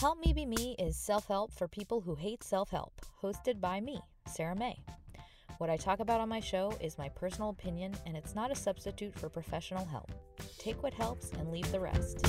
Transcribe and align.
Help 0.00 0.18
Me 0.24 0.32
Be 0.32 0.46
Me 0.46 0.74
is 0.78 0.96
self 0.96 1.26
help 1.28 1.52
for 1.52 1.68
people 1.68 2.00
who 2.00 2.14
hate 2.14 2.42
self 2.42 2.70
help, 2.70 3.02
hosted 3.22 3.60
by 3.60 3.82
me, 3.82 4.00
Sarah 4.26 4.56
May. 4.56 4.78
What 5.58 5.68
I 5.68 5.76
talk 5.76 6.00
about 6.00 6.22
on 6.22 6.28
my 6.30 6.40
show 6.40 6.72
is 6.80 6.96
my 6.96 7.10
personal 7.10 7.50
opinion, 7.50 7.94
and 8.06 8.16
it's 8.16 8.34
not 8.34 8.50
a 8.50 8.54
substitute 8.54 9.14
for 9.14 9.28
professional 9.28 9.84
help. 9.84 10.10
Take 10.56 10.82
what 10.82 10.94
helps 10.94 11.32
and 11.32 11.52
leave 11.52 11.70
the 11.70 11.80
rest. 11.80 12.24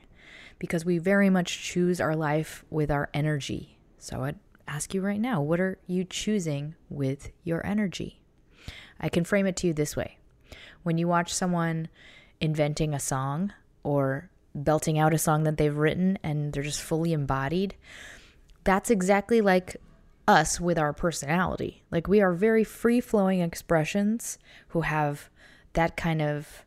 because 0.58 0.86
we 0.86 0.98
very 0.98 1.30
much 1.30 1.62
choose 1.62 2.02
our 2.02 2.16
life 2.16 2.66
with 2.72 2.90
our 2.90 3.10
energy. 3.14 3.75
So 3.98 4.24
I'd 4.24 4.40
ask 4.68 4.94
you 4.94 5.02
right 5.02 5.20
now 5.20 5.42
what 5.42 5.60
are 5.60 5.78
you 5.88 6.04
choosing 6.04 6.76
with 6.90 7.32
your 7.44 7.66
energy? 7.66 8.22
I 9.00 9.10
can 9.10 9.24
frame 9.24 9.46
it 9.46 9.56
to 9.58 9.68
you 9.68 9.74
this 9.74 9.96
way 9.96 10.18
when 10.86 11.00
you 11.00 11.08
watch 11.08 11.34
someone 11.34 11.90
inventing 12.40 12.94
a 12.94 13.00
song 13.00 13.52
or 13.82 14.30
belting 14.54 15.00
out 15.00 15.16
a 15.16 15.18
song 15.18 15.44
that 15.44 15.58
they've 15.58 15.76
written 15.76 16.20
and 16.22 16.54
they're 16.54 16.62
just 16.62 16.82
fully 16.82 17.12
embodied, 17.12 17.76
that's 18.64 18.92
exactly 18.92 19.42
like 19.42 19.78
us 20.28 20.60
with 20.62 20.78
our 20.78 20.94
personality. 20.94 21.82
Like 21.90 22.08
we 22.08 22.22
are 22.22 22.34
very 22.34 22.64
free 22.64 23.02
flowing 23.02 23.42
expressions 23.42 24.38
who 24.70 24.82
have 24.82 25.32
that 25.74 25.98
kind 25.98 26.22
of 26.22 26.64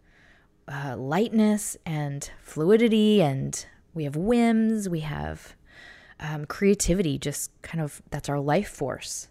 uh, 0.66 0.96
lightness 0.96 1.76
and 1.86 2.28
fluidity, 2.42 3.22
and 3.22 3.64
we 3.94 4.02
have 4.02 4.16
whims, 4.16 4.88
we 4.88 5.00
have 5.00 5.54
um, 6.20 6.46
creativity, 6.46 7.18
just 7.18 7.50
kind 7.62 7.80
of 7.82 8.02
that's 8.10 8.28
our 8.28 8.40
life 8.40 8.68
force. 8.68 9.28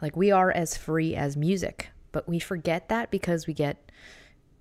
Like 0.00 0.16
we 0.16 0.30
are 0.30 0.50
as 0.50 0.76
free 0.76 1.14
as 1.14 1.36
music, 1.36 1.90
but 2.12 2.28
we 2.28 2.38
forget 2.38 2.88
that 2.88 3.10
because 3.10 3.46
we 3.46 3.54
get 3.54 3.90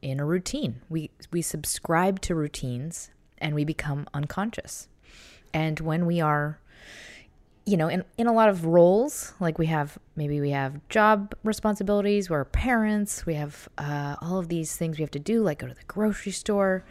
in 0.01 0.19
a 0.19 0.25
routine. 0.25 0.81
We 0.90 1.12
we 1.31 1.41
subscribe 1.41 2.22
to 2.22 2.35
routines 2.35 3.12
and 3.38 3.53
we 3.53 3.63
become 3.63 4.07
unconscious. 4.13 4.88
And 5.53 5.79
when 5.79 6.06
we 6.06 6.22
are 6.22 6.59
you 7.68 7.75
know, 7.75 7.89
in, 7.89 8.06
in 8.18 8.28
a 8.28 8.31
lot 8.31 8.47
of 8.47 8.66
roles, 8.66 9.34
like 9.41 9.59
we 9.59 9.66
have 9.66 9.97
maybe 10.16 10.39
we 10.39 10.51
have 10.51 10.79
job 10.88 11.35
responsibilities, 11.44 12.29
we're 12.29 12.45
parents, 12.45 13.25
we 13.25 13.34
have 13.34 13.68
uh, 13.78 14.16
all 14.22 14.39
of 14.39 14.47
these 14.47 14.78
things 14.78 14.97
we 14.97 15.01
have 15.01 15.12
to 15.12 15.19
do, 15.19 15.44
like 15.44 15.59
go 15.59 15.68
to 15.68 15.74
the 15.74 15.84
grocery 15.85 16.31
store. 16.31 16.85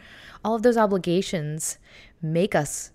All 0.45 0.53
of 0.53 0.61
those 0.61 0.77
obligations 0.77 1.79
make 2.21 2.53
us 2.53 2.91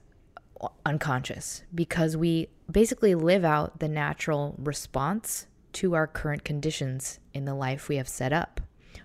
unconscious 0.84 1.62
because 1.74 2.16
we 2.16 2.48
basically 2.70 3.14
live 3.14 3.44
out 3.44 3.80
the 3.80 3.88
natural 3.88 4.54
response 4.58 5.46
to 5.72 5.94
our 5.94 6.06
current 6.06 6.44
conditions 6.44 7.18
in 7.32 7.44
the 7.44 7.54
life 7.54 7.88
we 7.88 7.96
have 7.96 8.08
set 8.08 8.32
up 8.32 8.60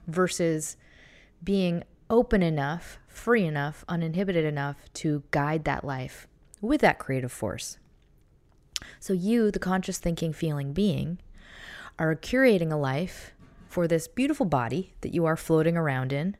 versus 0.07 0.77
being 1.43 1.83
open 2.09 2.41
enough, 2.41 2.99
free 3.07 3.45
enough, 3.45 3.83
uninhibited 3.87 4.45
enough 4.45 4.77
to 4.93 5.23
guide 5.31 5.65
that 5.65 5.83
life 5.83 6.27
with 6.61 6.81
that 6.81 6.99
creative 6.99 7.31
force. 7.31 7.77
So, 8.99 9.13
you, 9.13 9.49
the 9.51 9.59
conscious 9.59 9.97
thinking, 9.97 10.33
feeling 10.33 10.71
being, 10.71 11.19
are 11.97 12.15
curating 12.15 12.71
a 12.71 12.75
life 12.75 13.33
for 13.67 13.87
this 13.87 14.07
beautiful 14.07 14.45
body 14.45 14.93
that 15.01 15.13
you 15.13 15.25
are 15.25 15.35
floating 15.35 15.75
around 15.75 16.13
in. 16.13 16.37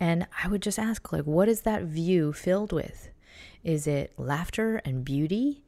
And 0.00 0.26
I 0.42 0.48
would 0.48 0.62
just 0.62 0.78
ask, 0.78 1.12
like, 1.12 1.24
what 1.24 1.48
is 1.48 1.62
that 1.62 1.82
view 1.82 2.32
filled 2.32 2.72
with? 2.72 3.10
Is 3.66 3.88
it 3.88 4.12
laughter 4.16 4.80
and 4.84 5.04
beauty 5.04 5.64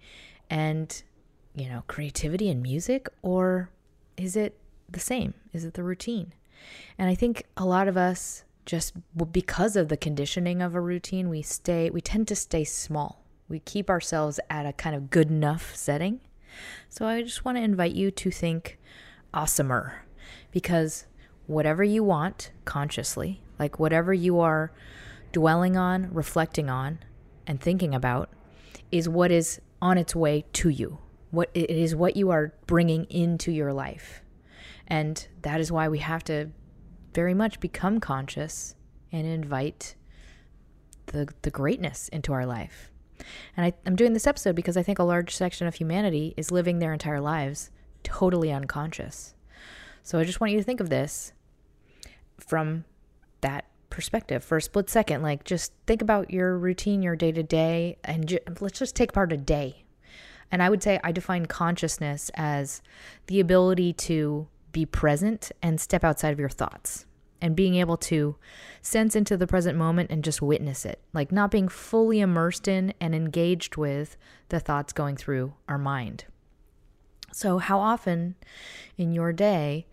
and, 0.49 1.03
you 1.57 1.69
know, 1.69 1.83
creativity 1.89 2.49
and 2.49 2.63
music? 2.63 3.09
Or 3.23 3.71
is 4.17 4.37
it 4.37 4.57
the 4.89 5.01
same? 5.01 5.35
Is 5.53 5.65
it 5.65 5.75
the 5.75 5.83
routine? 5.83 6.33
And 6.97 7.11
I 7.11 7.17
think 7.17 7.47
a 7.57 7.65
lot 7.65 7.89
of 7.89 7.97
us 7.97 8.45
just 8.65 8.95
because 9.33 9.75
of 9.75 9.89
the 9.89 9.97
conditioning 9.97 10.63
of 10.63 10.77
a 10.77 10.81
routine, 10.81 11.29
we 11.29 11.43
stay, 11.43 11.91
we 11.91 12.01
tend 12.01 12.29
to 12.29 12.37
stay 12.37 12.63
small. 12.63 13.25
We 13.49 13.59
keep 13.59 13.91
ourselves 13.91 14.39
at 14.49 14.65
a 14.65 14.73
kind 14.73 14.95
of 14.95 15.11
good 15.11 15.29
enough 15.29 15.75
setting. 15.75 16.21
So 16.89 17.05
I 17.05 17.23
just 17.23 17.45
want 17.45 17.59
to 17.59 17.65
invite 17.65 17.97
you 17.97 18.13
to 18.13 18.31
think 18.31 18.79
awesomer 19.35 19.95
because 20.53 21.07
whatever 21.49 21.83
you 21.83 22.05
want 22.05 22.53
consciously, 22.65 23.41
like 23.59 23.81
whatever 23.81 24.15
you 24.15 24.39
are 24.39 24.71
dwelling 25.33 25.77
on, 25.77 26.13
reflecting 26.13 26.71
on, 26.71 27.01
and 27.49 27.61
thinking 27.61 27.95
about 27.95 28.29
is 28.93 29.09
what 29.09 29.33
is 29.33 29.61
on 29.83 29.99
its 29.99 30.15
way 30.15 30.45
to 30.53 30.69
you. 30.69 30.99
What 31.31 31.51
it 31.55 31.71
is 31.71 31.97
what 31.97 32.17
you 32.17 32.31
are 32.31 32.55
bringing 32.67 33.05
into 33.07 33.51
your 33.51 33.73
life. 33.73 34.23
And 34.87 35.27
that 35.43 35.61
is 35.61 35.73
why 35.73 35.89
we 35.89 35.99
have 35.99 36.23
to 36.25 36.51
very 37.15 37.35
much 37.35 37.59
become 37.59 38.01
conscious 38.01 38.75
and 39.11 39.27
invite 39.27 39.97
the 41.07 41.29
the 41.43 41.51
greatness 41.51 42.09
into 42.09 42.33
our 42.33 42.47
life. 42.47 42.91
And 43.57 43.67
I, 43.67 43.73
I'm 43.85 43.97
doing 43.97 44.13
this 44.13 44.27
episode 44.27 44.55
because 44.55 44.77
I 44.77 44.83
think 44.83 44.99
a 44.99 45.05
large 45.05 45.35
section 45.35 45.67
of 45.67 45.75
humanity 45.75 46.35
is 46.37 46.53
living 46.53 46.79
their 46.79 46.93
entire 46.93 47.21
lives 47.21 47.71
totally 48.05 48.53
unconscious. 48.53 49.35
So 50.03 50.19
I 50.19 50.25
just 50.25 50.41
want 50.41 50.53
you 50.53 50.59
to 50.59 50.65
think 50.65 50.81
of 50.81 50.89
this 50.89 51.33
from 52.39 52.85
that 53.41 53.67
perspective 53.91 54.45
for 54.45 54.59
a 54.59 54.63
split 54.63 54.89
second. 54.91 55.23
Like, 55.23 55.45
just 55.45 55.73
think 55.87 56.03
about 56.03 56.31
your 56.31 56.59
routine, 56.59 57.03
your 57.03 57.17
day 57.17 57.33
to 57.33 57.43
day, 57.43 57.97
and 58.05 58.29
ju- 58.29 58.39
let's 58.61 58.79
just 58.79 58.97
take 58.97 59.13
part 59.13 59.33
a 59.33 59.37
day. 59.37 59.85
And 60.51 60.63
I 60.63 60.71
would 60.71 60.83
say 60.83 60.99
I 61.05 61.13
define 61.13 61.47
consciousness 61.47 62.31
as 62.35 62.83
the 63.27 63.41
ability 63.41 63.93
to 63.95 64.49
be 64.73 64.87
present 64.87 65.53
and 65.63 65.81
step 65.81 66.05
outside 66.05 66.33
of 66.33 66.39
your 66.39 66.49
thoughts 66.49 67.07
and 67.41 67.55
being 67.55 67.77
able 67.77 67.97
to 67.97 68.37
sense 68.83 69.15
into 69.15 69.37
the 69.37 69.47
present 69.47 69.77
moment 69.79 70.11
and 70.11 70.25
just 70.25 70.43
witness 70.43 70.85
it, 70.85 71.01
like 71.13 71.31
not 71.31 71.51
being 71.51 71.69
fully 71.69 72.21
immersed 72.21 72.67
in 72.67 72.93
and 73.01 73.15
engaged 73.15 73.77
with 73.77 74.17
the 74.49 74.61
thoughts 74.61 74.93
going 74.93 75.17
through 75.17 75.55
our 75.69 75.79
mind. 75.79 76.25
So, 77.33 77.59
how 77.59 77.79
often 77.79 78.37
in 78.97 79.13
your 79.13 79.33
day 79.33 79.87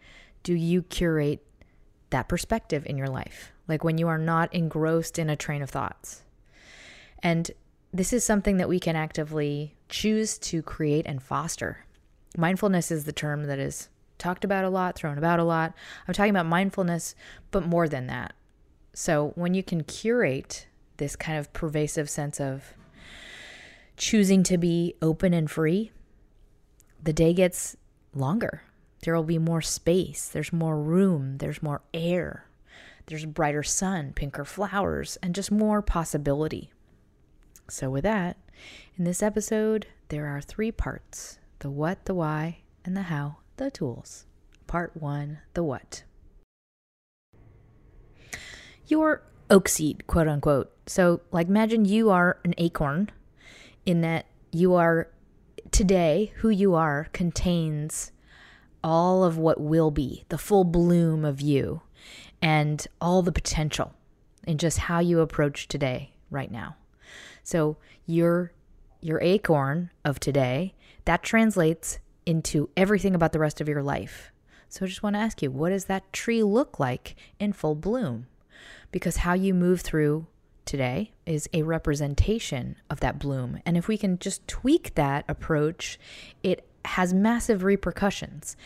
do 0.44 0.54
you 0.54 0.84
curate 0.84 1.46
that 2.10 2.30
perspective 2.30 2.86
in 2.86 2.98
your 2.98 3.10
life? 3.10 3.52
Like 3.68 3.84
when 3.84 3.98
you 3.98 4.08
are 4.08 4.18
not 4.18 4.54
engrossed 4.54 5.18
in 5.18 5.30
a 5.30 5.36
train 5.36 5.62
of 5.62 5.70
thoughts. 5.70 6.24
And 7.20 7.52
this 7.94 8.14
is 8.14 8.24
something 8.24 8.58
that 8.58 8.70
we 8.70 8.80
can 8.80 8.96
actively 8.96 9.76
choose 9.90 10.38
to 10.40 10.62
create 10.62 11.06
and 11.06 11.22
foster. 11.22 11.86
Mindfulness 12.38 12.92
is 12.92 13.06
the 13.06 13.14
term 13.14 13.46
that 13.46 13.60
is 13.60 13.90
talked 14.18 14.44
about 14.44 14.66
a 14.66 14.70
lot, 14.70 14.96
thrown 14.96 15.18
about 15.18 15.40
a 15.40 15.44
lot. 15.44 15.74
I'm 16.08 16.14
talking 16.14 16.30
about 16.30 16.46
mindfulness, 16.46 17.16
but 17.52 17.66
more 17.66 17.88
than 17.88 18.08
that. 18.08 18.34
So 18.94 19.32
when 19.36 19.54
you 19.54 19.64
can 19.64 19.84
curate 19.84 20.68
this 20.98 21.16
kind 21.16 21.38
of 21.38 21.52
pervasive 21.54 22.10
sense 22.10 22.40
of 22.40 22.74
choosing 23.98 24.44
to 24.44 24.58
be 24.58 24.96
open 25.02 25.34
and 25.34 25.50
free, 25.50 25.92
the 27.02 27.14
day 27.14 27.34
gets 27.34 27.76
longer. 28.14 28.64
There 29.02 29.16
will 29.16 29.24
be 29.24 29.38
more 29.38 29.62
space, 29.62 30.28
there's 30.28 30.52
more 30.52 30.80
room, 30.80 31.38
there's 31.38 31.62
more 31.62 31.82
air, 31.94 32.46
there's 33.08 33.26
brighter 33.26 33.64
sun, 33.64 34.14
pinker 34.14 34.46
flowers, 34.46 35.18
and 35.22 35.36
just 35.36 35.52
more 35.52 35.82
possibility. 35.82 36.72
So, 37.70 37.90
with 37.90 38.04
that, 38.04 38.38
in 38.98 39.04
this 39.06 39.22
episode, 39.22 39.88
there 40.10 40.28
are 40.28 40.42
three 40.42 40.72
parts 40.72 41.40
the 41.60 41.70
what, 41.70 42.06
the 42.06 42.14
why, 42.14 42.60
and 42.84 42.96
the 42.96 43.04
how, 43.04 43.38
the 43.58 43.72
tools. 43.72 44.26
Part 44.68 44.96
one 44.96 45.40
the 45.54 45.64
what. 45.64 46.04
Your 48.88 49.24
oak 49.50 49.68
seed, 49.68 50.06
quote 50.08 50.28
unquote. 50.28 50.72
So, 50.88 51.22
like, 51.32 51.48
imagine 51.48 51.86
you 51.86 52.10
are 52.10 52.40
an 52.44 52.54
acorn 52.58 53.12
in 53.86 54.02
that 54.02 54.26
you 54.52 54.74
are 54.74 55.10
today, 55.72 56.32
who 56.38 56.50
you 56.50 56.76
are 56.76 57.08
contains 57.14 58.12
all 58.84 59.24
of 59.24 59.38
what 59.38 59.60
will 59.60 59.90
be, 59.90 60.26
the 60.30 60.38
full 60.38 60.64
bloom 60.64 61.26
of 61.26 61.42
you, 61.42 61.82
and 62.42 62.88
all 63.02 63.22
the 63.22 63.32
potential 63.32 63.94
in 64.46 64.58
just 64.58 64.78
how 64.80 65.00
you 65.00 65.20
approach 65.20 65.68
today, 65.68 66.12
right 66.30 66.52
now. 66.52 66.76
So 67.44 67.78
your 68.06 68.52
your 69.02 69.22
acorn 69.22 69.92
of 70.04 70.20
today, 70.20 70.74
that 71.06 71.22
translates 71.22 72.00
into 72.26 72.70
everything 72.76 73.14
about 73.14 73.34
the 73.34 73.40
rest 73.40 73.62
of 73.62 73.70
your 73.70 73.84
life. 73.84 74.32
So 74.68 74.84
I 74.84 74.88
just 74.88 75.04
want 75.04 75.16
to 75.16 75.20
ask 75.20 75.44
you, 75.44 75.52
what 75.52 75.70
does 75.70 75.86
that 75.86 76.12
tree 76.12 76.42
look 76.42 76.80
like 76.80 77.16
in 77.40 77.54
full 77.54 77.76
bloom? 77.76 78.26
Because 78.92 79.18
how 79.18 79.34
you 79.34 79.54
move 79.54 79.82
through 79.82 80.26
today 80.66 81.12
is 81.28 81.48
a 81.54 81.62
representation 81.62 82.78
of 82.90 83.00
that 83.02 83.20
bloom. 83.20 83.60
And 83.64 83.78
if 83.78 83.88
we 83.88 83.98
can 83.98 84.18
just 84.18 84.48
tweak 84.48 84.96
that 84.96 85.24
approach, 85.28 86.00
it 86.42 86.68
has 86.86 87.14
massive 87.14 87.64
repercussions 87.64 88.58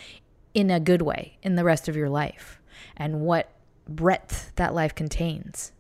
in 0.54 0.72
a 0.72 0.80
good 0.80 1.02
way 1.02 1.38
in 1.44 1.56
the 1.56 1.66
rest 1.66 1.90
of 1.90 1.98
your 1.98 2.10
life 2.10 2.62
and 2.96 3.20
what 3.20 3.52
breadth 3.90 4.52
that 4.56 4.74
life 4.74 4.96
contains. 4.96 5.72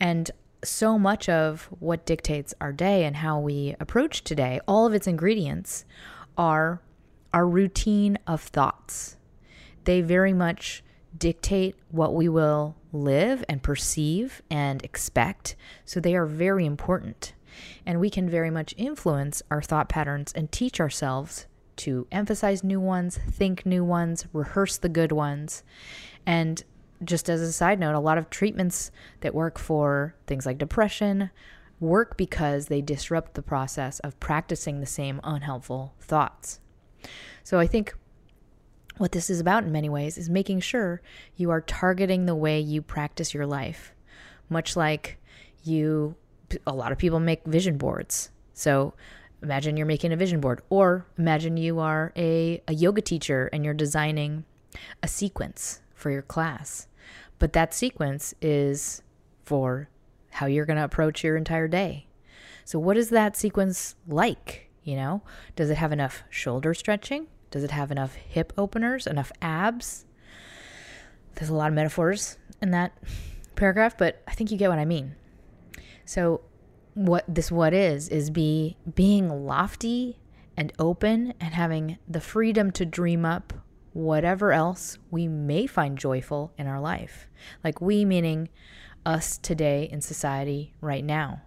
And 0.00 0.30
so 0.64 0.98
much 0.98 1.28
of 1.28 1.68
what 1.80 2.06
dictates 2.06 2.54
our 2.60 2.72
day 2.72 3.04
and 3.04 3.16
how 3.16 3.38
we 3.38 3.74
approach 3.80 4.22
today, 4.22 4.60
all 4.68 4.86
of 4.86 4.94
its 4.94 5.06
ingredients 5.06 5.84
are 6.36 6.80
our 7.32 7.46
routine 7.46 8.18
of 8.26 8.40
thoughts. 8.40 9.16
They 9.84 10.00
very 10.00 10.32
much 10.32 10.84
dictate 11.16 11.76
what 11.90 12.14
we 12.14 12.28
will 12.28 12.76
live 12.92 13.44
and 13.48 13.62
perceive 13.62 14.42
and 14.50 14.82
expect. 14.84 15.56
So 15.84 16.00
they 16.00 16.14
are 16.14 16.26
very 16.26 16.66
important. 16.66 17.34
And 17.84 18.00
we 18.00 18.10
can 18.10 18.28
very 18.28 18.50
much 18.50 18.74
influence 18.76 19.42
our 19.50 19.62
thought 19.62 19.88
patterns 19.88 20.32
and 20.34 20.50
teach 20.50 20.80
ourselves 20.80 21.46
to 21.76 22.06
emphasize 22.12 22.62
new 22.62 22.80
ones, 22.80 23.18
think 23.30 23.66
new 23.66 23.84
ones, 23.84 24.26
rehearse 24.32 24.78
the 24.78 24.88
good 24.88 25.12
ones. 25.12 25.62
And 26.26 26.62
just 27.04 27.28
as 27.28 27.40
a 27.40 27.52
side 27.52 27.78
note, 27.78 27.94
a 27.94 28.00
lot 28.00 28.18
of 28.18 28.30
treatments 28.30 28.90
that 29.20 29.34
work 29.34 29.58
for 29.58 30.14
things 30.26 30.46
like 30.46 30.58
depression 30.58 31.30
work 31.80 32.16
because 32.16 32.66
they 32.66 32.80
disrupt 32.80 33.34
the 33.34 33.42
process 33.42 33.98
of 34.00 34.18
practicing 34.20 34.80
the 34.80 34.86
same 34.86 35.20
unhelpful 35.24 35.94
thoughts. 36.00 36.60
So 37.42 37.58
I 37.58 37.66
think 37.66 37.94
what 38.98 39.12
this 39.12 39.28
is 39.28 39.40
about 39.40 39.64
in 39.64 39.72
many 39.72 39.88
ways 39.88 40.16
is 40.16 40.30
making 40.30 40.60
sure 40.60 41.02
you 41.36 41.50
are 41.50 41.60
targeting 41.60 42.26
the 42.26 42.36
way 42.36 42.60
you 42.60 42.82
practice 42.82 43.34
your 43.34 43.46
life. 43.46 43.92
Much 44.48 44.76
like 44.76 45.18
you, 45.64 46.14
a 46.66 46.72
lot 46.72 46.92
of 46.92 46.98
people 46.98 47.18
make 47.18 47.44
vision 47.44 47.78
boards. 47.78 48.30
So 48.54 48.94
imagine 49.42 49.76
you're 49.76 49.86
making 49.86 50.12
a 50.12 50.16
vision 50.16 50.40
board, 50.40 50.62
or 50.70 51.06
imagine 51.18 51.56
you 51.56 51.80
are 51.80 52.12
a, 52.16 52.62
a 52.68 52.74
yoga 52.74 53.00
teacher 53.00 53.50
and 53.52 53.64
you're 53.64 53.74
designing 53.74 54.44
a 55.02 55.08
sequence 55.08 55.81
for 56.02 56.10
your 56.10 56.22
class. 56.22 56.88
But 57.38 57.52
that 57.54 57.72
sequence 57.72 58.34
is 58.42 59.02
for 59.44 59.88
how 60.30 60.46
you're 60.46 60.66
going 60.66 60.76
to 60.76 60.84
approach 60.84 61.24
your 61.24 61.36
entire 61.36 61.68
day. 61.68 62.06
So, 62.64 62.78
what 62.78 62.96
is 62.96 63.10
that 63.10 63.36
sequence 63.36 63.94
like? 64.06 64.68
You 64.84 64.96
know, 64.96 65.22
does 65.54 65.70
it 65.70 65.76
have 65.76 65.92
enough 65.92 66.24
shoulder 66.28 66.74
stretching? 66.74 67.28
Does 67.50 67.62
it 67.64 67.70
have 67.70 67.90
enough 67.90 68.14
hip 68.14 68.52
openers, 68.58 69.06
enough 69.06 69.30
abs? 69.40 70.04
There's 71.34 71.50
a 71.50 71.54
lot 71.54 71.68
of 71.68 71.74
metaphors 71.74 72.36
in 72.60 72.72
that 72.72 72.92
paragraph, 73.54 73.96
but 73.96 74.22
I 74.26 74.32
think 74.32 74.50
you 74.50 74.56
get 74.56 74.70
what 74.70 74.78
I 74.78 74.84
mean. 74.84 75.14
So, 76.04 76.40
what 76.94 77.24
this 77.28 77.50
what 77.50 77.72
is 77.72 78.08
is 78.08 78.30
be 78.30 78.76
being 78.94 79.46
lofty 79.46 80.18
and 80.56 80.72
open 80.78 81.34
and 81.40 81.54
having 81.54 81.98
the 82.08 82.20
freedom 82.20 82.70
to 82.72 82.84
dream 82.84 83.24
up 83.24 83.52
whatever 83.92 84.52
else 84.52 84.98
we 85.10 85.28
may 85.28 85.66
find 85.66 85.98
joyful 85.98 86.52
in 86.56 86.66
our 86.66 86.80
life. 86.80 87.28
Like 87.62 87.80
we 87.80 88.04
meaning 88.04 88.48
us 89.04 89.38
today 89.38 89.88
in 89.90 90.00
society 90.00 90.74
right 90.80 91.04
now. 91.04 91.42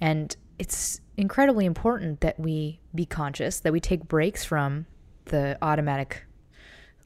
And 0.00 0.34
it's 0.58 1.00
incredibly 1.16 1.66
important 1.66 2.20
that 2.20 2.38
we 2.38 2.80
be 2.94 3.06
conscious, 3.06 3.60
that 3.60 3.72
we 3.72 3.80
take 3.80 4.08
breaks 4.08 4.44
from 4.44 4.86
the 5.26 5.58
automatic 5.62 6.24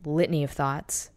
litany 0.05 0.45
of 0.45 0.51
thoughts 0.51 1.11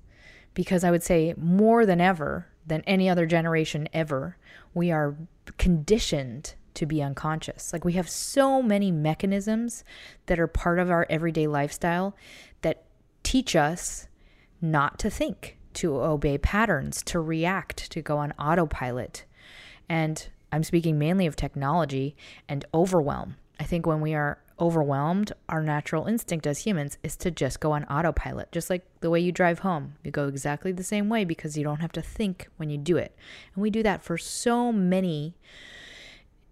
because 0.54 0.84
I 0.84 0.92
would 0.92 1.04
say 1.04 1.34
more 1.38 1.86
than 1.86 2.02
ever, 2.02 2.48
than 2.66 2.82
any 2.82 3.10
other 3.10 3.26
generation 3.26 3.88
ever, 3.94 4.38
we 4.74 4.92
are 4.92 5.16
conditioned 5.58 6.56
to 6.74 6.86
be 6.86 7.02
unconscious. 7.02 7.74
Like 7.74 7.84
we 7.84 7.94
have 7.94 8.10
so 8.10 8.62
many 8.62 8.92
mechanisms 8.92 9.84
that 10.28 10.40
are 10.40 10.48
part 10.48 10.80
of 10.80 10.90
our 10.90 11.06
everyday 11.10 11.48
lifestyle 11.48 12.16
teach 13.32 13.56
us 13.56 14.10
not 14.60 15.00
to 15.00 15.10
think, 15.10 15.58
to 15.72 16.02
obey 16.02 16.38
patterns, 16.38 17.02
to 17.02 17.18
react, 17.18 17.90
to 17.90 18.02
go 18.02 18.18
on 18.18 18.34
autopilot. 18.34 19.24
And 19.88 20.28
I'm 20.52 20.64
speaking 20.64 21.00
mainly 21.00 21.26
of 21.28 21.38
technology 21.38 22.14
and 22.50 22.66
overwhelm. 22.74 23.38
I 23.58 23.64
think 23.64 23.86
when 23.86 24.02
we 24.02 24.14
are 24.14 24.40
overwhelmed, 24.60 25.32
our 25.48 25.64
natural 25.64 26.08
instinct 26.08 26.46
as 26.46 26.66
humans 26.66 26.98
is 27.04 27.16
to 27.18 27.32
just 27.32 27.62
go 27.62 27.72
on 27.72 27.86
autopilot, 27.86 28.52
just 28.52 28.70
like 28.70 28.84
the 29.00 29.10
way 29.10 29.22
you 29.22 29.32
drive 29.32 29.60
home. 29.60 29.94
You 30.04 30.12
go 30.12 30.28
exactly 30.28 30.74
the 30.74 30.84
same 30.84 31.08
way 31.08 31.24
because 31.24 31.58
you 31.58 31.64
don't 31.64 31.80
have 31.80 31.94
to 31.94 32.02
think 32.02 32.50
when 32.58 32.70
you 32.70 32.78
do 32.78 32.98
it. 32.98 33.16
And 33.56 33.62
we 33.62 33.70
do 33.70 33.82
that 33.84 34.04
for 34.04 34.18
so 34.18 34.74
many 34.74 35.36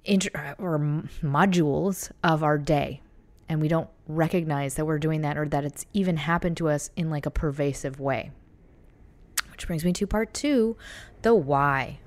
inter- 0.06 0.56
or 0.58 0.80
modules 1.22 2.10
of 2.24 2.42
our 2.42 2.58
day. 2.58 3.02
And 3.50 3.60
we 3.60 3.68
don't 3.68 3.90
recognize 4.08 4.76
that 4.76 4.86
we're 4.86 5.00
doing 5.00 5.22
that 5.22 5.38
or 5.38 5.50
that 5.50 5.66
it's 5.66 5.86
even 5.92 6.18
happened 6.18 6.56
to 6.58 6.70
us 6.70 6.92
in 6.96 7.10
like 7.10 7.26
a 7.26 7.32
pervasive 7.32 8.00
way. 8.00 8.32
Which 9.52 9.68
brings 9.68 9.84
me 9.84 9.92
to 9.94 10.08
part 10.08 10.34
two 10.34 10.78
the 11.24 11.34
why. 11.34 12.00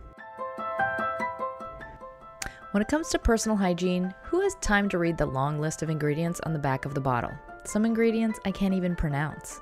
When 2.70 2.80
it 2.80 2.88
comes 2.88 3.10
to 3.10 3.18
personal 3.18 3.58
hygiene, 3.58 4.14
who 4.22 4.40
has 4.40 4.54
time 4.62 4.88
to 4.88 4.98
read 4.98 5.18
the 5.18 5.26
long 5.26 5.60
list 5.60 5.82
of 5.82 5.90
ingredients 5.90 6.40
on 6.46 6.54
the 6.54 6.58
back 6.58 6.86
of 6.86 6.94
the 6.94 7.02
bottle? 7.02 7.32
Some 7.64 7.84
ingredients 7.84 8.40
I 8.46 8.50
can't 8.50 8.72
even 8.72 8.96
pronounce. 8.96 9.60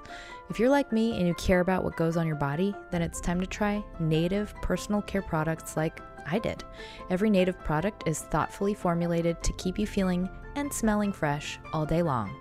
If 0.48 0.60
you're 0.60 0.70
like 0.70 0.92
me 0.92 1.18
and 1.18 1.26
you 1.26 1.34
care 1.34 1.58
about 1.58 1.82
what 1.82 1.96
goes 1.96 2.16
on 2.16 2.26
your 2.26 2.36
body, 2.36 2.72
then 2.92 3.02
it's 3.02 3.20
time 3.20 3.40
to 3.40 3.46
try 3.46 3.82
native 3.98 4.54
personal 4.62 5.02
care 5.02 5.22
products 5.22 5.76
like 5.76 6.00
I 6.26 6.38
did. 6.38 6.64
Every 7.10 7.30
native 7.30 7.58
product 7.64 8.04
is 8.06 8.20
thoughtfully 8.20 8.74
formulated 8.74 9.42
to 9.42 9.52
keep 9.54 9.78
you 9.78 9.86
feeling 9.86 10.28
and 10.56 10.72
smelling 10.72 11.12
fresh 11.12 11.58
all 11.72 11.86
day 11.86 12.02
long. 12.02 12.34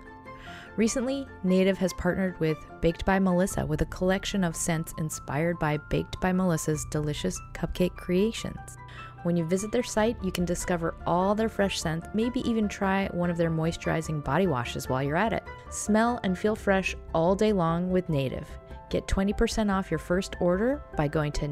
Recently, 0.76 1.26
Native 1.42 1.78
has 1.78 1.92
partnered 1.94 2.38
with 2.40 2.58
Baked 2.80 3.04
by 3.04 3.18
Melissa 3.18 3.66
with 3.66 3.82
a 3.82 3.86
collection 3.86 4.44
of 4.44 4.56
scents 4.56 4.94
inspired 4.98 5.58
by 5.58 5.76
Baked 5.76 6.20
by 6.20 6.32
Melissa's 6.32 6.86
delicious 6.90 7.38
cupcake 7.52 7.96
creations. 7.96 8.78
When 9.22 9.36
you 9.36 9.44
visit 9.44 9.70
their 9.70 9.82
site, 9.82 10.16
you 10.24 10.32
can 10.32 10.46
discover 10.46 10.94
all 11.06 11.34
their 11.34 11.50
fresh 11.50 11.78
scents, 11.80 12.08
maybe 12.14 12.40
even 12.48 12.68
try 12.68 13.08
one 13.08 13.28
of 13.28 13.36
their 13.36 13.50
moisturizing 13.50 14.24
body 14.24 14.46
washes 14.46 14.88
while 14.88 15.02
you're 15.02 15.16
at 15.16 15.34
it. 15.34 15.42
Smell 15.70 16.18
and 16.22 16.38
feel 16.38 16.56
fresh 16.56 16.96
all 17.14 17.34
day 17.34 17.52
long 17.52 17.90
with 17.90 18.08
Native. 18.08 18.48
Get 18.88 19.06
20% 19.06 19.70
off 19.70 19.90
your 19.90 19.98
first 19.98 20.36
order 20.40 20.82
by 20.96 21.08
going 21.08 21.32
to 21.32 21.46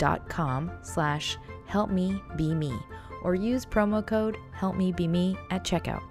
nativedeo.com 0.00 0.70
slash 0.82 1.38
helpmebeme 1.68 2.82
or 3.22 3.34
use 3.34 3.66
promo 3.66 4.06
code 4.06 4.36
helpmebeme 4.56 5.36
at 5.50 5.64
checkout. 5.64 6.02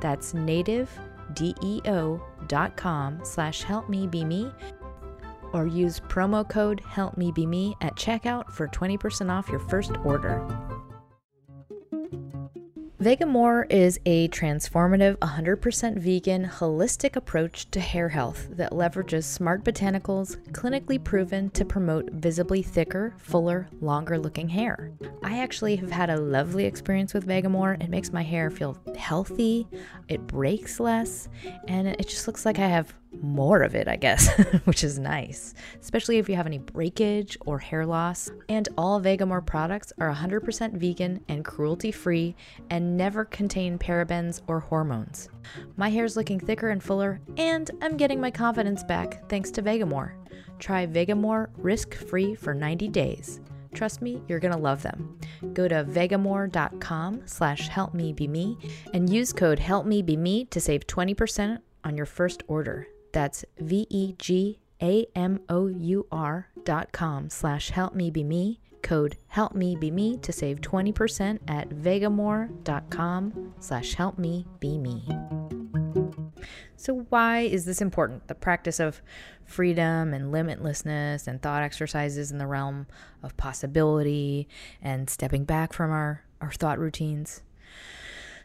That's 0.00 0.32
nativedeo.com 0.32 3.24
slash 3.24 3.64
helpmebeme 3.64 4.52
or 5.52 5.66
use 5.66 5.98
promo 6.00 6.48
code 6.48 6.80
HelpMeBeMe 6.82 7.74
at 7.80 7.96
checkout 7.96 8.52
for 8.52 8.68
20% 8.68 9.30
off 9.30 9.48
your 9.48 9.58
first 9.58 9.96
order. 10.04 10.46
Vegamour 13.00 13.64
is 13.70 13.98
a 14.04 14.28
transformative, 14.28 15.16
100% 15.20 15.96
vegan, 15.96 16.44
holistic 16.44 17.16
approach 17.16 17.70
to 17.70 17.80
hair 17.80 18.10
health 18.10 18.48
that 18.50 18.72
leverages 18.72 19.24
smart 19.24 19.64
botanicals 19.64 20.36
clinically 20.52 21.02
proven 21.02 21.48
to 21.52 21.64
promote 21.64 22.10
visibly 22.12 22.60
thicker, 22.60 23.14
fuller, 23.16 23.66
longer 23.80 24.18
looking 24.18 24.50
hair. 24.50 24.92
I 25.22 25.38
actually 25.38 25.76
have 25.76 25.90
had 25.90 26.10
a 26.10 26.20
lovely 26.20 26.66
experience 26.66 27.14
with 27.14 27.26
Vegamour. 27.26 27.82
It 27.82 27.88
makes 27.88 28.12
my 28.12 28.22
hair 28.22 28.50
feel 28.50 28.76
healthy, 28.98 29.66
it 30.08 30.26
breaks 30.26 30.78
less, 30.78 31.30
and 31.68 31.88
it 31.88 32.06
just 32.06 32.26
looks 32.26 32.44
like 32.44 32.58
I 32.58 32.68
have 32.68 32.92
more 33.12 33.62
of 33.62 33.74
it, 33.74 33.88
I 33.88 33.96
guess, 33.96 34.28
which 34.64 34.84
is 34.84 34.98
nice, 34.98 35.54
especially 35.80 36.18
if 36.18 36.28
you 36.28 36.36
have 36.36 36.46
any 36.46 36.58
breakage 36.58 37.36
or 37.46 37.58
hair 37.58 37.84
loss. 37.84 38.30
And 38.48 38.68
all 38.78 39.00
Vegamour 39.00 39.44
products 39.44 39.92
are 39.98 40.12
100% 40.12 40.74
vegan 40.74 41.24
and 41.28 41.44
cruelty 41.44 41.92
free 41.92 42.34
and 42.70 42.96
never 42.96 43.24
contain 43.24 43.78
parabens 43.78 44.40
or 44.46 44.60
hormones. 44.60 45.28
My 45.76 45.88
hair's 45.88 46.16
looking 46.16 46.40
thicker 46.40 46.70
and 46.70 46.82
fuller, 46.82 47.20
and 47.36 47.70
I'm 47.82 47.96
getting 47.96 48.20
my 48.20 48.30
confidence 48.30 48.84
back 48.84 49.28
thanks 49.28 49.50
to 49.52 49.62
Vegamour. 49.62 50.12
Try 50.58 50.86
Vegamour 50.86 51.48
risk 51.56 51.94
free 51.94 52.34
for 52.34 52.54
90 52.54 52.88
days. 52.88 53.40
Trust 53.72 54.02
me, 54.02 54.20
you're 54.28 54.40
gonna 54.40 54.58
love 54.58 54.82
them. 54.82 55.18
Go 55.52 55.68
to 55.68 55.84
vegamour.com 55.84 57.22
slash 57.24 57.70
helpmebeme 57.70 58.56
and 58.92 59.08
use 59.08 59.32
code 59.32 59.58
helpmebeme 59.58 60.50
to 60.50 60.60
save 60.60 60.86
20% 60.86 61.58
on 61.84 61.96
your 61.96 62.06
first 62.06 62.42
order. 62.48 62.88
That's 63.12 63.44
V 63.58 63.86
E 63.90 64.14
G 64.18 64.60
A 64.82 65.06
M 65.14 65.40
O 65.48 65.66
U 65.66 66.06
R 66.10 66.48
dot 66.64 66.92
com 66.92 67.30
slash 67.30 67.70
help 67.70 67.94
me 67.94 68.10
be 68.10 68.24
me. 68.24 68.60
Code 68.82 69.16
help 69.28 69.54
me 69.54 69.76
be 69.76 69.90
me 69.90 70.16
to 70.18 70.32
save 70.32 70.60
20% 70.60 71.38
at 71.48 71.68
vegamour.com 71.68 73.54
slash 73.60 73.94
help 73.94 74.18
me 74.18 74.46
be 74.58 74.78
me. 74.78 75.06
So, 76.76 77.04
why 77.10 77.40
is 77.40 77.66
this 77.66 77.82
important? 77.82 78.26
The 78.26 78.34
practice 78.34 78.80
of 78.80 79.02
freedom 79.44 80.14
and 80.14 80.32
limitlessness 80.32 81.26
and 81.26 81.42
thought 81.42 81.62
exercises 81.62 82.32
in 82.32 82.38
the 82.38 82.46
realm 82.46 82.86
of 83.22 83.36
possibility 83.36 84.48
and 84.80 85.10
stepping 85.10 85.44
back 85.44 85.74
from 85.74 85.90
our, 85.90 86.24
our 86.40 86.52
thought 86.52 86.78
routines. 86.78 87.42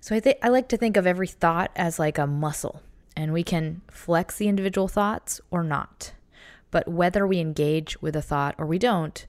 So, 0.01 0.15
I, 0.15 0.19
think 0.19 0.37
I 0.43 0.49
like 0.49 0.67
to 0.69 0.77
think 0.77 0.97
of 0.97 1.07
every 1.07 1.27
thought 1.27 1.71
as 1.77 1.97
like 1.97 2.17
a 2.17 2.27
muscle 2.27 2.81
and 3.15 3.33
we 3.33 3.43
can 3.43 3.81
flex 3.89 4.37
the 4.37 4.47
individual 4.47 4.87
thoughts 4.87 5.39
or 5.51 5.63
not. 5.63 6.13
But 6.71 6.87
whether 6.87 7.25
we 7.25 7.39
engage 7.39 8.01
with 8.01 8.15
a 8.15 8.21
thought 8.21 8.55
or 8.57 8.65
we 8.65 8.79
don't, 8.79 9.25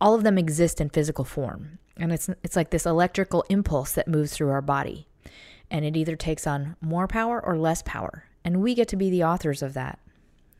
all 0.00 0.14
of 0.14 0.24
them 0.24 0.38
exist 0.38 0.80
in 0.80 0.90
physical 0.90 1.24
form. 1.24 1.78
And 1.96 2.12
it's 2.12 2.28
it's 2.42 2.56
like 2.56 2.70
this 2.70 2.86
electrical 2.86 3.44
impulse 3.48 3.92
that 3.92 4.08
moves 4.08 4.34
through 4.34 4.50
our 4.50 4.62
body. 4.62 5.06
And 5.70 5.84
it 5.84 5.96
either 5.96 6.16
takes 6.16 6.46
on 6.46 6.76
more 6.80 7.06
power 7.06 7.44
or 7.44 7.56
less 7.56 7.82
power. 7.82 8.24
And 8.44 8.62
we 8.62 8.74
get 8.74 8.88
to 8.88 8.96
be 8.96 9.10
the 9.10 9.24
authors 9.24 9.62
of 9.62 9.74
that. 9.74 9.98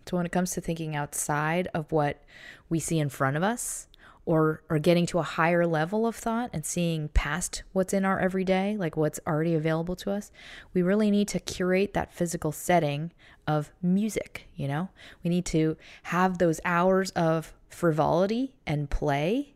So 0.09 0.17
when 0.17 0.27
it 0.27 0.33
comes 0.33 0.53
to 0.53 0.61
thinking 0.61 0.95
outside 0.95 1.69
of 1.75 1.91
what 1.91 2.23
we 2.69 2.79
see 2.79 2.99
in 2.99 3.09
front 3.09 3.37
of 3.37 3.43
us, 3.43 3.89
or 4.27 4.61
or 4.69 4.79
getting 4.79 5.07
to 5.07 5.21
a 5.21 5.23
higher 5.23 5.67
level 5.67 6.07
of 6.07 6.17
thought 6.17 6.51
and 6.53 6.67
seeing 6.67 7.09
past 7.11 7.63
what's 7.73 7.95
in 7.95 8.05
our 8.05 8.19
everyday, 8.19 8.77
like 8.77 8.97
what's 8.97 9.21
already 9.27 9.55
available 9.55 9.97
to 9.97 10.11
us, 10.11 10.31
we 10.75 10.83
really 10.83 11.11
need 11.11 11.29
to 11.29 11.39
curate 11.41 11.95
that 11.95 12.13
physical 12.13 12.53
setting 12.53 13.13
of 13.47 13.71
music, 13.81 14.49
you 14.57 14.67
know? 14.69 14.91
We 15.23 15.31
need 15.31 15.47
to 15.47 15.77
have 16.05 16.39
those 16.39 16.61
hours 16.65 17.11
of 17.13 17.55
frivolity 17.71 18.57
and 18.67 18.91
play 18.91 19.55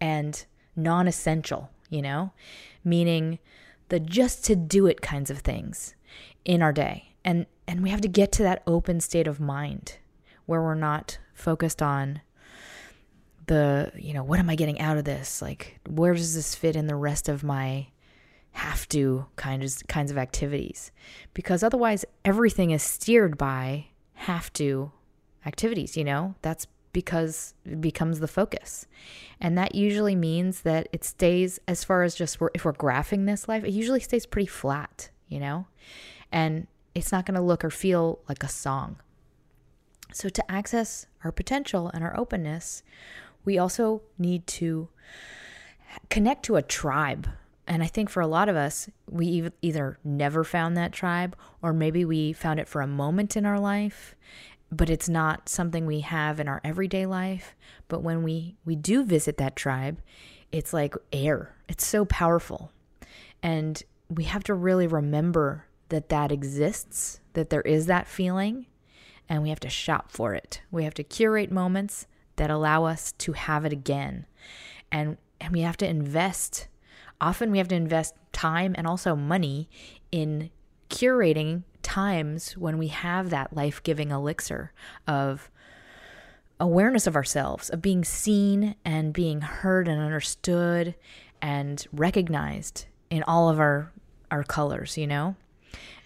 and 0.00 0.44
non-essential, 0.74 1.70
you 1.88 2.02
know? 2.02 2.32
Meaning 2.84 3.38
the 3.88 4.00
just 4.00 4.44
to 4.46 4.56
do 4.56 4.86
it 4.86 5.00
kinds 5.00 5.30
of 5.30 5.38
things 5.38 5.94
in 6.44 6.60
our 6.60 6.72
day. 6.72 7.12
And 7.24 7.46
and 7.68 7.82
we 7.82 7.90
have 7.90 8.00
to 8.00 8.08
get 8.08 8.32
to 8.32 8.42
that 8.42 8.62
open 8.66 9.00
state 9.00 9.28
of 9.28 9.38
mind 9.38 9.98
where 10.46 10.62
we're 10.62 10.74
not 10.74 11.18
focused 11.34 11.82
on 11.82 12.22
the 13.48 13.90
you 13.96 14.14
know 14.14 14.22
what 14.22 14.38
am 14.38 14.48
i 14.48 14.54
getting 14.54 14.80
out 14.80 14.96
of 14.96 15.04
this? 15.04 15.42
Like 15.42 15.80
where 15.88 16.14
does 16.14 16.34
this 16.34 16.54
fit 16.54 16.76
in 16.76 16.86
the 16.86 16.96
rest 16.96 17.28
of 17.28 17.42
my 17.42 17.88
have 18.52 18.88
to 18.88 19.26
kinds 19.36 19.82
kinds 19.88 20.10
of 20.10 20.18
activities? 20.18 20.92
Because 21.34 21.62
otherwise 21.62 22.04
everything 22.24 22.70
is 22.70 22.82
steered 22.82 23.36
by 23.36 23.86
have 24.14 24.52
to 24.54 24.92
activities 25.44 25.96
you 25.96 26.04
know? 26.04 26.34
That's 26.42 26.66
because 26.92 27.54
it 27.64 27.80
becomes 27.80 28.18
the 28.18 28.28
focus. 28.28 28.86
And 29.40 29.58
that 29.58 29.74
usually 29.74 30.16
means 30.16 30.62
that 30.62 30.88
it 30.92 31.04
stays 31.04 31.60
as 31.68 31.84
far 31.84 32.02
as 32.02 32.14
just 32.14 32.40
we're, 32.40 32.50
if 32.54 32.64
we're 32.64 32.72
graphing 32.72 33.26
this 33.26 33.48
life 33.48 33.64
it 33.64 33.72
usually 33.72 34.00
stays 34.00 34.26
pretty 34.26 34.46
flat 34.46 35.10
you 35.28 35.40
know? 35.40 35.66
And 36.32 36.66
it's 36.94 37.12
not 37.12 37.26
going 37.26 37.34
to 37.34 37.40
look 37.40 37.64
or 37.64 37.70
feel 37.70 38.20
like 38.28 38.42
a 38.42 38.48
song. 38.48 38.96
So 40.12 40.28
to 40.28 40.50
access 40.50 41.06
our 41.22 41.32
potential 41.32 41.90
and 41.92 42.02
our 42.02 42.18
openness 42.18 42.82
we 43.48 43.56
also 43.56 44.02
need 44.18 44.46
to 44.46 44.90
connect 46.10 46.44
to 46.44 46.56
a 46.56 46.62
tribe. 46.62 47.26
And 47.66 47.82
I 47.82 47.86
think 47.86 48.10
for 48.10 48.20
a 48.20 48.26
lot 48.26 48.50
of 48.50 48.56
us, 48.56 48.90
we 49.08 49.48
either 49.62 49.98
never 50.04 50.44
found 50.44 50.76
that 50.76 50.92
tribe 50.92 51.34
or 51.62 51.72
maybe 51.72 52.04
we 52.04 52.34
found 52.34 52.60
it 52.60 52.68
for 52.68 52.82
a 52.82 52.86
moment 52.86 53.38
in 53.38 53.46
our 53.46 53.58
life, 53.58 54.14
but 54.70 54.90
it's 54.90 55.08
not 55.08 55.48
something 55.48 55.86
we 55.86 56.00
have 56.00 56.38
in 56.38 56.46
our 56.46 56.60
everyday 56.62 57.06
life. 57.06 57.56
But 57.88 58.02
when 58.02 58.22
we, 58.22 58.56
we 58.66 58.76
do 58.76 59.02
visit 59.02 59.38
that 59.38 59.56
tribe, 59.56 60.02
it's 60.52 60.74
like 60.74 60.94
air, 61.10 61.56
it's 61.70 61.86
so 61.86 62.04
powerful. 62.04 62.70
And 63.42 63.82
we 64.10 64.24
have 64.24 64.44
to 64.44 64.52
really 64.52 64.86
remember 64.86 65.64
that 65.88 66.10
that 66.10 66.30
exists, 66.30 67.20
that 67.32 67.48
there 67.48 67.62
is 67.62 67.86
that 67.86 68.08
feeling, 68.08 68.66
and 69.26 69.42
we 69.42 69.48
have 69.48 69.60
to 69.60 69.70
shop 69.70 70.12
for 70.12 70.34
it. 70.34 70.60
We 70.70 70.84
have 70.84 70.92
to 70.94 71.02
curate 71.02 71.50
moments 71.50 72.06
that 72.38 72.50
allow 72.50 72.84
us 72.84 73.12
to 73.12 73.32
have 73.32 73.64
it 73.64 73.72
again. 73.72 74.26
And 74.90 75.18
and 75.40 75.52
we 75.52 75.60
have 75.60 75.76
to 75.78 75.88
invest 75.88 76.68
often 77.20 77.50
we 77.50 77.58
have 77.58 77.68
to 77.68 77.74
invest 77.74 78.14
time 78.32 78.74
and 78.78 78.86
also 78.86 79.14
money 79.14 79.68
in 80.10 80.50
curating 80.88 81.64
times 81.82 82.56
when 82.56 82.78
we 82.78 82.88
have 82.88 83.30
that 83.30 83.52
life-giving 83.54 84.10
elixir 84.10 84.72
of 85.06 85.50
awareness 86.60 87.06
of 87.06 87.16
ourselves, 87.16 87.70
of 87.70 87.82
being 87.82 88.04
seen 88.04 88.74
and 88.84 89.12
being 89.12 89.40
heard 89.40 89.86
and 89.88 90.00
understood 90.00 90.94
and 91.40 91.86
recognized 91.92 92.86
in 93.10 93.22
all 93.24 93.48
of 93.48 93.60
our 93.60 93.92
our 94.30 94.44
colors, 94.44 94.96
you 94.98 95.06
know? 95.06 95.34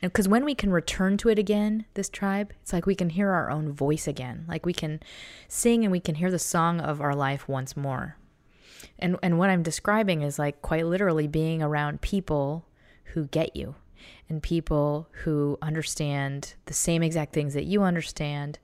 Because 0.00 0.28
when 0.28 0.44
we 0.44 0.54
can 0.54 0.72
return 0.72 1.16
to 1.18 1.28
it 1.28 1.38
again, 1.38 1.84
this 1.94 2.08
tribe, 2.08 2.52
it's 2.60 2.72
like 2.72 2.86
we 2.86 2.94
can 2.94 3.10
hear 3.10 3.30
our 3.30 3.50
own 3.50 3.72
voice 3.72 4.08
again. 4.08 4.44
Like 4.48 4.66
we 4.66 4.72
can 4.72 5.00
sing 5.48 5.84
and 5.84 5.92
we 5.92 6.00
can 6.00 6.16
hear 6.16 6.30
the 6.30 6.38
song 6.38 6.80
of 6.80 7.00
our 7.00 7.14
life 7.14 7.48
once 7.48 7.76
more. 7.76 8.16
And 8.98 9.16
and 9.22 9.38
what 9.38 9.50
I'm 9.50 9.62
describing 9.62 10.22
is 10.22 10.38
like 10.38 10.60
quite 10.62 10.86
literally 10.86 11.28
being 11.28 11.62
around 11.62 12.00
people 12.00 12.66
who 13.04 13.26
get 13.26 13.54
you 13.54 13.76
and 14.28 14.42
people 14.42 15.08
who 15.22 15.58
understand 15.62 16.54
the 16.66 16.74
same 16.74 17.02
exact 17.02 17.32
things 17.32 17.54
that 17.54 17.64
you 17.64 17.82
understand 17.82 18.58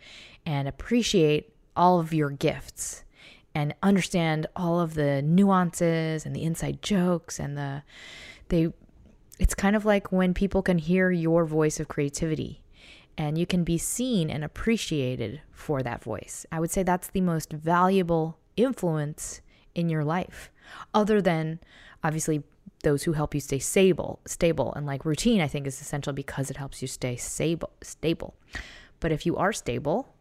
and 0.45 0.67
appreciate 0.67 1.52
all 1.76 2.00
of 2.00 2.12
your 2.12 2.31
gifts 2.31 3.05
and 3.55 3.75
understand 3.83 4.47
all 4.57 4.81
of 4.81 4.95
the 4.95 5.23
nuances 5.23 6.26
and 6.26 6.35
the 6.35 6.43
inside 6.43 6.83
jokes 6.83 7.38
and 7.38 7.57
the 7.57 7.83
they 8.49 8.73
it's 9.38 9.54
kind 9.54 9.76
of 9.76 9.85
like 9.85 10.11
when 10.11 10.35
people 10.35 10.62
can 10.62 10.78
hear 10.78 11.11
your 11.11 11.45
voice 11.45 11.78
of 11.78 11.88
creativity 11.88 12.62
and 13.16 13.37
you 13.37 13.47
can 13.47 13.64
be 13.64 13.78
seen 13.78 14.30
and 14.30 14.45
appreciated 14.45 15.40
for 15.50 15.83
that 15.83 16.02
voice. 16.02 16.47
I 16.52 16.61
would 16.61 16.71
say 16.71 16.83
that's 16.83 17.09
the 17.09 17.21
most 17.21 17.52
valuable 17.52 18.38
influence 18.57 19.40
in 19.75 19.88
your 19.88 20.04
life, 20.04 20.50
other 20.95 21.21
than 21.21 21.61
obviously 22.02 22.42
those 22.85 23.02
who 23.02 23.12
help 23.12 23.35
you 23.35 23.40
stay 23.40 23.59
stable, 23.59 24.21
stable 24.25 24.73
and 24.75 24.87
like 24.87 25.04
routine 25.04 25.40
I 25.40 25.49
think 25.49 25.66
is 25.66 25.80
essential 25.80 26.12
because 26.12 26.50
it 26.50 26.57
helps 26.57 26.80
you 26.80 26.88
stay 26.88 27.16
stable, 27.16 27.71
stable. 27.83 28.35
But 29.00 29.12
if 29.12 29.26
you 29.26 29.37
are 29.37 29.52
stable, 29.52 30.14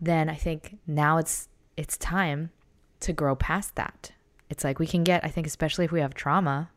then 0.00 0.28
I 0.28 0.34
think 0.34 0.78
now 0.86 1.18
it's 1.18 1.48
it's 1.76 1.96
time 1.96 2.50
to 3.00 3.12
grow 3.12 3.34
past 3.34 3.74
that. 3.76 4.12
It's 4.48 4.64
like 4.64 4.78
we 4.78 4.86
can 4.86 5.04
get 5.04 5.24
I 5.24 5.28
think 5.28 5.46
especially 5.46 5.84
if 5.84 5.92
we 5.92 6.00
have 6.00 6.14
trauma, 6.14 6.70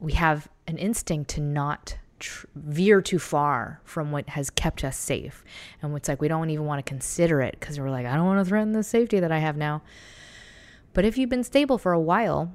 we 0.00 0.12
have 0.14 0.48
an 0.66 0.78
instinct 0.78 1.30
to 1.30 1.40
not 1.40 1.96
tr- 2.18 2.46
veer 2.54 3.02
too 3.02 3.18
far 3.18 3.80
from 3.84 4.12
what 4.12 4.30
has 4.30 4.48
kept 4.50 4.84
us 4.84 4.96
safe. 4.96 5.44
And 5.82 5.94
it's 5.96 6.08
like 6.08 6.20
we 6.20 6.28
don't 6.28 6.50
even 6.50 6.66
want 6.66 6.84
to 6.84 6.88
consider 6.88 7.40
it 7.40 7.56
because 7.58 7.78
we're 7.78 7.90
like, 7.90 8.06
I 8.06 8.14
don't 8.14 8.26
want 8.26 8.40
to 8.40 8.48
threaten 8.48 8.72
the 8.72 8.82
safety 8.82 9.20
that 9.20 9.32
I 9.32 9.38
have 9.38 9.56
now. 9.56 9.82
But 10.94 11.04
if 11.04 11.18
you've 11.18 11.30
been 11.30 11.44
stable 11.44 11.78
for 11.78 11.92
a 11.92 12.00
while, 12.00 12.52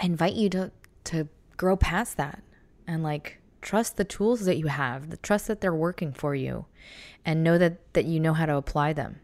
I 0.00 0.06
invite 0.06 0.34
you 0.34 0.48
to 0.50 0.70
to 1.04 1.28
grow 1.56 1.76
past 1.76 2.16
that 2.16 2.42
and 2.86 3.02
like 3.02 3.38
trust 3.60 3.96
the 3.96 4.04
tools 4.04 4.44
that 4.44 4.56
you 4.56 4.68
have, 4.68 5.10
the 5.10 5.16
trust 5.16 5.46
that 5.48 5.60
they're 5.60 5.74
working 5.74 6.12
for 6.12 6.34
you 6.34 6.66
and 7.24 7.42
know 7.42 7.58
that 7.58 7.92
that 7.94 8.04
you 8.04 8.20
know 8.20 8.34
how 8.34 8.46
to 8.46 8.56
apply 8.56 8.92
them. 8.92 9.20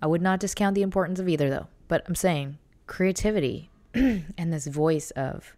I 0.00 0.06
would 0.06 0.22
not 0.22 0.40
discount 0.40 0.74
the 0.74 0.82
importance 0.82 1.18
of 1.18 1.28
either 1.28 1.50
though, 1.50 1.66
but 1.88 2.04
I'm 2.06 2.14
saying 2.14 2.58
creativity 2.86 3.70
and 3.94 4.52
this 4.52 4.66
voice 4.66 5.10
of 5.12 5.54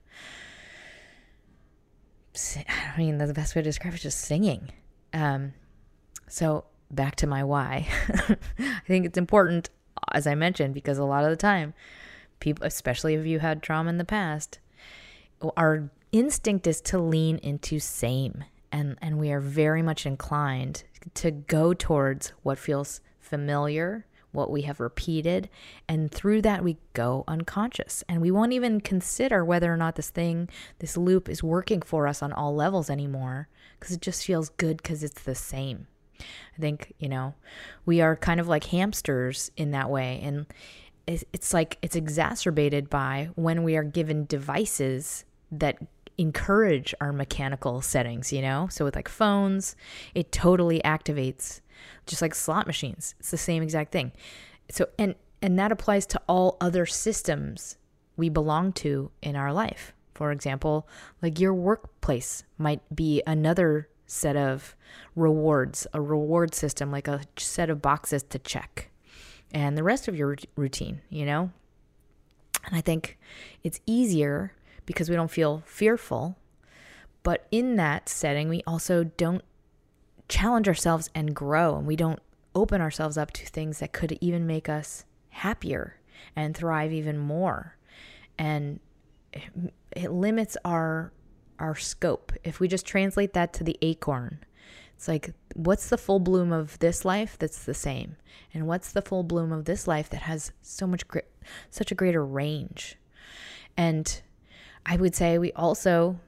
I 2.34 2.98
mean, 2.98 3.18
the 3.18 3.32
best 3.34 3.54
way 3.54 3.62
to 3.62 3.68
describe 3.68 3.92
it 3.92 3.96
is 3.96 4.02
just 4.02 4.20
singing. 4.20 4.70
Um, 5.12 5.52
so 6.28 6.64
back 6.90 7.16
to 7.16 7.26
my 7.26 7.44
why. 7.44 7.88
I 8.58 8.80
think 8.86 9.06
it's 9.06 9.18
important, 9.18 9.70
as 10.12 10.26
I 10.26 10.34
mentioned, 10.34 10.74
because 10.74 10.98
a 10.98 11.04
lot 11.04 11.24
of 11.24 11.30
the 11.30 11.36
time, 11.36 11.74
people, 12.38 12.66
especially 12.66 13.14
if 13.14 13.26
you 13.26 13.40
had 13.40 13.62
trauma 13.62 13.90
in 13.90 13.98
the 13.98 14.04
past, 14.04 14.58
our 15.56 15.90
instinct 16.12 16.66
is 16.66 16.80
to 16.82 16.98
lean 16.98 17.38
into 17.38 17.78
same. 17.78 18.44
And, 18.72 18.96
and 19.02 19.18
we 19.18 19.32
are 19.32 19.40
very 19.40 19.82
much 19.82 20.06
inclined 20.06 20.84
to 21.14 21.30
go 21.30 21.74
towards 21.74 22.32
what 22.42 22.58
feels 22.58 23.00
familiar, 23.18 24.06
what 24.32 24.50
we 24.50 24.62
have 24.62 24.80
repeated. 24.80 25.48
And 25.88 26.10
through 26.10 26.42
that, 26.42 26.62
we 26.62 26.76
go 26.94 27.24
unconscious. 27.26 28.04
And 28.08 28.20
we 28.20 28.30
won't 28.30 28.52
even 28.52 28.80
consider 28.80 29.44
whether 29.44 29.72
or 29.72 29.76
not 29.76 29.96
this 29.96 30.10
thing, 30.10 30.48
this 30.78 30.96
loop 30.96 31.28
is 31.28 31.42
working 31.42 31.82
for 31.82 32.06
us 32.06 32.22
on 32.22 32.32
all 32.32 32.54
levels 32.54 32.90
anymore 32.90 33.48
because 33.78 33.94
it 33.94 34.02
just 34.02 34.24
feels 34.24 34.50
good 34.50 34.76
because 34.78 35.02
it's 35.02 35.22
the 35.22 35.34
same. 35.34 35.86
I 36.20 36.60
think, 36.60 36.92
you 36.98 37.08
know, 37.08 37.34
we 37.86 38.00
are 38.00 38.14
kind 38.14 38.40
of 38.40 38.48
like 38.48 38.64
hamsters 38.64 39.50
in 39.56 39.70
that 39.70 39.90
way. 39.90 40.20
And 40.22 40.46
it's 41.06 41.52
like 41.52 41.78
it's 41.82 41.96
exacerbated 41.96 42.88
by 42.88 43.30
when 43.34 43.64
we 43.64 43.76
are 43.76 43.82
given 43.82 44.26
devices 44.26 45.24
that 45.50 45.78
encourage 46.18 46.94
our 47.00 47.12
mechanical 47.12 47.80
settings, 47.80 48.32
you 48.32 48.42
know? 48.42 48.68
So 48.70 48.84
with 48.84 48.94
like 48.94 49.08
phones, 49.08 49.74
it 50.14 50.30
totally 50.30 50.80
activates 50.84 51.62
just 52.06 52.22
like 52.22 52.34
slot 52.34 52.66
machines. 52.66 53.14
It's 53.18 53.30
the 53.30 53.38
same 53.38 53.62
exact 53.62 53.92
thing. 53.92 54.12
So 54.70 54.88
and 54.98 55.14
and 55.42 55.58
that 55.58 55.72
applies 55.72 56.06
to 56.06 56.20
all 56.28 56.56
other 56.60 56.86
systems 56.86 57.76
we 58.16 58.28
belong 58.28 58.72
to 58.74 59.10
in 59.22 59.36
our 59.36 59.52
life. 59.52 59.94
For 60.14 60.32
example, 60.32 60.86
like 61.22 61.40
your 61.40 61.54
workplace 61.54 62.44
might 62.58 62.82
be 62.94 63.22
another 63.26 63.88
set 64.06 64.36
of 64.36 64.76
rewards, 65.16 65.86
a 65.94 66.00
reward 66.00 66.54
system, 66.54 66.90
like 66.90 67.08
a 67.08 67.22
set 67.38 67.70
of 67.70 67.80
boxes 67.80 68.22
to 68.24 68.38
check, 68.38 68.90
and 69.52 69.78
the 69.78 69.82
rest 69.82 70.08
of 70.08 70.16
your 70.16 70.36
routine, 70.56 71.00
you 71.08 71.24
know? 71.24 71.50
And 72.66 72.76
I 72.76 72.80
think 72.80 73.18
it's 73.62 73.80
easier 73.86 74.52
because 74.84 75.08
we 75.08 75.16
don't 75.16 75.30
feel 75.30 75.62
fearful. 75.64 76.36
But 77.22 77.46
in 77.50 77.76
that 77.76 78.08
setting, 78.08 78.48
we 78.48 78.62
also 78.66 79.04
don't 79.04 79.44
challenge 80.30 80.68
ourselves 80.68 81.10
and 81.14 81.34
grow, 81.34 81.76
and 81.76 81.86
we 81.86 81.96
don't 81.96 82.20
open 82.54 82.80
ourselves 82.80 83.18
up 83.18 83.32
to 83.32 83.46
things 83.46 83.80
that 83.80 83.92
could 83.92 84.16
even 84.20 84.46
make 84.46 84.68
us 84.68 85.04
happier 85.28 85.96
and 86.34 86.56
thrive 86.56 86.92
even 86.92 87.18
more. 87.18 87.76
And 88.38 88.80
it 89.94 90.10
limits 90.10 90.56
our 90.64 91.12
our 91.58 91.76
scope. 91.76 92.32
If 92.42 92.58
we 92.58 92.68
just 92.68 92.86
translate 92.86 93.34
that 93.34 93.52
to 93.54 93.64
the 93.64 93.76
acorn, 93.82 94.38
it's 94.96 95.06
like 95.08 95.34
what's 95.54 95.90
the 95.90 95.98
full 95.98 96.18
bloom 96.18 96.52
of 96.52 96.78
this 96.78 97.04
life 97.04 97.36
that's 97.38 97.64
the 97.64 97.74
same, 97.74 98.16
and 98.54 98.66
what's 98.66 98.92
the 98.92 99.02
full 99.02 99.22
bloom 99.22 99.52
of 99.52 99.66
this 99.66 99.86
life 99.86 100.08
that 100.10 100.22
has 100.22 100.52
so 100.62 100.86
much 100.86 101.02
such 101.70 101.92
a 101.92 101.94
greater 101.94 102.24
range. 102.24 102.96
And 103.76 104.22
I 104.86 104.96
would 104.96 105.14
say 105.14 105.38
we 105.38 105.52
also, 105.52 106.18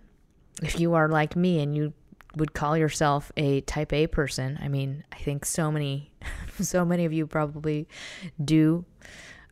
if 0.62 0.78
you 0.78 0.94
are 0.94 1.08
like 1.08 1.34
me 1.34 1.60
and 1.60 1.74
you 1.74 1.94
would 2.36 2.54
call 2.54 2.76
yourself 2.76 3.30
a 3.36 3.60
type 3.62 3.92
A 3.92 4.06
person, 4.06 4.58
I 4.62 4.68
mean, 4.68 5.04
I 5.12 5.16
think 5.16 5.44
so 5.44 5.70
many, 5.70 6.12
so 6.60 6.84
many 6.84 7.04
of 7.04 7.12
you 7.12 7.26
probably 7.26 7.88
do 8.42 8.84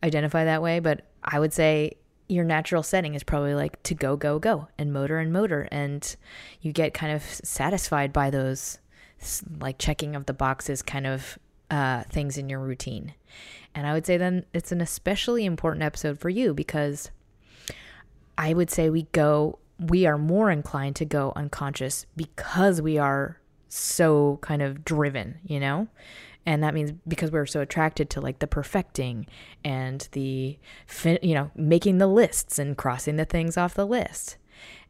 identify 0.03 0.45
that 0.45 0.61
way, 0.61 0.79
but 0.79 1.07
I 1.23 1.39
would 1.39 1.53
say 1.53 1.97
your 2.27 2.45
natural 2.45 2.81
setting 2.81 3.13
is 3.13 3.23
probably 3.23 3.53
like 3.53 3.81
to 3.83 3.93
go, 3.93 4.15
go, 4.15 4.39
go 4.39 4.69
and 4.77 4.93
motor 4.93 5.19
and 5.19 5.33
motor. 5.33 5.67
And 5.69 6.15
you 6.61 6.71
get 6.71 6.93
kind 6.93 7.13
of 7.13 7.23
satisfied 7.23 8.13
by 8.13 8.29
those 8.29 8.79
like 9.59 9.77
checking 9.77 10.15
of 10.15 10.25
the 10.25 10.33
boxes 10.33 10.81
kind 10.81 11.05
of 11.05 11.37
uh, 11.69 12.03
things 12.03 12.37
in 12.37 12.49
your 12.49 12.59
routine. 12.59 13.13
And 13.75 13.85
I 13.85 13.93
would 13.93 14.05
say 14.05 14.17
then 14.17 14.45
it's 14.53 14.71
an 14.71 14.81
especially 14.81 15.45
important 15.45 15.83
episode 15.83 16.19
for 16.19 16.29
you 16.29 16.53
because 16.53 17.11
I 18.37 18.53
would 18.53 18.71
say 18.71 18.89
we 18.89 19.03
go, 19.11 19.59
we 19.81 20.05
are 20.05 20.17
more 20.17 20.51
inclined 20.51 20.95
to 20.97 21.05
go 21.05 21.33
unconscious 21.35 22.05
because 22.15 22.81
we 22.81 22.97
are 22.97 23.39
so 23.67 24.37
kind 24.41 24.61
of 24.61 24.85
driven, 24.85 25.39
you 25.43 25.59
know? 25.59 25.87
And 26.45 26.63
that 26.63 26.73
means 26.73 26.91
because 27.07 27.31
we're 27.31 27.45
so 27.45 27.61
attracted 27.61 28.09
to 28.11 28.21
like 28.21 28.39
the 28.39 28.47
perfecting 28.47 29.27
and 29.63 30.07
the, 30.11 30.57
you 31.21 31.35
know, 31.35 31.51
making 31.55 31.97
the 31.97 32.07
lists 32.07 32.57
and 32.57 32.77
crossing 32.77 33.15
the 33.15 33.25
things 33.25 33.57
off 33.57 33.73
the 33.73 33.85
list. 33.85 34.37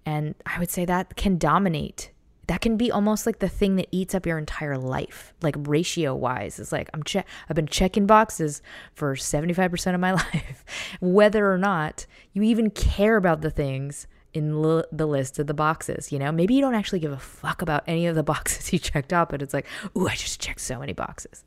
And 0.05 0.35
I 0.45 0.59
would 0.59 0.71
say 0.71 0.85
that 0.85 1.15
can 1.15 1.37
dominate 1.37 2.11
that 2.47 2.59
can 2.59 2.75
be 2.75 2.91
almost 2.91 3.25
like 3.25 3.39
the 3.39 3.47
thing 3.47 3.77
that 3.77 3.87
eats 3.91 4.13
up 4.13 4.25
your 4.25 4.37
entire 4.37 4.77
life 4.77 5.33
like 5.41 5.55
ratio 5.59 6.13
wise 6.13 6.59
it's 6.59 6.73
like 6.73 6.89
i'm 6.93 7.01
che- 7.03 7.23
i've 7.49 7.55
been 7.55 7.67
checking 7.67 8.05
boxes 8.05 8.61
for 8.93 9.15
75% 9.15 9.93
of 9.93 10.01
my 10.01 10.11
life 10.33 10.65
whether 10.99 11.49
or 11.49 11.57
not 11.57 12.05
you 12.33 12.43
even 12.43 12.69
care 12.69 13.15
about 13.15 13.39
the 13.39 13.51
things 13.51 14.05
in 14.33 14.51
l- 14.51 14.85
the 14.91 15.05
list 15.05 15.39
of 15.39 15.47
the 15.47 15.53
boxes 15.53 16.11
you 16.11 16.19
know 16.19 16.31
maybe 16.31 16.53
you 16.53 16.61
don't 16.61 16.75
actually 16.75 16.99
give 16.99 17.11
a 17.11 17.17
fuck 17.17 17.61
about 17.61 17.83
any 17.87 18.07
of 18.07 18.15
the 18.15 18.23
boxes 18.33 18.71
you 18.71 18.79
checked 18.79 19.13
out 19.13 19.29
but 19.29 19.41
it's 19.41 19.53
like 19.53 19.67
ooh 19.97 20.07
i 20.07 20.15
just 20.15 20.39
checked 20.39 20.61
so 20.61 20.79
many 20.79 20.93
boxes 20.93 21.43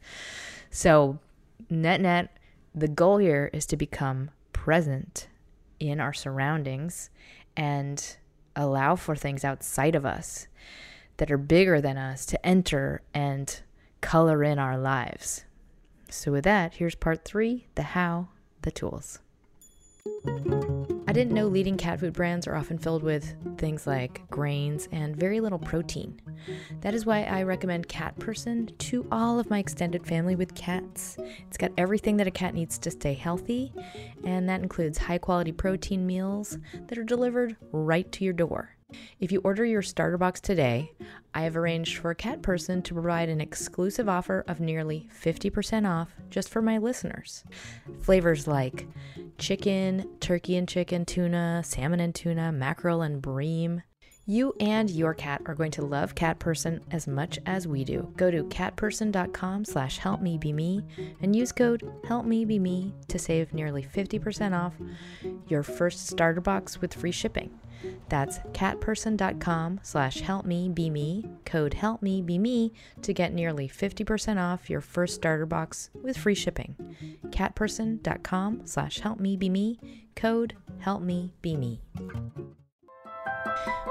so 0.71 1.19
net 1.71 2.01
net 2.01 2.37
the 2.75 2.89
goal 2.89 3.19
here 3.19 3.51
is 3.53 3.67
to 3.67 3.77
become 3.77 4.31
present 4.53 5.29
in 5.79 6.01
our 6.01 6.13
surroundings 6.13 7.11
and 7.57 8.17
allow 8.57 8.97
for 8.97 9.17
things 9.17 9.45
outside 9.45 9.95
of 9.95 10.05
us 10.05 10.49
that 11.17 11.31
are 11.31 11.39
bigger 11.39 11.81
than 11.81 11.97
us 11.97 12.27
to 12.27 12.47
enter 12.47 13.03
and 13.13 13.61
color 14.01 14.43
in 14.43 14.59
our 14.59 14.77
lives. 14.77 15.45
So, 16.11 16.33
with 16.33 16.45
that, 16.45 16.75
here's 16.75 16.95
part 16.95 17.25
three 17.25 17.67
the 17.75 17.83
how, 17.83 18.29
the 18.63 18.71
tools. 18.71 19.21
I 21.15 21.17
didn't 21.17 21.35
know 21.35 21.47
leading 21.47 21.77
cat 21.77 22.01
food 22.01 22.13
brands 22.13 22.49
are 22.49 22.57
often 22.57 22.77
filled 22.77 23.05
with 23.05 23.37
things 23.57 23.87
like 23.87 24.29
grains 24.31 24.89
and 24.91 25.15
very 25.15 25.39
little 25.39 25.61
protein. 25.61 26.21
That 26.81 26.93
is 26.93 27.07
why 27.07 27.23
I 27.23 27.45
recommend 27.45 27.87
Cat 27.87 28.19
Person 28.19 28.69
to 28.79 29.07
all 29.13 29.39
of 29.39 29.49
my 29.49 29.61
extended 29.61 30.05
family 30.05 30.35
with 30.35 30.57
cats. 30.57 31.17
It's 31.47 31.57
got 31.57 31.71
everything 31.79 32.17
that 32.17 32.27
a 32.27 32.33
cat 32.33 32.53
needs 32.53 32.79
to 32.79 32.91
stay 32.91 33.15
healthy, 33.15 33.73
and 34.25 34.49
that 34.49 34.61
includes 34.63 34.99
high 34.99 35.19
quality 35.19 35.53
protein 35.53 36.05
meals 36.05 36.59
that 36.89 36.99
are 36.99 37.05
delivered 37.05 37.57
right 37.71 38.11
to 38.11 38.25
your 38.25 38.35
door. 38.35 38.74
If 39.21 39.33
you 39.33 39.41
order 39.45 39.65
your 39.65 39.83
starter 39.83 40.19
box 40.19 40.41
today, 40.41 40.93
I 41.35 41.43
have 41.43 41.57
arranged 41.57 41.99
for 41.99 42.11
a 42.11 42.15
cat 42.15 42.43
person 42.43 42.83
to 42.83 42.95
provide 42.95 43.29
an 43.29 43.41
exclusive 43.41 44.09
offer 44.09 44.45
of 44.49 44.61
nearly 44.61 45.09
50% 45.23 45.89
off 45.89 46.15
just 46.31 46.49
for 46.49 46.63
my 46.63 46.79
listeners. 46.79 47.45
Flavors 48.03 48.47
like 48.47 48.87
chicken, 49.39 50.09
turkey 50.21 50.57
and 50.57 50.69
chicken, 50.69 51.05
tuna, 51.05 51.63
salmon 51.65 52.01
and 52.01 52.15
tuna, 52.15 52.53
mackerel 52.53 53.03
and 53.03 53.21
bream. 53.23 53.83
You 54.27 54.55
and 54.59 54.89
your 54.89 55.13
cat 55.13 55.43
are 55.45 55.55
going 55.55 55.73
to 55.73 55.85
love 55.85 56.15
Cat 56.15 56.39
Person 56.39 56.81
as 56.91 57.07
much 57.07 57.39
as 57.45 57.69
we 57.69 57.85
do. 57.85 58.11
Go 58.17 58.31
to 58.31 58.45
catperson.com 58.45 59.67
slash 59.67 60.01
helpmebeme 60.01 60.83
and 61.21 61.37
use 61.37 61.53
code 61.53 61.83
helpmebeme 62.07 62.93
to 63.09 63.19
save 63.19 63.53
nearly 63.53 63.83
50% 63.83 64.59
off 64.59 64.73
your 65.49 65.63
first 65.63 66.07
starter 66.07 66.41
box 66.41 66.81
with 66.81 66.95
free 66.95 67.13
shipping. 67.13 67.51
That's 68.09 68.39
catperson.com 68.53 69.81
slash 69.83 70.23
helpmebeme, 70.23 71.45
code 71.45 71.73
helpmebeme 71.73 72.71
to 73.03 73.13
get 73.13 73.33
nearly 73.33 73.69
50% 73.69 74.41
off 74.41 74.71
your 74.71 74.81
first 74.81 75.15
starter 75.15 75.47
box 75.47 75.91
with 76.03 76.17
free 76.17 76.35
shipping. 76.35 76.77
catperson.com 77.31 78.63
slash 78.67 79.01
helpmebeme, 79.01 79.79
code 80.15 80.55
helpmebeme. 80.81 81.79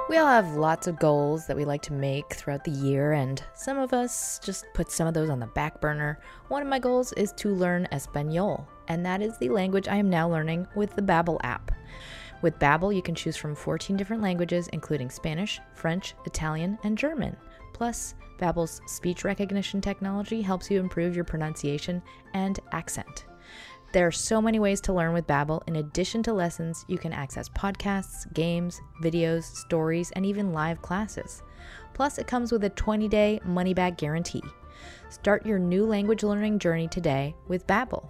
We 0.10 0.18
all 0.18 0.28
have 0.28 0.56
lots 0.56 0.88
of 0.88 1.00
goals 1.00 1.48
that 1.48 1.56
we 1.56 1.66
like 1.66 1.82
to 1.84 1.94
make 1.94 2.34
throughout 2.34 2.64
the 2.66 2.72
year, 2.72 3.14
and 3.14 3.42
some 3.56 3.78
of 3.78 3.94
us 3.94 4.40
just 4.44 4.66
put 4.74 4.92
some 4.92 5.08
of 5.08 5.14
those 5.14 5.30
on 5.30 5.40
the 5.40 5.48
back 5.48 5.80
burner. 5.80 6.20
One 6.50 6.62
of 6.62 6.68
my 6.68 6.80
goals 6.80 7.14
is 7.14 7.32
to 7.38 7.50
learn 7.50 7.88
Espanol, 7.92 8.68
and 8.90 9.06
that 9.06 9.22
is 9.22 9.38
the 9.38 9.50
language 9.50 9.88
I 9.88 9.96
am 9.96 10.10
now 10.10 10.30
learning 10.30 10.68
with 10.76 10.96
the 10.96 11.02
Babbel 11.02 11.40
app. 11.44 11.72
With 12.44 12.60
Babbel, 12.60 12.94
you 12.94 13.02
can 13.02 13.16
choose 13.16 13.38
from 13.38 13.56
14 13.56 13.96
different 13.96 14.22
languages, 14.22 14.68
including 14.74 15.10
Spanish, 15.10 15.62
French, 15.74 16.14
Italian, 16.26 16.78
and 16.84 16.98
German. 16.98 17.38
Plus, 17.72 18.16
Babbel's 18.38 18.82
speech 18.86 19.24
recognition 19.24 19.80
technology 19.80 20.42
helps 20.42 20.70
you 20.70 20.80
improve 20.82 21.16
your 21.16 21.24
pronunciation 21.24 22.04
and 22.34 22.60
accent. 22.74 23.26
There 23.94 24.06
are 24.06 24.12
so 24.12 24.42
many 24.42 24.60
ways 24.60 24.82
to 24.82 24.94
learn 24.94 25.14
with 25.14 25.26
Babbel. 25.26 25.66
In 25.68 25.78
addition 25.78 26.22
to 26.24 26.34
lessons, 26.34 26.84
you 26.90 26.98
can 26.98 27.14
access 27.14 27.48
podcasts, 27.48 28.32
games, 28.34 28.82
videos, 29.02 29.44
stories, 29.44 30.12
and 30.12 30.26
even 30.26 30.52
live 30.52 30.82
classes. 30.82 31.44
Plus, 31.94 32.18
it 32.18 32.28
comes 32.28 32.52
with 32.52 32.66
a 32.66 32.72
20-day 32.72 33.40
money-back 33.46 33.98
guarantee. 33.98 34.44
Start 35.10 35.46
your 35.46 35.60
new 35.60 35.86
language 35.86 36.24
learning 36.24 36.60
journey 36.60 36.90
today 36.90 37.36
with 37.48 37.66
Babbel. 37.68 38.10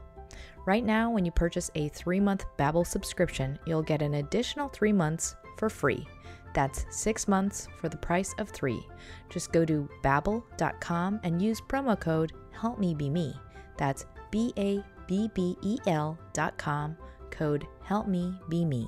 Right 0.65 0.86
now, 0.86 1.12
when 1.12 1.26
you 1.26 1.32
purchase 1.32 1.69
a 1.76 1.89
three 1.89 2.19
month 2.19 2.45
Babbel 2.58 2.88
subscription, 2.88 3.60
you'll 3.65 3.82
get 3.82 4.02
an 4.02 4.15
additional 4.15 4.69
three 4.69 4.93
months 4.93 5.36
for 5.58 5.69
free. 5.69 6.08
That's 6.54 6.86
six 6.89 7.28
months 7.28 7.67
for 7.80 7.89
the 7.89 7.97
price 7.97 8.34
of 8.38 8.49
three. 8.49 8.86
Just 9.30 9.52
go 9.52 9.65
to 9.65 9.89
babbel.com 10.04 11.19
and 11.23 11.41
use 11.41 11.60
promo 11.60 11.99
code 11.99 12.34
Help 12.52 12.80
Me 12.80 12.93
Be 12.93 13.10
Me. 13.10 13.34
That's 13.78 14.06
B 14.32 14.54
A 14.58 14.84
B 15.08 15.30
B 15.34 15.58
E 15.62 15.80
L 15.88 16.17
dot 16.32 16.58
com, 16.58 16.95
code 17.30 17.65
Help 17.84 18.08
Me 18.08 18.34
Be 18.49 18.63
Me. 18.63 18.88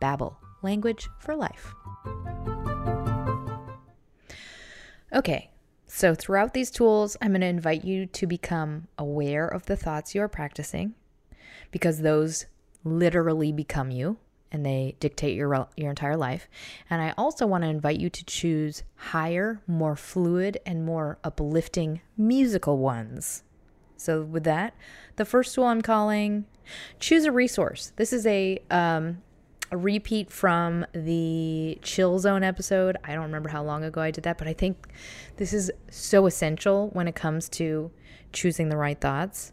Babbel, 0.00 0.36
language 0.62 1.08
for 1.18 1.34
life. 1.34 1.74
Okay, 5.14 5.50
so 5.94 6.14
throughout 6.14 6.54
these 6.54 6.70
tools, 6.70 7.18
I'm 7.20 7.32
going 7.32 7.42
to 7.42 7.46
invite 7.46 7.84
you 7.84 8.06
to 8.06 8.26
become 8.26 8.88
aware 8.96 9.46
of 9.46 9.66
the 9.66 9.76
thoughts 9.76 10.14
you 10.14 10.22
are 10.22 10.28
practicing 10.28 10.94
because 11.70 11.98
those 12.00 12.46
literally 12.82 13.52
become 13.52 13.90
you 13.90 14.16
and 14.50 14.64
they 14.64 14.96
dictate 15.00 15.36
your 15.36 15.68
your 15.76 15.90
entire 15.90 16.16
life. 16.16 16.48
And 16.88 17.02
I 17.02 17.12
also 17.18 17.46
want 17.46 17.64
to 17.64 17.68
invite 17.68 18.00
you 18.00 18.08
to 18.08 18.24
choose 18.24 18.84
higher, 18.96 19.60
more 19.66 19.94
fluid 19.94 20.56
and 20.64 20.86
more 20.86 21.18
uplifting 21.24 22.00
musical 22.16 22.78
ones. 22.78 23.42
So 23.98 24.22
with 24.22 24.44
that, 24.44 24.74
the 25.16 25.26
first 25.26 25.54
tool 25.54 25.64
I'm 25.64 25.82
calling 25.82 26.46
choose 27.00 27.26
a 27.26 27.32
resource. 27.32 27.92
This 27.96 28.14
is 28.14 28.26
a 28.26 28.58
um, 28.70 29.18
a 29.72 29.76
repeat 29.76 30.30
from 30.30 30.86
the 30.92 31.78
chill 31.82 32.18
zone 32.18 32.44
episode. 32.44 32.96
I 33.02 33.14
don't 33.14 33.24
remember 33.24 33.48
how 33.48 33.64
long 33.64 33.82
ago 33.82 34.02
I 34.02 34.10
did 34.10 34.24
that, 34.24 34.36
but 34.38 34.46
I 34.46 34.52
think 34.52 34.88
this 35.38 35.52
is 35.52 35.72
so 35.90 36.26
essential 36.26 36.90
when 36.92 37.08
it 37.08 37.14
comes 37.14 37.48
to 37.50 37.90
choosing 38.32 38.68
the 38.68 38.76
right 38.76 39.00
thoughts. 39.00 39.52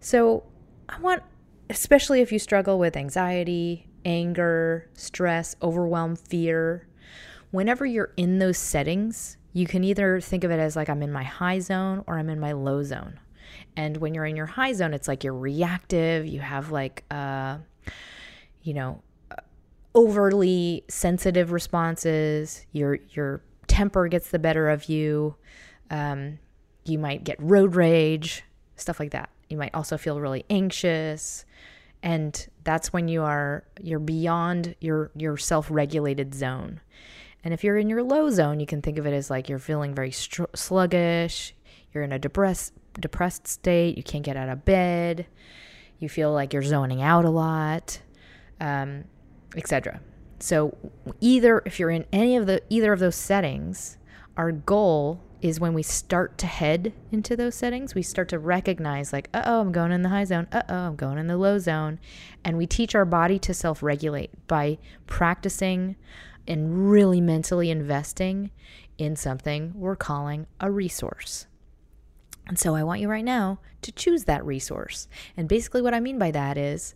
So, 0.00 0.44
I 0.88 0.98
want 1.00 1.22
especially 1.70 2.20
if 2.20 2.32
you 2.32 2.38
struggle 2.38 2.78
with 2.78 2.96
anxiety, 2.96 3.88
anger, 4.04 4.88
stress, 4.94 5.54
overwhelm, 5.60 6.16
fear, 6.16 6.86
whenever 7.50 7.84
you're 7.84 8.12
in 8.16 8.38
those 8.38 8.56
settings, 8.56 9.36
you 9.52 9.66
can 9.66 9.84
either 9.84 10.20
think 10.20 10.44
of 10.44 10.50
it 10.50 10.58
as 10.58 10.76
like 10.76 10.88
I'm 10.88 11.02
in 11.02 11.12
my 11.12 11.24
high 11.24 11.58
zone 11.58 12.04
or 12.06 12.18
I'm 12.18 12.30
in 12.30 12.40
my 12.40 12.52
low 12.52 12.82
zone. 12.82 13.20
And 13.76 13.96
when 13.98 14.14
you're 14.14 14.24
in 14.24 14.36
your 14.36 14.46
high 14.46 14.72
zone, 14.72 14.94
it's 14.94 15.08
like 15.08 15.24
you're 15.24 15.34
reactive, 15.34 16.26
you 16.26 16.40
have 16.40 16.70
like 16.70 17.04
uh 17.10 17.58
you 18.62 18.74
know, 18.74 19.02
overly 19.94 20.84
sensitive 20.88 21.52
responses. 21.52 22.66
Your 22.72 22.98
your 23.10 23.42
temper 23.66 24.08
gets 24.08 24.30
the 24.30 24.38
better 24.38 24.68
of 24.68 24.88
you. 24.88 25.36
Um, 25.90 26.38
you 26.84 26.98
might 26.98 27.24
get 27.24 27.36
road 27.40 27.74
rage, 27.74 28.44
stuff 28.76 29.00
like 29.00 29.10
that. 29.10 29.30
You 29.48 29.56
might 29.56 29.74
also 29.74 29.96
feel 29.96 30.20
really 30.20 30.44
anxious, 30.50 31.44
and 32.02 32.48
that's 32.64 32.92
when 32.92 33.08
you 33.08 33.22
are 33.22 33.64
you're 33.80 33.98
beyond 33.98 34.74
your 34.80 35.10
your 35.14 35.36
self-regulated 35.36 36.34
zone. 36.34 36.80
And 37.44 37.54
if 37.54 37.62
you're 37.62 37.78
in 37.78 37.88
your 37.88 38.02
low 38.02 38.30
zone, 38.30 38.60
you 38.60 38.66
can 38.66 38.82
think 38.82 38.98
of 38.98 39.06
it 39.06 39.12
as 39.12 39.30
like 39.30 39.48
you're 39.48 39.58
feeling 39.58 39.94
very 39.94 40.10
str- 40.10 40.44
sluggish. 40.54 41.54
You're 41.92 42.04
in 42.04 42.12
a 42.12 42.18
depressed 42.18 42.72
depressed 42.98 43.46
state. 43.46 43.96
You 43.96 44.02
can't 44.02 44.24
get 44.24 44.36
out 44.36 44.48
of 44.48 44.64
bed. 44.64 45.26
You 45.98 46.08
feel 46.08 46.32
like 46.32 46.52
you're 46.52 46.62
zoning 46.62 47.02
out 47.02 47.24
a 47.24 47.30
lot. 47.30 48.00
Um, 48.60 49.04
etc. 49.56 50.00
So 50.40 50.76
either 51.20 51.62
if 51.66 51.80
you're 51.80 51.90
in 51.90 52.06
any 52.12 52.36
of 52.36 52.46
the 52.46 52.62
either 52.68 52.92
of 52.92 53.00
those 53.00 53.16
settings, 53.16 53.98
our 54.36 54.52
goal 54.52 55.20
is 55.40 55.60
when 55.60 55.72
we 55.72 55.82
start 55.82 56.36
to 56.38 56.46
head 56.46 56.92
into 57.12 57.36
those 57.36 57.54
settings, 57.54 57.94
we 57.94 58.02
start 58.02 58.28
to 58.28 58.38
recognize 58.38 59.12
like, 59.12 59.28
"Uh-oh, 59.32 59.60
I'm 59.60 59.72
going 59.72 59.92
in 59.92 60.02
the 60.02 60.08
high 60.08 60.24
zone. 60.24 60.48
Uh-oh, 60.50 60.88
I'm 60.88 60.96
going 60.96 61.18
in 61.18 61.28
the 61.28 61.36
low 61.36 61.58
zone." 61.58 61.98
And 62.44 62.56
we 62.56 62.66
teach 62.66 62.94
our 62.94 63.04
body 63.04 63.38
to 63.40 63.54
self-regulate 63.54 64.46
by 64.48 64.78
practicing 65.06 65.96
and 66.46 66.90
really 66.90 67.20
mentally 67.20 67.70
investing 67.70 68.50
in 68.96 69.14
something 69.14 69.72
we're 69.74 69.96
calling 69.96 70.46
a 70.60 70.70
resource. 70.70 71.46
And 72.48 72.58
so 72.58 72.74
I 72.74 72.82
want 72.82 73.00
you 73.00 73.08
right 73.08 73.24
now 73.24 73.60
to 73.82 73.92
choose 73.92 74.24
that 74.24 74.44
resource. 74.44 75.06
And 75.36 75.48
basically 75.48 75.82
what 75.82 75.94
I 75.94 76.00
mean 76.00 76.18
by 76.18 76.30
that 76.32 76.56
is 76.56 76.94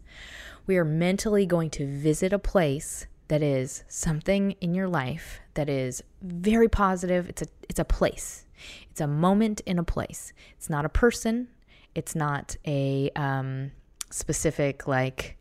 we 0.66 0.76
are 0.76 0.84
mentally 0.84 1.46
going 1.46 1.70
to 1.70 1.86
visit 1.86 2.32
a 2.32 2.38
place 2.38 3.06
that 3.28 3.42
is 3.42 3.84
something 3.88 4.52
in 4.60 4.74
your 4.74 4.88
life 4.88 5.40
that 5.54 5.68
is 5.68 6.02
very 6.20 6.68
positive. 6.68 7.28
It's 7.28 7.42
a 7.42 7.46
it's 7.68 7.78
a 7.78 7.84
place. 7.84 8.46
It's 8.90 9.00
a 9.00 9.06
moment 9.06 9.60
in 9.66 9.78
a 9.78 9.84
place. 9.84 10.32
It's 10.56 10.68
not 10.68 10.84
a 10.84 10.88
person. 10.88 11.48
It's 11.94 12.14
not 12.14 12.56
a 12.66 13.10
um, 13.16 13.72
specific 14.10 14.86
like 14.86 15.38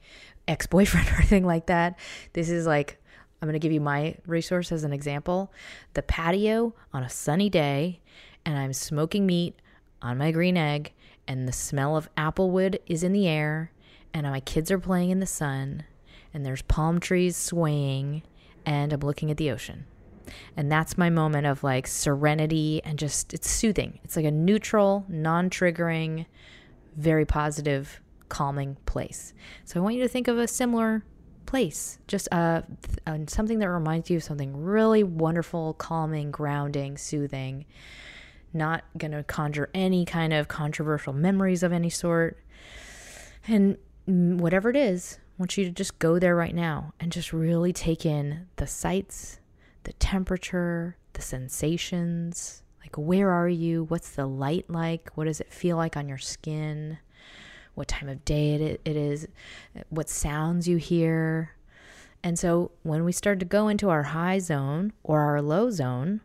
ex 0.48 0.68
boyfriend 0.68 1.08
or 1.12 1.16
anything 1.16 1.46
like 1.46 1.68
that. 1.68 2.00
This 2.34 2.50
is 2.50 2.66
like 2.66 2.98
I'm 3.42 3.48
going 3.48 3.60
to 3.60 3.60
give 3.60 3.72
you 3.72 3.82
my 3.82 4.16
resource 4.28 4.72
as 4.72 4.84
an 4.84 4.94
example. 4.94 5.52
The 5.96 6.04
patio 6.04 6.76
on 6.94 7.04
a 7.04 7.10
sunny 7.10 7.50
day, 7.50 8.00
and 8.46 8.56
I'm 8.56 8.72
smoking 8.72 9.26
meat 9.26 9.60
on 10.02 10.20
my 10.20 10.32
green 10.32 10.58
egg, 10.58 10.94
and 11.28 11.48
the 11.48 11.52
smell 11.52 11.98
of 11.98 12.14
applewood 12.16 12.80
is 12.86 13.04
in 13.04 13.14
the 13.14 13.28
air, 13.28 13.72
and 14.13 14.26
my 14.28 14.39
kids 14.39 14.71
are 14.71 14.80
playing 14.80 15.10
in 15.10 15.19
the 15.19 15.26
sun, 15.26 15.84
and 16.34 16.45
there's 16.45 16.62
palm 16.63 17.00
trees 17.00 17.36
swaying, 17.36 18.24
and 18.65 18.93
I'm 18.93 19.00
looking 19.02 19.32
at 19.32 19.38
the 19.38 19.52
ocean. 19.52 19.86
And 20.56 20.71
that's 20.71 20.97
my 20.97 21.10
moment 21.10 21.47
of 21.47 21.63
like 21.63 21.88
serenity 21.88 22.82
and 22.84 22.97
just, 22.97 23.34
it's 23.34 23.50
soothing. 23.50 24.00
It's 24.04 24.15
like 24.15 24.26
a 24.26 24.32
neutral, 24.32 25.06
non 25.10 25.50
triggering, 25.50 26.26
very 26.95 27.26
positive, 27.26 28.02
calming 28.30 28.78
place. 28.86 29.34
So 29.65 29.80
I 29.80 29.84
want 29.84 29.95
you 29.95 30.02
to 30.04 30.08
think 30.08 30.28
of 30.28 30.38
a 30.38 30.47
similar 30.47 31.04
place, 31.45 32.00
just 32.08 32.30
uh, 32.32 32.62
uh, 33.06 33.17
something 33.28 33.60
that 33.60 33.69
reminds 33.69 34.10
you 34.10 34.17
of 34.17 34.24
something 34.24 34.56
really 34.56 35.04
wonderful, 35.04 35.74
calming, 35.74 36.32
grounding, 36.32 36.97
soothing. 36.97 37.65
Not 38.54 38.84
going 38.97 39.12
to 39.12 39.24
conjure 39.24 39.69
any 39.74 40.06
kind 40.06 40.34
of 40.34 40.47
controversial 40.47 41.13
memories 41.13 41.63
of 41.63 41.71
any 41.71 41.89
sort. 41.89 42.38
And 43.47 43.78
whatever 44.12 44.69
it 44.69 44.76
is, 44.76 45.19
I 45.21 45.41
want 45.41 45.58
you 45.58 45.65
to 45.65 45.71
just 45.71 46.00
go 46.00 46.19
there 46.19 46.36
right 46.36 46.54
now 46.54 46.93
and 47.00 47.12
just 47.12 47.34
really 47.34 47.74
take 47.74 48.06
in 48.06 48.47
the 48.58 48.67
sights, 48.67 49.39
the 49.84 49.93
temperature, 49.93 50.97
the 51.13 51.21
sensations. 51.21 52.63
Like, 52.82 52.97
where 52.97 53.32
are 53.32 53.50
you? 53.50 53.86
What's 53.86 54.12
the 54.12 54.26
light 54.26 54.69
like? 54.69 55.12
What 55.15 55.26
does 55.26 55.39
it 55.39 55.54
feel 55.54 55.78
like 55.78 55.95
on 55.95 56.08
your 56.08 56.17
skin? 56.17 56.97
What 57.74 57.88
time 57.88 58.10
of 58.10 58.26
day 58.26 58.56
it, 58.56 58.82
it 58.84 58.97
is? 58.97 59.28
What 59.89 60.10
sounds 60.10 60.67
you 60.67 60.78
hear? 60.78 61.56
And 62.24 62.38
so, 62.38 62.71
when 62.84 63.04
we 63.04 63.12
start 63.12 63.39
to 63.39 63.45
go 63.45 63.67
into 63.67 63.89
our 63.89 64.04
high 64.04 64.39
zone 64.39 64.93
or 65.04 65.21
our 65.21 65.41
low 65.41 65.71
zone, 65.71 66.21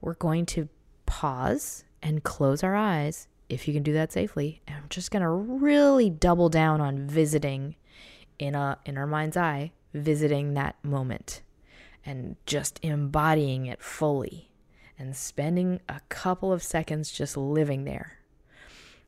we're 0.00 0.14
going 0.14 0.44
to 0.46 0.68
pause 1.06 1.84
and 2.02 2.22
close 2.22 2.62
our 2.62 2.74
eyes 2.74 3.28
if 3.48 3.66
you 3.66 3.74
can 3.74 3.82
do 3.82 3.92
that 3.94 4.12
safely. 4.12 4.62
And 4.66 4.76
I'm 4.76 4.88
just 4.88 5.10
to 5.22 5.28
really 5.28 6.10
double 6.10 6.48
down 6.48 6.80
on 6.80 7.06
visiting 7.06 7.76
in 8.38 8.54
a 8.54 8.78
in 8.84 8.96
our 8.96 9.06
mind's 9.06 9.36
eye, 9.36 9.72
visiting 9.94 10.54
that 10.54 10.76
moment 10.82 11.42
and 12.04 12.36
just 12.46 12.78
embodying 12.82 13.66
it 13.66 13.82
fully 13.82 14.50
and 14.98 15.14
spending 15.14 15.80
a 15.88 16.00
couple 16.08 16.52
of 16.52 16.62
seconds 16.62 17.10
just 17.10 17.36
living 17.36 17.84
there. 17.84 18.18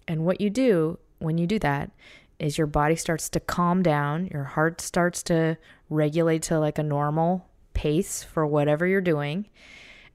And 0.06 0.24
what 0.24 0.40
you 0.40 0.50
do 0.50 0.98
when 1.18 1.38
you 1.38 1.46
do 1.46 1.58
that 1.60 1.90
is 2.38 2.56
your 2.56 2.66
body 2.66 2.96
starts 2.96 3.28
to 3.28 3.40
calm 3.40 3.82
down, 3.82 4.26
your 4.32 4.44
heart 4.44 4.80
starts 4.80 5.22
to 5.24 5.58
regulate 5.88 6.42
to 6.42 6.58
like 6.58 6.78
a 6.78 6.82
normal 6.82 7.46
pace 7.74 8.22
for 8.22 8.46
whatever 8.46 8.86
you're 8.86 9.00
doing, 9.00 9.46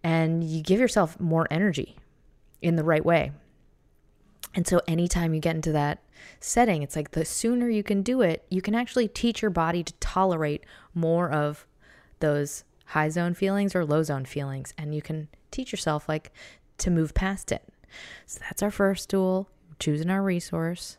and 0.03 0.43
you 0.43 0.61
give 0.61 0.79
yourself 0.79 1.19
more 1.19 1.47
energy 1.51 1.97
in 2.61 2.75
the 2.75 2.83
right 2.83 3.05
way. 3.05 3.31
And 4.55 4.65
so, 4.65 4.81
anytime 4.87 5.33
you 5.33 5.41
get 5.41 5.55
into 5.55 5.73
that 5.73 5.99
setting, 6.39 6.81
it's 6.81 6.95
like 6.95 7.11
the 7.11 7.25
sooner 7.25 7.69
you 7.69 7.83
can 7.83 8.01
do 8.01 8.21
it, 8.21 8.45
you 8.49 8.61
can 8.61 8.73
actually 8.73 9.07
teach 9.09 9.41
your 9.41 9.51
body 9.51 9.83
to 9.83 9.93
tolerate 9.95 10.63
more 10.93 11.29
of 11.29 11.67
those 12.21 12.63
high 12.85 13.09
zone 13.09 13.33
feelings 13.33 13.75
or 13.75 13.85
low 13.85 14.01
zone 14.01 14.25
feelings. 14.25 14.73
And 14.77 14.95
you 14.95 15.01
can 15.01 15.27
teach 15.51 15.71
yourself, 15.71 16.07
like, 16.07 16.31
to 16.79 16.89
move 16.89 17.13
past 17.13 17.51
it. 17.51 17.67
So, 18.25 18.39
that's 18.41 18.63
our 18.63 18.71
first 18.71 19.09
tool, 19.09 19.49
choosing 19.77 20.09
our 20.09 20.23
resource. 20.23 20.97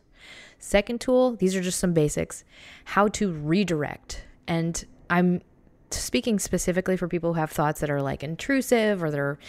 Second 0.59 1.01
tool, 1.01 1.35
these 1.35 1.55
are 1.55 1.61
just 1.61 1.79
some 1.79 1.93
basics 1.93 2.43
how 2.85 3.07
to 3.09 3.31
redirect. 3.31 4.23
And 4.47 4.83
I'm 5.09 5.41
speaking 5.93 6.39
specifically 6.39 6.97
for 6.97 7.07
people 7.07 7.33
who 7.33 7.39
have 7.39 7.51
thoughts 7.51 7.81
that 7.81 7.89
are 7.89 8.01
like 8.01 8.23
intrusive 8.23 9.01
or 9.01 9.09
they're 9.09 9.39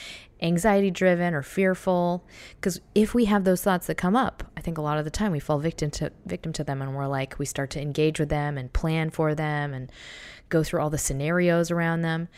anxiety 0.40 0.90
driven 0.90 1.34
or 1.34 1.42
fearful 1.42 2.24
because 2.56 2.80
if 2.94 3.12
we 3.12 3.24
have 3.24 3.42
those 3.42 3.60
thoughts 3.60 3.88
that 3.88 3.96
come 3.96 4.14
up 4.14 4.44
i 4.56 4.60
think 4.60 4.78
a 4.78 4.80
lot 4.80 4.96
of 4.96 5.04
the 5.04 5.10
time 5.10 5.32
we 5.32 5.40
fall 5.40 5.58
victim 5.58 5.90
to 5.90 6.12
victim 6.26 6.52
to 6.52 6.62
them 6.62 6.80
and 6.80 6.94
we're 6.94 7.08
like 7.08 7.36
we 7.40 7.44
start 7.44 7.70
to 7.70 7.82
engage 7.82 8.20
with 8.20 8.28
them 8.28 8.56
and 8.56 8.72
plan 8.72 9.10
for 9.10 9.34
them 9.34 9.74
and 9.74 9.90
go 10.48 10.62
through 10.62 10.80
all 10.80 10.90
the 10.90 10.98
scenarios 10.98 11.70
around 11.70 12.02
them. 12.02 12.28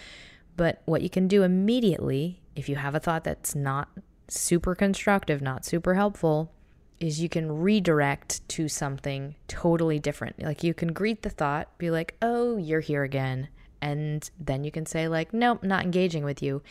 But 0.57 0.83
what 0.85 1.03
you 1.03 1.11
can 1.11 1.29
do 1.29 1.43
immediately 1.43 2.41
if 2.57 2.69
you 2.69 2.77
have 2.77 2.95
a 2.95 3.01
thought 3.01 3.25
that's 3.25 3.55
not 3.55 3.89
super 4.29 4.75
constructive 4.75 5.43
not 5.43 5.65
super 5.65 5.95
helpful 5.95 6.53
is 7.01 7.21
you 7.21 7.29
can 7.29 7.51
redirect 7.51 8.47
to 8.49 8.69
something 8.69 9.35
totally 9.49 9.99
different. 9.99 10.41
Like 10.41 10.63
you 10.63 10.75
can 10.75 10.93
greet 10.93 11.23
the 11.23 11.31
thought 11.31 11.77
be 11.79 11.91
like 11.91 12.17
oh 12.21 12.57
you're 12.57 12.81
here 12.81 13.03
again 13.03 13.49
And 13.83 14.29
then 14.39 14.65
you 14.65 14.71
can 14.71 14.87
say, 14.87 15.09
like, 15.09 15.33
nope, 15.33 15.63
not 15.63 15.85
engaging 15.85 16.25
with 16.25 16.43
you. 16.43 16.63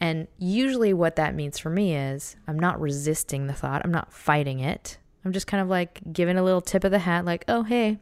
And 0.00 0.28
usually, 0.38 0.92
what 0.92 1.16
that 1.16 1.34
means 1.34 1.58
for 1.58 1.70
me 1.70 1.94
is 1.94 2.36
I'm 2.46 2.58
not 2.58 2.80
resisting 2.80 3.46
the 3.46 3.52
thought, 3.52 3.82
I'm 3.84 3.92
not 3.92 4.12
fighting 4.12 4.60
it. 4.60 4.98
I'm 5.24 5.32
just 5.32 5.46
kind 5.46 5.62
of 5.62 5.68
like 5.68 6.00
giving 6.12 6.38
a 6.38 6.42
little 6.42 6.62
tip 6.62 6.84
of 6.84 6.90
the 6.90 7.00
hat, 7.00 7.24
like, 7.24 7.44
oh, 7.48 7.62
hey, 7.62 7.98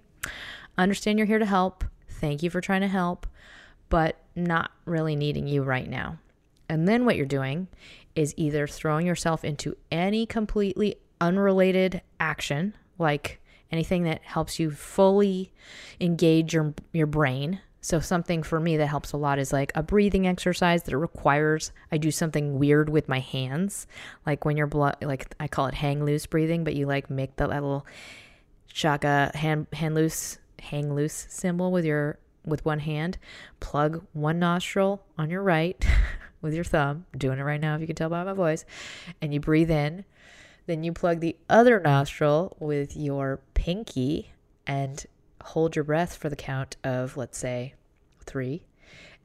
understand 0.77 1.19
you're 1.19 1.27
here 1.27 1.41
to 1.41 1.47
help. 1.47 1.85
Thank 2.09 2.43
you 2.43 2.51
for 2.51 2.61
trying 2.61 2.83
to 2.83 2.89
help, 2.89 3.27
but 3.89 4.21
not 4.37 4.71
really 4.85 5.17
needing 5.17 5.49
you 5.49 5.63
right 5.63 5.89
now. 5.89 6.19
And 6.69 6.87
then 6.87 7.05
what 7.05 7.17
you're 7.17 7.27
doing 7.27 7.69
is 8.15 8.35
either 8.37 8.67
throwing 8.67 9.07
yourself 9.07 9.45
into 9.45 9.77
any 9.91 10.27
completely 10.27 10.97
unrelated 11.21 12.03
action, 12.21 12.75
like 12.99 13.41
anything 13.73 14.05
that 14.05 14.23
helps 14.23 14.59
you 14.59 14.71
fully 14.71 15.53
engage 16.01 16.55
your 16.55 16.75
your 16.93 17.07
brain. 17.07 17.61
So 17.81 18.01
something 18.01 18.43
for 18.43 18.59
me 18.59 18.77
that 18.77 18.87
helps 18.87 19.13
a 19.13 19.17
lot 19.17 19.39
is 19.39 19.53
like 19.53 19.71
a 19.75 19.83
breathing 19.83 20.27
exercise 20.27 20.83
that 20.85 20.97
requires 20.97 21.73
I 21.93 21.99
do 21.99 22.11
something 22.11 22.59
weird 22.59 22.89
with 22.89 23.09
my 23.09 23.21
hands, 23.21 23.87
like 24.27 24.45
when 24.45 24.57
you're 24.57 24.67
blood, 24.67 24.97
like 25.01 25.35
I 25.39 25.47
call 25.49 25.67
it 25.67 25.75
hang 25.75 26.05
loose 26.05 26.27
breathing, 26.27 26.65
but 26.65 26.75
you 26.75 26.87
like 26.87 27.09
make 27.09 27.37
the 27.37 27.47
little 27.47 27.87
shaka 28.67 29.31
hand 29.35 29.69
hand 29.73 29.95
loose 29.95 30.39
hang 30.61 30.95
loose 30.95 31.27
symbol 31.29 31.71
with 31.71 31.85
your 31.85 32.19
with 32.45 32.65
one 32.65 32.81
hand, 32.81 33.19
plug 33.61 34.05
one 34.13 34.39
nostril 34.39 35.05
on 35.17 35.31
your 35.31 35.43
right 35.43 35.87
with 36.43 36.55
your 36.55 36.65
thumb, 36.65 37.07
doing 37.17 37.39
it 37.39 37.43
right 37.43 37.61
now 37.61 37.75
if 37.75 37.81
you 37.81 37.87
can 37.87 37.97
tell 37.97 38.11
by 38.11 38.25
my 38.25 38.33
voice, 38.33 38.65
and 39.21 39.33
you 39.33 39.41
breathe 39.41 39.71
in. 39.71 40.05
Then 40.67 40.85
you 40.85 40.93
plug 40.93 41.21
the 41.21 41.37
other 41.49 41.81
nostril 41.81 42.57
with 42.61 42.95
your 42.95 43.41
pinky 43.55 44.33
and 44.67 45.07
hold 45.43 45.77
your 45.77 45.85
breath 45.85 46.17
for 46.17 46.29
the 46.29 46.37
count 46.37 46.77
of, 46.85 47.17
let's 47.17 47.39
say, 47.39 47.75
three. 48.25 48.65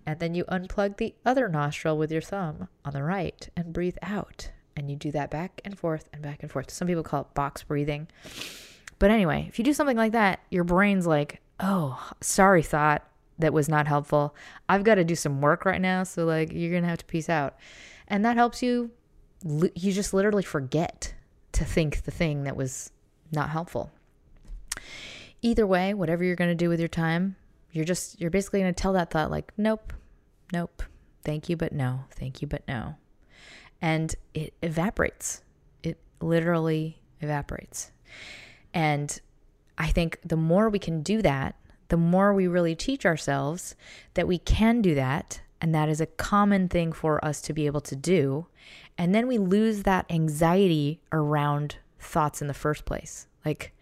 And 0.05 0.19
then 0.19 0.35
you 0.35 0.43
unplug 0.45 0.97
the 0.97 1.15
other 1.25 1.47
nostril 1.47 1.97
with 1.97 2.11
your 2.11 2.21
thumb 2.21 2.67
on 2.83 2.93
the 2.93 3.03
right 3.03 3.47
and 3.55 3.73
breathe 3.73 3.97
out. 4.01 4.51
And 4.75 4.89
you 4.89 4.95
do 4.95 5.11
that 5.11 5.29
back 5.29 5.61
and 5.63 5.77
forth 5.77 6.09
and 6.11 6.21
back 6.21 6.41
and 6.41 6.51
forth. 6.51 6.71
Some 6.71 6.87
people 6.87 7.03
call 7.03 7.21
it 7.21 7.33
box 7.33 7.63
breathing. 7.63 8.07
But 8.99 9.11
anyway, 9.11 9.45
if 9.47 9.59
you 9.59 9.65
do 9.65 9.73
something 9.73 9.97
like 9.97 10.11
that, 10.13 10.39
your 10.49 10.63
brain's 10.63 11.07
like, 11.07 11.41
oh, 11.59 12.11
sorry, 12.21 12.63
thought 12.63 13.07
that 13.39 13.53
was 13.53 13.69
not 13.69 13.87
helpful. 13.87 14.35
I've 14.67 14.83
got 14.83 14.95
to 14.95 15.03
do 15.03 15.15
some 15.15 15.41
work 15.41 15.65
right 15.65 15.81
now. 15.81 16.03
So, 16.03 16.25
like, 16.25 16.51
you're 16.51 16.71
going 16.71 16.83
to 16.83 16.89
have 16.89 16.99
to 16.99 17.05
peace 17.05 17.29
out. 17.29 17.55
And 18.07 18.25
that 18.25 18.35
helps 18.35 18.61
you, 18.61 18.91
you 19.43 19.91
just 19.91 20.13
literally 20.13 20.43
forget 20.43 21.13
to 21.53 21.63
think 21.65 22.03
the 22.03 22.11
thing 22.11 22.43
that 22.43 22.55
was 22.55 22.91
not 23.31 23.49
helpful. 23.49 23.91
Either 25.43 25.67
way, 25.67 25.93
whatever 25.93 26.23
you're 26.23 26.35
going 26.35 26.49
to 26.49 26.55
do 26.55 26.69
with 26.69 26.79
your 26.79 26.89
time, 26.89 27.35
you're 27.71 27.85
just, 27.85 28.19
you're 28.19 28.31
basically 28.31 28.61
going 28.61 28.73
to 28.73 28.81
tell 28.81 28.93
that 28.93 29.11
thought, 29.11 29.29
like, 29.29 29.51
nope, 29.57 29.93
nope, 30.51 30.81
thank 31.23 31.49
you, 31.49 31.57
but 31.57 31.73
no, 31.73 32.05
thank 32.11 32.41
you, 32.41 32.47
but 32.47 32.63
no. 32.67 32.95
And 33.81 34.15
it 34.33 34.53
evaporates. 34.63 35.41
It 35.83 35.97
literally 36.21 37.01
evaporates. 37.19 37.91
And 38.73 39.19
I 39.77 39.87
think 39.87 40.19
the 40.23 40.37
more 40.37 40.69
we 40.69 40.79
can 40.79 41.01
do 41.01 41.21
that, 41.21 41.55
the 41.89 41.97
more 41.97 42.33
we 42.33 42.47
really 42.47 42.75
teach 42.75 43.05
ourselves 43.05 43.75
that 44.13 44.27
we 44.27 44.37
can 44.37 44.81
do 44.81 44.95
that. 44.95 45.41
And 45.59 45.75
that 45.75 45.89
is 45.89 46.01
a 46.01 46.05
common 46.05 46.69
thing 46.69 46.91
for 46.93 47.23
us 47.23 47.41
to 47.41 47.53
be 47.53 47.65
able 47.65 47.81
to 47.81 47.95
do. 47.95 48.47
And 48.97 49.13
then 49.13 49.27
we 49.27 49.37
lose 49.37 49.83
that 49.83 50.05
anxiety 50.09 51.01
around 51.11 51.77
thoughts 51.99 52.41
in 52.41 52.47
the 52.47 52.53
first 52.53 52.85
place. 52.85 53.27
Like 53.45 53.73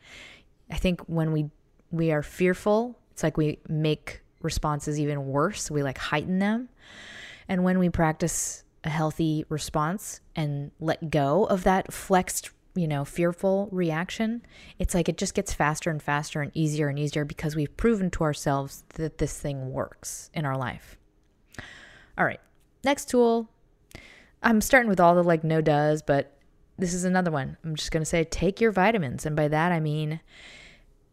I 0.71 0.77
think 0.77 1.01
when 1.01 1.31
we 1.31 1.49
we 1.91 2.11
are 2.11 2.23
fearful, 2.23 2.97
it's 3.11 3.23
like 3.23 3.37
we 3.37 3.59
make 3.67 4.21
responses 4.41 4.99
even 4.99 5.27
worse. 5.27 5.69
We 5.69 5.83
like 5.83 5.97
heighten 5.97 6.39
them. 6.39 6.69
And 7.47 7.63
when 7.63 7.79
we 7.79 7.89
practice 7.89 8.63
a 8.83 8.89
healthy 8.89 9.45
response 9.49 10.21
and 10.35 10.71
let 10.79 11.11
go 11.11 11.43
of 11.45 11.63
that 11.63 11.93
flexed, 11.93 12.49
you 12.75 12.87
know, 12.87 13.03
fearful 13.03 13.67
reaction, 13.71 14.41
it's 14.79 14.95
like 14.95 15.09
it 15.09 15.17
just 15.17 15.33
gets 15.33 15.53
faster 15.53 15.89
and 15.89 16.01
faster 16.01 16.41
and 16.41 16.51
easier 16.55 16.87
and 16.87 16.97
easier 16.97 17.25
because 17.25 17.55
we've 17.55 17.75
proven 17.75 18.09
to 18.11 18.23
ourselves 18.23 18.85
that 18.95 19.17
this 19.17 19.37
thing 19.37 19.71
works 19.71 20.29
in 20.33 20.45
our 20.45 20.57
life. 20.57 20.97
All 22.17 22.25
right. 22.25 22.39
Next 22.83 23.09
tool 23.09 23.49
I'm 24.43 24.61
starting 24.61 24.89
with 24.89 24.99
all 24.99 25.15
the 25.15 25.23
like 25.23 25.43
no 25.43 25.61
does, 25.61 26.01
but 26.01 26.37
this 26.77 26.93
is 26.93 27.03
another 27.03 27.31
one. 27.31 27.57
I'm 27.63 27.75
just 27.75 27.91
going 27.91 28.01
to 28.01 28.05
say 28.05 28.23
take 28.23 28.59
your 28.59 28.71
vitamins. 28.71 29.25
And 29.25 29.35
by 29.35 29.47
that, 29.47 29.71
I 29.71 29.79
mean 29.79 30.19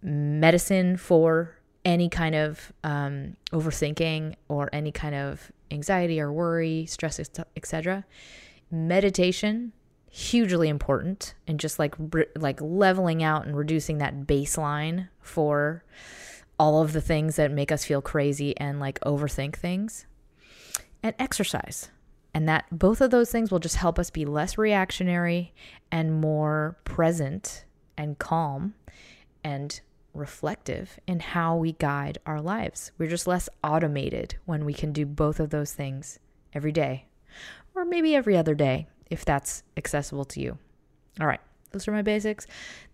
medicine 0.02 0.96
for 0.96 1.56
any 1.84 2.08
kind 2.08 2.34
of 2.34 2.72
um, 2.84 3.36
overthinking 3.52 4.34
or 4.48 4.68
any 4.72 4.92
kind 4.92 5.14
of 5.14 5.50
anxiety 5.70 6.20
or 6.20 6.32
worry, 6.32 6.86
stress, 6.86 7.20
etc. 7.56 8.04
Meditation, 8.70 9.72
hugely 10.10 10.68
important, 10.68 11.34
and 11.46 11.58
just 11.58 11.78
like 11.78 11.94
like 12.36 12.60
leveling 12.60 13.22
out 13.22 13.46
and 13.46 13.56
reducing 13.56 13.98
that 13.98 14.26
baseline 14.26 15.08
for 15.20 15.84
all 16.58 16.82
of 16.82 16.92
the 16.92 17.00
things 17.00 17.36
that 17.36 17.50
make 17.50 17.70
us 17.70 17.84
feel 17.84 18.02
crazy 18.02 18.56
and 18.58 18.80
like 18.80 19.00
overthink 19.00 19.56
things. 19.56 20.06
And 21.00 21.14
exercise 21.20 21.90
and 22.34 22.48
that 22.48 22.66
both 22.70 23.00
of 23.00 23.10
those 23.10 23.30
things 23.30 23.50
will 23.50 23.58
just 23.58 23.76
help 23.76 23.98
us 23.98 24.10
be 24.10 24.24
less 24.24 24.58
reactionary 24.58 25.52
and 25.90 26.20
more 26.20 26.76
present 26.84 27.64
and 27.96 28.18
calm 28.18 28.74
and 29.42 29.80
reflective 30.14 30.98
in 31.06 31.20
how 31.20 31.56
we 31.56 31.72
guide 31.72 32.18
our 32.26 32.40
lives. 32.40 32.92
We're 32.98 33.08
just 33.08 33.26
less 33.26 33.48
automated 33.62 34.36
when 34.44 34.64
we 34.64 34.74
can 34.74 34.92
do 34.92 35.06
both 35.06 35.40
of 35.40 35.50
those 35.50 35.72
things 35.72 36.18
every 36.52 36.72
day, 36.72 37.06
or 37.74 37.84
maybe 37.84 38.14
every 38.14 38.36
other 38.36 38.54
day 38.54 38.86
if 39.10 39.24
that's 39.24 39.62
accessible 39.76 40.24
to 40.26 40.40
you. 40.40 40.58
All 41.20 41.26
right, 41.26 41.40
those 41.72 41.88
are 41.88 41.92
my 41.92 42.02
basics. 42.02 42.46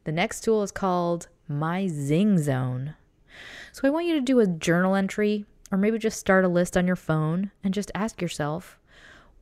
The 0.04 0.12
next 0.12 0.42
tool 0.42 0.62
is 0.62 0.72
called 0.72 1.28
My 1.48 1.86
Zing 1.88 2.38
Zone. 2.38 2.94
So 3.72 3.86
I 3.86 3.90
want 3.90 4.06
you 4.06 4.14
to 4.14 4.20
do 4.20 4.40
a 4.40 4.46
journal 4.46 4.94
entry 4.94 5.44
or 5.70 5.78
maybe 5.78 5.98
just 5.98 6.20
start 6.20 6.44
a 6.44 6.48
list 6.48 6.76
on 6.76 6.86
your 6.86 6.96
phone 6.96 7.50
and 7.62 7.74
just 7.74 7.90
ask 7.94 8.22
yourself 8.22 8.78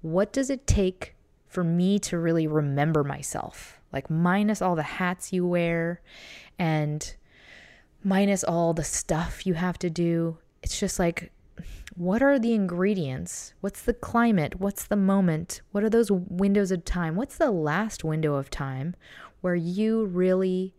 what 0.00 0.32
does 0.32 0.50
it 0.50 0.66
take 0.66 1.14
for 1.46 1.62
me 1.62 1.98
to 2.00 2.18
really 2.18 2.46
remember 2.46 3.04
myself? 3.04 3.78
Like, 3.92 4.10
minus 4.10 4.62
all 4.62 4.74
the 4.74 4.82
hats 4.82 5.32
you 5.32 5.46
wear 5.46 6.00
and 6.58 7.14
minus 8.04 8.44
all 8.44 8.74
the 8.74 8.84
stuff 8.84 9.46
you 9.46 9.54
have 9.54 9.78
to 9.80 9.90
do. 9.90 10.38
It's 10.62 10.78
just 10.78 10.98
like, 10.98 11.32
what 11.94 12.22
are 12.22 12.38
the 12.38 12.54
ingredients? 12.54 13.54
What's 13.60 13.82
the 13.82 13.94
climate? 13.94 14.60
What's 14.60 14.84
the 14.84 14.96
moment? 14.96 15.60
What 15.72 15.84
are 15.84 15.90
those 15.90 16.10
windows 16.10 16.70
of 16.70 16.84
time? 16.84 17.16
What's 17.16 17.36
the 17.36 17.50
last 17.50 18.04
window 18.04 18.34
of 18.34 18.50
time 18.50 18.96
where 19.40 19.54
you 19.54 20.06
really 20.06 20.74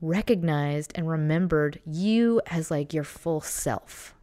recognized 0.00 0.92
and 0.94 1.08
remembered 1.08 1.80
you 1.84 2.40
as 2.46 2.70
like 2.70 2.92
your 2.92 3.04
full 3.04 3.40
self? 3.40 4.14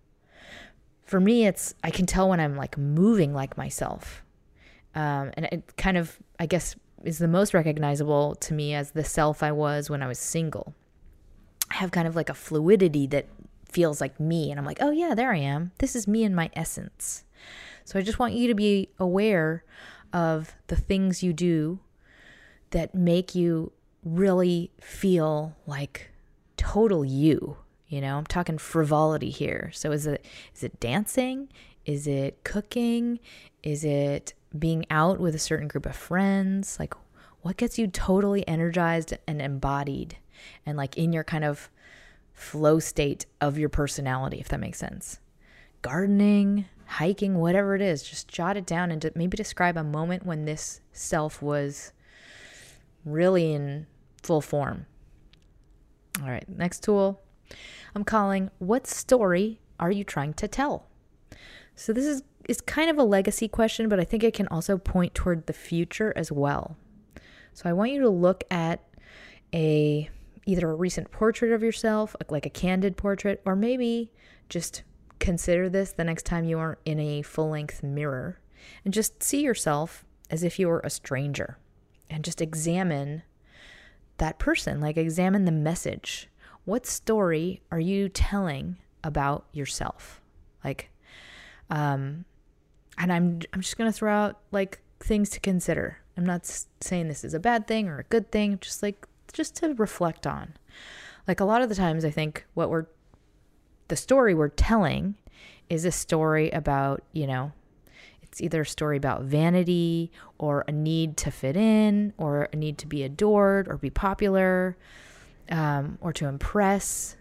for 1.09 1.19
me, 1.19 1.47
it's 1.47 1.73
I 1.83 1.89
can 1.89 2.05
tell 2.05 2.29
when 2.29 2.39
I'm 2.39 2.55
like 2.55 2.77
moving 2.77 3.33
like 3.33 3.57
myself. 3.57 4.23
Um, 4.93 5.31
and 5.33 5.47
it 5.51 5.75
kind 5.75 5.97
of, 5.97 6.19
I 6.39 6.45
guess, 6.45 6.75
is 7.03 7.17
the 7.17 7.27
most 7.27 7.55
recognizable 7.55 8.35
to 8.35 8.53
me 8.53 8.75
as 8.75 8.91
the 8.91 9.03
self 9.03 9.41
I 9.41 9.51
was 9.51 9.89
when 9.89 10.03
I 10.03 10.07
was 10.07 10.19
single. 10.19 10.75
Have 11.71 11.91
kind 11.91 12.07
of 12.07 12.15
like 12.15 12.29
a 12.29 12.33
fluidity 12.33 13.07
that 13.07 13.27
feels 13.65 14.01
like 14.01 14.19
me. 14.19 14.51
And 14.51 14.59
I'm 14.59 14.65
like, 14.65 14.79
oh, 14.81 14.91
yeah, 14.91 15.13
there 15.13 15.31
I 15.31 15.37
am. 15.37 15.71
This 15.77 15.95
is 15.95 16.07
me 16.07 16.23
in 16.23 16.33
my 16.33 16.49
essence. 16.53 17.23
So 17.85 17.99
I 17.99 18.01
just 18.01 18.19
want 18.19 18.33
you 18.33 18.47
to 18.47 18.55
be 18.55 18.89
aware 18.99 19.63
of 20.11 20.55
the 20.67 20.75
things 20.75 21.21
you 21.23 21.33
do 21.33 21.79
that 22.71 22.93
make 22.95 23.35
you 23.35 23.71
really 24.03 24.71
feel 24.79 25.55
like 25.65 26.09
total 26.57 27.05
you 27.05 27.57
you 27.89 28.01
know, 28.01 28.17
I'm 28.17 28.25
talking 28.25 28.59
frivolity 28.59 29.31
here. 29.31 29.71
So 29.73 29.91
is 29.91 30.05
it 30.05 30.23
is 30.55 30.63
it 30.63 30.79
dancing? 30.79 31.49
Is 31.85 32.07
it 32.07 32.43
cooking? 32.43 33.19
Is 33.63 33.83
it 33.83 34.33
being 34.57 34.85
out 34.91 35.19
with 35.19 35.35
a 35.35 35.39
certain 35.39 35.67
group 35.67 35.87
of 35.87 35.95
friends? 35.95 36.77
Like 36.79 36.93
what 37.41 37.57
gets 37.57 37.79
you 37.79 37.87
totally 37.87 38.47
energized 38.47 39.17
and 39.27 39.41
embodied 39.41 40.17
and 40.65 40.77
like 40.77 40.97
in 40.97 41.13
your 41.13 41.23
kind 41.23 41.43
of 41.43 41.69
flow 42.33 42.79
state 42.79 43.25
of 43.41 43.57
your 43.57 43.69
personality, 43.69 44.39
if 44.39 44.47
that 44.49 44.59
makes 44.59 44.77
sense. 44.77 45.19
Gardening, 45.81 46.65
hiking, 46.85 47.35
whatever 47.35 47.75
it 47.75 47.81
is, 47.81 48.03
just 48.03 48.27
jot 48.27 48.57
it 48.57 48.65
down 48.65 48.91
and 48.91 49.09
maybe 49.15 49.37
describe 49.37 49.77
a 49.77 49.83
moment 49.83 50.25
when 50.25 50.45
this 50.45 50.81
self 50.91 51.41
was 51.41 51.93
really 53.05 53.53
in 53.53 53.87
full 54.21 54.41
form. 54.41 54.85
All 56.21 56.29
right, 56.29 56.47
next 56.49 56.83
tool 56.83 57.21
I'm 57.95 58.03
calling 58.03 58.51
What 58.59 58.87
Story 58.87 59.59
Are 59.79 59.91
You 59.91 60.03
Trying 60.03 60.33
to 60.35 60.47
Tell? 60.47 60.87
So 61.75 61.93
this 61.93 62.05
is, 62.05 62.23
is 62.47 62.61
kind 62.61 62.89
of 62.89 62.97
a 62.97 63.03
legacy 63.03 63.47
question, 63.47 63.89
but 63.89 63.99
I 63.99 64.03
think 64.03 64.23
it 64.23 64.33
can 64.33 64.47
also 64.47 64.77
point 64.77 65.15
toward 65.15 65.47
the 65.47 65.53
future 65.53 66.13
as 66.15 66.31
well. 66.31 66.77
So 67.53 67.69
I 67.69 67.73
want 67.73 67.91
you 67.91 68.01
to 68.01 68.09
look 68.09 68.43
at 68.51 68.83
a 69.53 70.09
either 70.49 70.71
a 70.71 70.75
recent 70.75 71.11
portrait 71.11 71.51
of 71.51 71.61
yourself, 71.61 72.15
like 72.29 72.45
a 72.45 72.49
candid 72.49 72.97
portrait, 72.97 73.39
or 73.45 73.55
maybe 73.55 74.11
just 74.49 74.81
consider 75.19 75.69
this 75.69 75.91
the 75.91 76.03
next 76.03 76.25
time 76.25 76.43
you 76.43 76.57
are 76.57 76.79
in 76.85 76.99
a 76.99 77.21
full 77.21 77.49
length 77.49 77.83
mirror 77.83 78.39
and 78.83 78.91
just 78.93 79.21
see 79.21 79.41
yourself 79.41 80.05
as 80.31 80.43
if 80.43 80.57
you 80.57 80.67
were 80.67 80.79
a 80.79 80.89
stranger 80.89 81.59
and 82.09 82.25
just 82.25 82.41
examine 82.41 83.21
that 84.17 84.39
person, 84.39 84.81
like 84.81 84.97
examine 84.97 85.45
the 85.45 85.51
message. 85.51 86.27
What 86.65 86.87
story 86.87 87.61
are 87.71 87.79
you 87.79 88.09
telling 88.09 88.77
about 89.03 89.45
yourself? 89.53 90.19
Like, 90.63 90.89
um, 91.69 92.25
and 92.97 93.13
I'm 93.13 93.39
I'm 93.53 93.61
just 93.61 93.77
gonna 93.77 93.93
throw 93.93 94.11
out 94.11 94.39
like 94.51 94.81
things 94.99 95.29
to 95.31 95.39
consider. 95.39 95.99
I'm 96.17 96.25
not 96.25 96.45
saying 96.81 97.07
this 97.07 97.23
is 97.23 97.33
a 97.35 97.39
bad 97.39 97.67
thing 97.67 97.87
or 97.87 97.99
a 97.99 98.03
good 98.03 98.31
thing, 98.31 98.57
just 98.59 98.81
like 98.83 99.05
just 99.33 99.55
to 99.57 99.73
reflect 99.73 100.27
on. 100.27 100.53
Like 101.27 101.39
a 101.39 101.45
lot 101.45 101.61
of 101.61 101.69
the 101.69 101.75
times, 101.75 102.05
I 102.05 102.09
think 102.09 102.45
what 102.53 102.69
we're 102.69 102.85
the 103.87 103.95
story 103.95 104.33
we're 104.33 104.49
telling 104.49 105.15
is 105.69 105.83
a 105.83 105.91
story 105.91 106.49
about 106.51 107.03
you 107.11 107.25
know 107.25 107.51
it's 108.21 108.41
either 108.41 108.61
a 108.61 108.65
story 108.65 108.97
about 108.97 109.23
vanity 109.23 110.11
or 110.37 110.63
a 110.67 110.71
need 110.71 111.17
to 111.17 111.31
fit 111.31 111.57
in 111.57 112.13
or 112.17 112.47
a 112.53 112.55
need 112.55 112.77
to 112.77 112.87
be 112.87 113.03
adored 113.03 113.67
or 113.67 113.77
be 113.77 113.89
popular 113.89 114.77
um, 115.49 115.97
or 115.99 116.13
to 116.13 116.27
impress. 116.27 117.15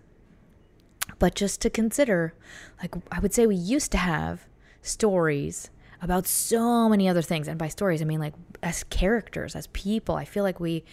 But 1.19 1.35
just 1.35 1.63
to 1.63 1.71
consider, 1.71 2.35
like 2.83 2.95
I 3.11 3.21
would 3.21 3.33
say, 3.33 3.47
we 3.47 3.57
used 3.57 3.91
to 3.93 3.99
have 3.99 4.47
stories 4.83 5.71
about 6.03 6.27
so 6.27 6.89
many 6.89 7.09
other 7.09 7.23
things. 7.23 7.49
And 7.49 7.59
by 7.59 7.69
stories, 7.69 8.03
I 8.03 8.05
mean 8.05 8.21
like 8.21 8.35
as 8.63 8.85
characters, 8.85 9.57
as 9.57 9.67
people. 9.69 10.15
I 10.15 10.27
feel 10.27 10.45
like 10.45 10.61
we, 10.61 10.85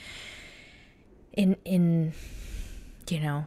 in, 1.35 1.57
in, 1.65 2.13
you 3.09 3.19
know, 3.19 3.45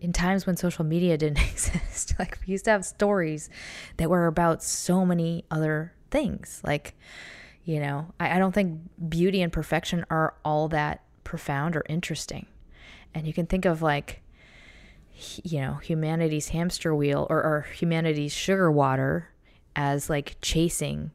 in 0.00 0.12
times 0.12 0.46
when 0.46 0.56
social 0.56 0.84
media 0.84 1.16
didn't 1.18 1.40
exist, 1.40 2.14
like 2.18 2.38
we 2.46 2.52
used 2.52 2.66
to 2.66 2.70
have 2.70 2.84
stories 2.84 3.48
that 3.96 4.10
were 4.10 4.26
about 4.26 4.62
so 4.62 5.04
many 5.04 5.44
other 5.50 5.92
things. 6.10 6.60
Like, 6.64 6.94
you 7.64 7.80
know, 7.80 8.12
I, 8.20 8.36
I 8.36 8.38
don't 8.38 8.52
think 8.52 8.80
beauty 9.08 9.42
and 9.42 9.52
perfection 9.52 10.04
are 10.10 10.34
all 10.44 10.68
that 10.68 11.02
profound 11.24 11.76
or 11.76 11.84
interesting. 11.88 12.46
And 13.14 13.26
you 13.26 13.32
can 13.32 13.46
think 13.46 13.64
of 13.64 13.80
like, 13.80 14.22
you 15.42 15.60
know, 15.60 15.74
humanity's 15.74 16.48
hamster 16.48 16.94
wheel 16.94 17.26
or, 17.30 17.42
or 17.42 17.66
humanity's 17.74 18.32
sugar 18.32 18.70
water 18.70 19.30
as 19.76 20.10
like 20.10 20.36
chasing 20.42 21.12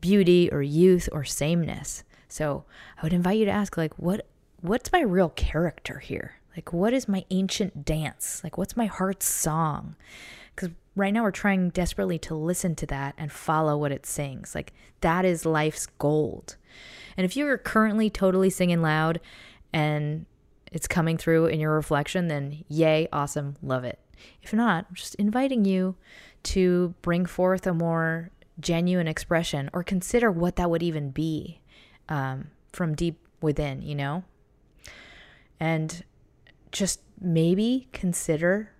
beauty 0.00 0.50
or 0.50 0.62
youth 0.62 1.08
or 1.12 1.24
sameness. 1.24 2.04
So 2.28 2.64
I 2.98 3.02
would 3.02 3.12
invite 3.12 3.38
you 3.38 3.44
to 3.44 3.50
ask, 3.50 3.76
like, 3.76 3.94
what 3.98 4.26
what's 4.64 4.90
my 4.92 5.00
real 5.00 5.28
character 5.28 5.98
here? 5.98 6.36
Like, 6.56 6.72
what 6.72 6.94
is 6.94 7.06
my 7.06 7.26
ancient 7.30 7.84
dance? 7.84 8.40
Like, 8.42 8.56
what's 8.56 8.78
my 8.78 8.86
heart's 8.86 9.26
song? 9.26 9.94
Because 10.54 10.70
right 10.96 11.12
now 11.12 11.22
we're 11.22 11.32
trying 11.32 11.68
desperately 11.68 12.18
to 12.20 12.34
listen 12.34 12.74
to 12.76 12.86
that 12.86 13.14
and 13.18 13.30
follow 13.30 13.76
what 13.76 13.92
it 13.92 14.06
sings. 14.06 14.54
Like, 14.54 14.72
that 15.02 15.26
is 15.26 15.44
life's 15.44 15.86
gold. 15.98 16.56
And 17.18 17.26
if 17.26 17.36
you're 17.36 17.58
currently 17.58 18.08
totally 18.08 18.48
singing 18.48 18.80
loud 18.80 19.20
and 19.70 20.24
it's 20.72 20.88
coming 20.88 21.18
through 21.18 21.46
in 21.46 21.60
your 21.60 21.74
reflection, 21.74 22.28
then 22.28 22.64
yay, 22.68 23.06
awesome, 23.12 23.56
love 23.62 23.84
it. 23.84 23.98
If 24.42 24.54
not, 24.54 24.86
I'm 24.88 24.94
just 24.94 25.14
inviting 25.16 25.66
you 25.66 25.96
to 26.44 26.94
bring 27.02 27.26
forth 27.26 27.66
a 27.66 27.74
more 27.74 28.30
genuine 28.58 29.08
expression 29.08 29.68
or 29.74 29.82
consider 29.82 30.30
what 30.30 30.56
that 30.56 30.70
would 30.70 30.82
even 30.82 31.10
be 31.10 31.60
um, 32.08 32.48
from 32.72 32.94
deep 32.94 33.18
within, 33.42 33.82
you 33.82 33.94
know? 33.94 34.24
And 35.60 36.04
just 36.72 37.00
maybe 37.20 37.88
consider 37.92 38.70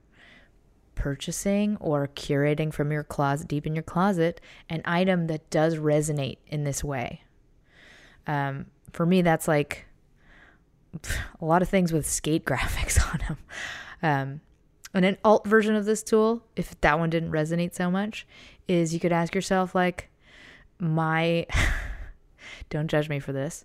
purchasing 0.94 1.76
or 1.80 2.08
curating 2.08 2.72
from 2.72 2.92
your 2.92 3.04
closet, 3.04 3.48
deep 3.48 3.66
in 3.66 3.74
your 3.74 3.82
closet, 3.82 4.40
an 4.68 4.82
item 4.84 5.26
that 5.26 5.50
does 5.50 5.76
resonate 5.76 6.38
in 6.46 6.64
this 6.64 6.82
way. 6.82 7.22
Um, 8.26 8.66
for 8.92 9.04
me, 9.06 9.22
that's 9.22 9.48
like 9.48 9.86
a 11.40 11.44
lot 11.44 11.62
of 11.62 11.68
things 11.68 11.92
with 11.92 12.06
skate 12.06 12.44
graphics 12.46 13.00
on 13.12 13.20
them. 13.28 13.38
Um, 14.02 14.40
and 14.92 15.04
an 15.04 15.18
alt 15.24 15.46
version 15.46 15.74
of 15.74 15.84
this 15.84 16.02
tool, 16.02 16.44
if 16.54 16.80
that 16.80 16.98
one 16.98 17.10
didn't 17.10 17.32
resonate 17.32 17.74
so 17.74 17.90
much, 17.90 18.26
is 18.68 18.94
you 18.94 19.00
could 19.00 19.12
ask 19.12 19.34
yourself, 19.34 19.74
like, 19.74 20.08
my, 20.78 21.46
don't 22.70 22.86
judge 22.86 23.08
me 23.08 23.18
for 23.18 23.32
this, 23.32 23.64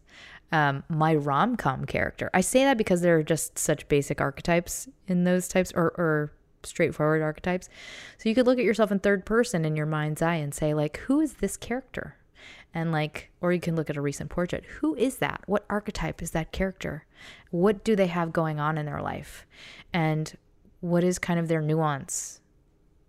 um, 0.52 0.84
my 0.90 1.16
rom 1.16 1.56
com 1.56 1.86
character. 1.86 2.30
I 2.34 2.42
say 2.42 2.64
that 2.64 2.78
because 2.78 3.02
there 3.02 3.18
are 3.18 3.24
just 3.24 3.58
such 3.58 3.88
basic 3.88 4.20
archetypes 4.20 4.88
in 5.08 5.24
those 5.24 5.48
types 5.48 5.72
or, 5.76 5.94
or 5.98 6.32
straightforward 6.64 7.22
archetypes. 7.22 7.70
So 8.18 8.30
you 8.30 8.36
could 8.36 8.46
look 8.46 8.60
at 8.60 8.66
yourself 8.66 8.92
in 8.92 9.00
third 9.00 9.26
person 9.26 9.66
in 9.66 9.76
your 9.76 9.86
mind's 9.86 10.22
eye 10.22 10.36
and 10.36 10.54
say, 10.54 10.74
like, 10.74 10.98
who 10.98 11.22
is 11.22 11.36
this 11.36 11.58
character? 11.58 12.16
And 12.74 12.92
like, 12.92 13.32
or 13.42 13.52
you 13.52 13.60
can 13.60 13.76
look 13.76 13.90
at 13.90 13.98
a 13.98 14.02
recent 14.02 14.30
portrait. 14.30 14.64
Who 14.80 14.96
is 14.96 15.18
that? 15.18 15.42
What 15.46 15.66
archetype 15.70 16.22
is 16.22 16.32
that 16.32 16.52
character? 16.52 17.06
What 17.52 17.84
do 17.84 17.96
they 17.96 18.08
have 18.08 18.34
going 18.34 18.60
on 18.60 18.78
in 18.78 18.86
their 18.86 19.02
life? 19.02 19.46
And 19.94 20.36
what 20.80 21.04
is 21.04 21.20
kind 21.20 21.40
of 21.40 21.48
their 21.48 21.62
nuance 21.62 22.42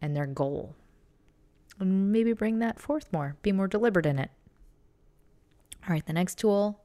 and 0.00 0.16
their 0.16 0.26
goal? 0.26 0.74
And 1.78 2.12
maybe 2.12 2.32
bring 2.32 2.58
that 2.58 2.78
forth 2.78 3.12
more, 3.12 3.36
be 3.42 3.52
more 3.52 3.68
deliberate 3.68 4.06
in 4.06 4.18
it. 4.18 4.30
All 5.86 5.94
right, 5.94 6.04
the 6.04 6.12
next 6.12 6.38
tool 6.38 6.80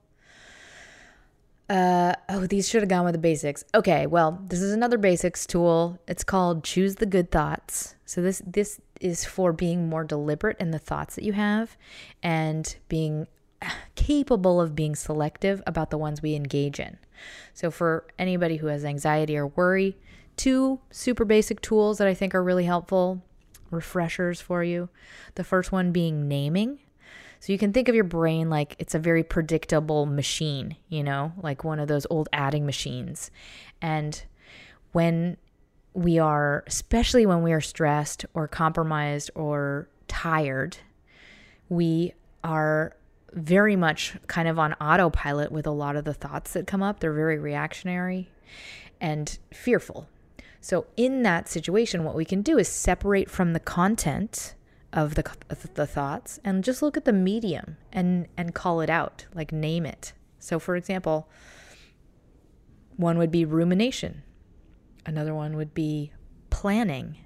uh, 1.69 2.13
oh, 2.29 2.45
these 2.45 2.69
should 2.69 2.81
have 2.81 2.89
gone 2.89 3.05
with 3.05 3.13
the 3.13 3.19
basics. 3.19 3.63
Okay, 3.73 4.05
well, 4.05 4.39
this 4.47 4.61
is 4.61 4.71
another 4.71 4.97
basics 4.97 5.47
tool. 5.47 5.99
It's 6.07 6.23
called 6.23 6.63
Choose 6.63 6.95
the 6.95 7.05
Good 7.05 7.31
Thoughts. 7.31 7.95
So 8.05 8.21
this 8.21 8.41
this 8.45 8.79
is 9.01 9.25
for 9.25 9.51
being 9.51 9.89
more 9.89 10.03
deliberate 10.03 10.57
in 10.59 10.71
the 10.71 10.79
thoughts 10.79 11.15
that 11.15 11.23
you 11.23 11.33
have 11.33 11.75
and 12.21 12.75
being 12.87 13.27
capable 13.95 14.61
of 14.61 14.75
being 14.75 14.95
selective 14.95 15.61
about 15.65 15.89
the 15.89 15.97
ones 15.97 16.21
we 16.21 16.35
engage 16.35 16.79
in. 16.79 16.97
So 17.53 17.71
for 17.71 18.05
anybody 18.19 18.57
who 18.57 18.67
has 18.67 18.85
anxiety 18.85 19.35
or 19.35 19.47
worry, 19.47 19.97
two 20.37 20.79
super 20.91 21.25
basic 21.25 21.61
tools 21.61 21.97
that 21.97 22.07
I 22.07 22.13
think 22.13 22.35
are 22.35 22.43
really 22.43 22.65
helpful 22.65 23.23
refreshers 23.71 24.39
for 24.39 24.63
you. 24.63 24.89
The 25.33 25.43
first 25.43 25.71
one 25.71 25.91
being 25.91 26.27
naming. 26.27 26.79
So 27.45 27.53
you 27.53 27.59
can 27.59 27.73
think 27.73 27.87
of 27.87 27.93
your 27.93 28.05
brain 28.05 28.49
like 28.49 28.75
it's 28.79 28.95
a 28.95 28.99
very 28.99 29.21
predictable 29.21 30.07
machine, 30.07 30.77
you 30.89 31.03
know, 31.03 31.31
like 31.43 31.63
one 31.63 31.79
of 31.79 31.87
those 31.87 32.07
old 32.09 32.27
adding 32.33 32.65
machines. 32.65 33.29
And 33.83 34.19
when 34.93 35.37
we 35.93 36.17
are, 36.17 36.63
especially 36.65 37.27
when 37.27 37.43
we 37.43 37.53
are 37.53 37.61
stressed 37.61 38.25
or 38.33 38.47
compromised 38.47 39.29
or 39.35 39.87
tired, 40.07 40.77
we 41.69 42.13
are 42.43 42.95
very 43.33 43.75
much 43.75 44.17
kind 44.25 44.47
of 44.47 44.57
on 44.57 44.73
autopilot 44.81 45.51
with 45.51 45.67
a 45.67 45.71
lot 45.71 45.95
of 45.95 46.03
the 46.03 46.15
thoughts 46.15 46.53
that 46.53 46.65
come 46.65 46.81
up. 46.81 46.99
They're 46.99 47.13
very 47.13 47.37
reactionary 47.37 48.31
and 48.99 49.37
fearful. 49.53 50.09
So, 50.61 50.87
in 50.97 51.21
that 51.21 51.47
situation, 51.47 52.05
what 52.05 52.15
we 52.15 52.25
can 52.25 52.41
do 52.41 52.57
is 52.57 52.67
separate 52.67 53.29
from 53.29 53.53
the 53.53 53.59
content 53.59 54.55
of 54.95 55.15
the 55.15 55.23
the 55.75 55.85
thoughts 55.85 56.39
and 56.43 56.63
just 56.63 56.81
look 56.81 56.97
at 56.97 57.05
the 57.05 57.13
medium 57.13 57.77
and 57.91 58.27
and 58.37 58.55
call 58.55 58.81
it 58.81 58.89
out, 58.89 59.25
like 59.35 59.51
name 59.51 59.85
it. 59.85 60.13
So 60.39 60.57
for 60.57 60.75
example, 60.75 61.29
one 62.95 63.17
would 63.17 63.31
be 63.31 63.45
rumination. 63.45 64.23
Another 65.05 65.35
one 65.35 65.55
would 65.57 65.73
be 65.73 66.13
planning. 66.49 67.17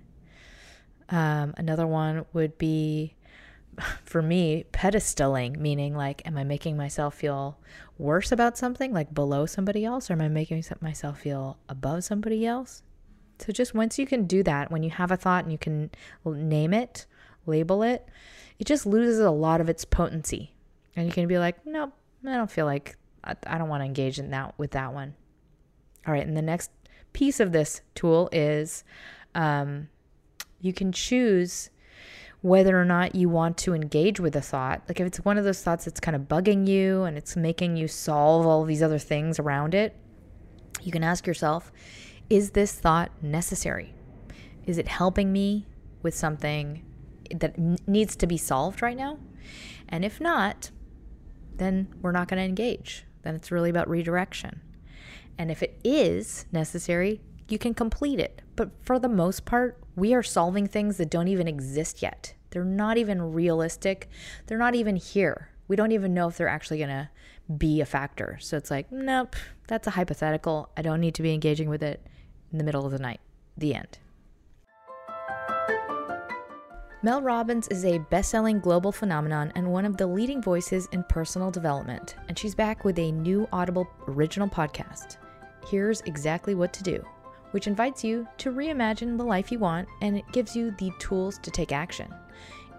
Um, 1.10 1.54
another 1.58 1.88
one 1.88 2.26
would 2.34 2.58
be, 2.58 3.16
for 4.04 4.22
me, 4.22 4.66
pedestaling, 4.74 5.58
meaning 5.58 5.96
like, 5.96 6.26
am 6.26 6.38
I 6.38 6.44
making 6.44 6.76
myself 6.76 7.16
feel 7.16 7.60
worse 7.98 8.32
about 8.32 8.58
something, 8.58 8.94
like 8.94 9.14
below 9.14 9.46
somebody 9.46 9.86
else, 9.86 10.10
or 10.10 10.14
am 10.14 10.22
I 10.22 10.28
making 10.28 10.64
myself 10.82 11.22
feel 11.22 11.58
above 11.70 12.04
somebody 12.04 12.46
else? 12.46 12.84
So 13.40 13.54
just 13.54 13.74
once 13.74 13.98
you 13.98 14.06
can 14.06 14.26
do 14.26 14.44
that, 14.44 14.70
when 14.70 14.84
you 14.84 14.90
have 14.90 15.12
a 15.12 15.18
thought 15.18 15.46
and 15.46 15.52
you 15.52 15.58
can 15.58 15.90
name 16.26 16.74
it, 16.74 17.06
label 17.50 17.84
it, 17.84 18.08
it 18.58 18.68
just 18.68 18.86
loses 18.86 19.20
a 19.20 19.32
lot 19.32 19.62
of 19.62 19.70
its 19.70 19.86
potency. 19.86 20.54
And 20.96 21.06
you 21.06 21.12
can 21.12 21.28
be 21.28 21.38
like, 21.38 21.66
nope, 21.66 21.94
I 22.26 22.36
don't 22.36 22.52
feel 22.52 22.66
like 22.66 22.98
I, 23.24 23.36
I 23.48 23.58
don't 23.58 23.70
want 23.70 23.82
to 23.82 23.86
engage 23.86 24.20
in 24.20 24.32
that 24.32 24.54
with 24.58 24.72
that 24.72 24.94
one. 24.94 25.16
All 26.08 26.14
right, 26.14 26.26
and 26.26 26.36
the 26.36 26.42
next 26.42 26.72
piece 27.14 27.40
of 27.40 27.52
this 27.52 27.82
tool 27.96 28.30
is 28.32 28.84
um, 29.36 29.90
you 30.62 30.74
can 30.74 30.92
choose 30.92 31.70
whether 32.42 32.80
or 32.80 32.86
not 32.86 33.16
you 33.16 33.28
want 33.28 33.58
to 33.58 33.74
engage 33.74 34.20
with 34.20 34.36
a 34.36 34.42
thought. 34.42 34.84
Like 34.88 35.00
if 35.00 35.08
it's 35.08 35.20
one 35.20 35.38
of 35.38 35.44
those 35.44 35.62
thoughts 35.62 35.86
that's 35.86 36.00
kind 36.00 36.16
of 36.16 36.24
bugging 36.24 36.68
you 36.68 37.04
and 37.04 37.18
it's 37.18 37.36
making 37.36 37.76
you 37.76 37.88
solve 37.88 38.46
all 38.46 38.64
these 38.64 38.82
other 38.82 39.00
things 39.00 39.40
around 39.40 39.76
it, 39.76 39.96
you 40.82 40.92
can 40.92 41.04
ask 41.04 41.28
yourself, 41.28 41.72
is 42.30 42.52
this 42.52 42.74
thought 42.74 43.12
necessary? 43.22 43.94
Is 44.66 44.78
it 44.78 44.88
helping 44.88 45.34
me 45.34 45.66
with 46.02 46.16
something 46.16 46.84
that 47.36 47.58
needs 47.88 48.16
to 48.16 48.28
be 48.28 48.38
solved 48.38 48.82
right 48.82 48.98
now? 48.98 49.18
And 49.88 50.06
if 50.06 50.20
not, 50.22 50.72
then 51.56 51.88
we're 52.02 52.12
not 52.12 52.28
going 52.28 52.40
to 52.40 52.48
engage. 52.48 53.06
Then 53.24 53.36
it's 53.36 53.52
really 53.52 53.70
about 53.70 53.90
redirection. 53.90 54.62
And 55.38 55.52
if 55.52 55.64
it 55.64 55.80
is 55.84 56.46
necessary, 56.52 57.22
you 57.48 57.58
can 57.58 57.74
complete 57.74 58.20
it. 58.20 58.42
But 58.56 58.72
for 58.84 59.00
the 59.00 59.10
most 59.10 59.46
part, 59.46 59.82
We 60.00 60.14
are 60.14 60.24
solving 60.24 60.66
things 60.66 60.96
that 60.96 61.10
don't 61.10 61.28
even 61.28 61.48
exist 61.48 62.02
yet. 62.02 62.34
They're 62.52 62.64
not 62.64 62.98
even 62.98 63.34
realistic. 63.34 64.10
They're 64.48 64.58
not 64.58 64.74
even 64.74 64.96
here. 64.96 65.50
We 65.68 65.76
don't 65.76 65.92
even 65.92 66.14
know 66.14 66.30
if 66.30 66.38
they're 66.38 66.48
actually 66.48 66.78
going 66.78 66.90
to 66.90 67.10
be 67.58 67.82
a 67.82 67.86
factor. 67.86 68.38
So 68.40 68.56
it's 68.56 68.72
like, 68.72 68.90
nope, 68.94 69.36
that's 69.68 69.88
a 69.88 69.92
hypothetical. 69.92 70.70
I 70.78 70.84
don't 70.84 71.02
need 71.02 71.16
to 71.16 71.22
be 71.22 71.34
engaging 71.34 71.68
with 71.68 71.84
it 71.84 72.02
in 72.50 72.60
the 72.60 72.64
middle 72.64 72.86
of 72.86 72.94
the 72.94 73.00
night. 73.00 73.20
The 73.58 73.76
end. 73.76 74.00
Mel 77.02 77.22
Robbins 77.22 77.70
is 77.70 77.86
a 77.86 77.98
best 77.98 78.30
selling 78.30 78.60
global 78.60 78.92
phenomenon 78.92 79.54
and 79.56 79.72
one 79.72 79.86
of 79.86 79.96
the 79.96 80.06
leading 80.06 80.42
voices 80.42 80.90
in 80.92 81.02
personal 81.04 81.50
development, 81.50 82.16
and 82.28 82.38
she's 82.38 82.54
back 82.54 82.84
with 82.84 83.00
a 83.00 83.14
new 83.14 83.48
Audible 83.54 83.88
original 84.10 84.50
podcast. 84.50 85.16
Here's 85.66 86.02
exactly 86.02 86.56
what 86.56 86.74
to 86.74 86.84
do, 86.84 87.02
which 87.52 87.68
invites 87.68 88.04
you 88.04 88.28
to 88.40 88.52
reimagine 88.52 89.18
the 89.18 89.24
life 89.24 89.50
you 89.50 89.60
want 89.60 89.88
and 90.02 90.18
it 90.18 90.30
gives 90.34 90.58
you 90.58 90.72
the 90.72 90.92
tools 91.00 91.38
to 91.38 91.50
take 91.50 91.72
action. 91.72 92.14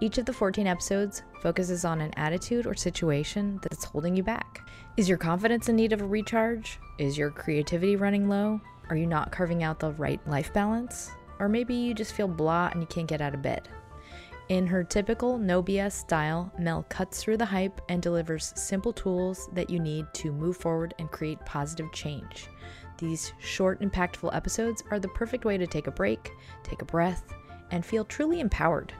Each 0.00 0.18
of 0.18 0.26
the 0.26 0.34
14 0.34 0.66
episodes 0.66 1.22
focuses 1.40 1.86
on 1.86 2.02
an 2.02 2.12
attitude 2.18 2.66
or 2.66 2.74
situation 2.74 3.58
that's 3.62 3.84
holding 3.84 4.14
you 4.14 4.22
back. 4.22 4.68
Is 4.98 5.08
your 5.08 5.16
confidence 5.16 5.70
in 5.70 5.76
need 5.76 5.94
of 5.94 6.02
a 6.02 6.06
recharge? 6.06 6.78
Is 6.98 7.16
your 7.16 7.30
creativity 7.30 7.96
running 7.96 8.28
low? 8.28 8.60
Are 8.90 8.96
you 8.96 9.06
not 9.06 9.32
carving 9.32 9.62
out 9.62 9.80
the 9.80 9.92
right 9.92 10.20
life 10.28 10.52
balance? 10.52 11.10
Or 11.38 11.48
maybe 11.48 11.74
you 11.74 11.94
just 11.94 12.12
feel 12.12 12.28
blah 12.28 12.68
and 12.70 12.82
you 12.82 12.86
can't 12.86 13.08
get 13.08 13.22
out 13.22 13.32
of 13.32 13.40
bed. 13.40 13.66
In 14.50 14.66
her 14.66 14.82
typical 14.82 15.38
no 15.38 15.62
BS 15.62 15.92
style, 15.92 16.52
Mel 16.58 16.84
cuts 16.88 17.22
through 17.22 17.36
the 17.36 17.44
hype 17.44 17.80
and 17.88 18.02
delivers 18.02 18.52
simple 18.56 18.92
tools 18.92 19.48
that 19.52 19.70
you 19.70 19.78
need 19.78 20.06
to 20.14 20.32
move 20.32 20.56
forward 20.56 20.92
and 20.98 21.08
create 21.08 21.38
positive 21.46 21.92
change. 21.92 22.48
These 22.98 23.32
short, 23.38 23.80
impactful 23.80 24.34
episodes 24.34 24.82
are 24.90 24.98
the 24.98 25.06
perfect 25.10 25.44
way 25.44 25.56
to 25.56 25.68
take 25.68 25.86
a 25.86 25.92
break, 25.92 26.32
take 26.64 26.82
a 26.82 26.84
breath, 26.84 27.32
and 27.70 27.86
feel 27.86 28.04
truly 28.04 28.40
empowered. 28.40 28.92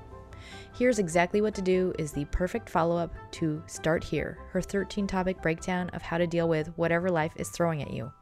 Here's 0.73 1.01
exactly 1.01 1.41
what 1.41 1.57
to 1.57 1.63
do 1.63 1.93
is 1.99 2.13
the 2.13 2.27
perfect 2.27 2.71
follow 2.71 2.97
up 2.97 3.13
to 3.33 3.61
Start 3.67 4.05
Here, 4.05 4.39
her 4.53 4.63
13 4.63 5.09
topic 5.09 5.43
breakdown 5.43 5.89
of 5.89 6.03
how 6.03 6.17
to 6.17 6.29
deal 6.29 6.49
with 6.49 6.69
whatever 6.77 7.09
life 7.09 7.33
is 7.35 7.49
throwing 7.49 7.83
at 7.83 7.93
you. 7.93 8.13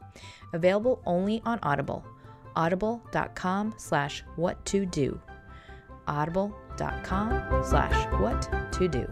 Available 0.53 0.99
only 1.05 1.43
on 1.45 1.59
Audible. 1.61 2.03
Audible.com 2.55 3.75
slash 3.77 4.23
what 4.35 4.65
to 4.65 4.87
do. 4.87 5.21
Audible.com 6.81 7.63
slash 7.63 8.05
what 8.19 8.49
to 8.73 8.87
do. 8.87 9.07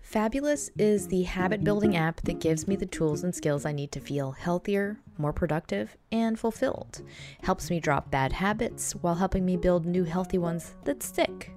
Fabulous 0.00 0.70
is 0.78 1.08
the 1.08 1.24
habit 1.24 1.64
building 1.64 1.96
app 1.96 2.20
that 2.22 2.38
gives 2.38 2.68
me 2.68 2.76
the 2.76 2.86
tools 2.86 3.24
and 3.24 3.34
skills 3.34 3.64
I 3.66 3.72
need 3.72 3.90
to 3.92 4.00
feel 4.00 4.30
healthier, 4.32 4.98
more 5.18 5.32
productive, 5.32 5.96
and 6.12 6.38
fulfilled. 6.38 7.02
Helps 7.42 7.70
me 7.70 7.80
drop 7.80 8.10
bad 8.10 8.32
habits 8.32 8.92
while 8.92 9.16
helping 9.16 9.44
me 9.44 9.56
build 9.56 9.84
new 9.84 10.04
healthy 10.04 10.38
ones 10.38 10.76
that 10.84 11.02
stick. 11.02 11.55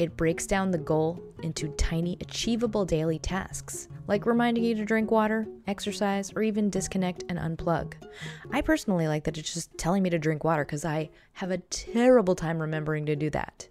It 0.00 0.16
breaks 0.16 0.46
down 0.46 0.70
the 0.70 0.78
goal 0.78 1.22
into 1.42 1.68
tiny, 1.76 2.16
achievable 2.22 2.86
daily 2.86 3.18
tasks, 3.18 3.86
like 4.06 4.24
reminding 4.24 4.64
you 4.64 4.74
to 4.76 4.84
drink 4.86 5.10
water, 5.10 5.46
exercise, 5.66 6.32
or 6.34 6.42
even 6.42 6.70
disconnect 6.70 7.24
and 7.28 7.38
unplug. 7.38 7.92
I 8.50 8.62
personally 8.62 9.08
like 9.08 9.24
that 9.24 9.36
it's 9.36 9.52
just 9.52 9.76
telling 9.76 10.02
me 10.02 10.08
to 10.08 10.18
drink 10.18 10.42
water 10.42 10.64
because 10.64 10.86
I 10.86 11.10
have 11.34 11.50
a 11.50 11.58
terrible 11.58 12.34
time 12.34 12.58
remembering 12.62 13.04
to 13.06 13.14
do 13.14 13.28
that. 13.28 13.68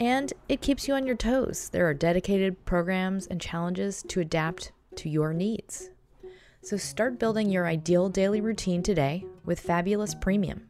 And 0.00 0.32
it 0.48 0.62
keeps 0.62 0.88
you 0.88 0.94
on 0.94 1.06
your 1.06 1.14
toes. 1.14 1.68
There 1.68 1.86
are 1.86 1.92
dedicated 1.92 2.64
programs 2.64 3.26
and 3.26 3.38
challenges 3.38 4.02
to 4.08 4.20
adapt 4.20 4.72
to 4.94 5.10
your 5.10 5.34
needs. 5.34 5.90
So 6.66 6.76
start 6.76 7.20
building 7.20 7.48
your 7.48 7.64
ideal 7.64 8.08
daily 8.08 8.40
routine 8.40 8.82
today 8.82 9.24
with 9.44 9.60
Fabulous 9.60 10.16
Premium. 10.16 10.66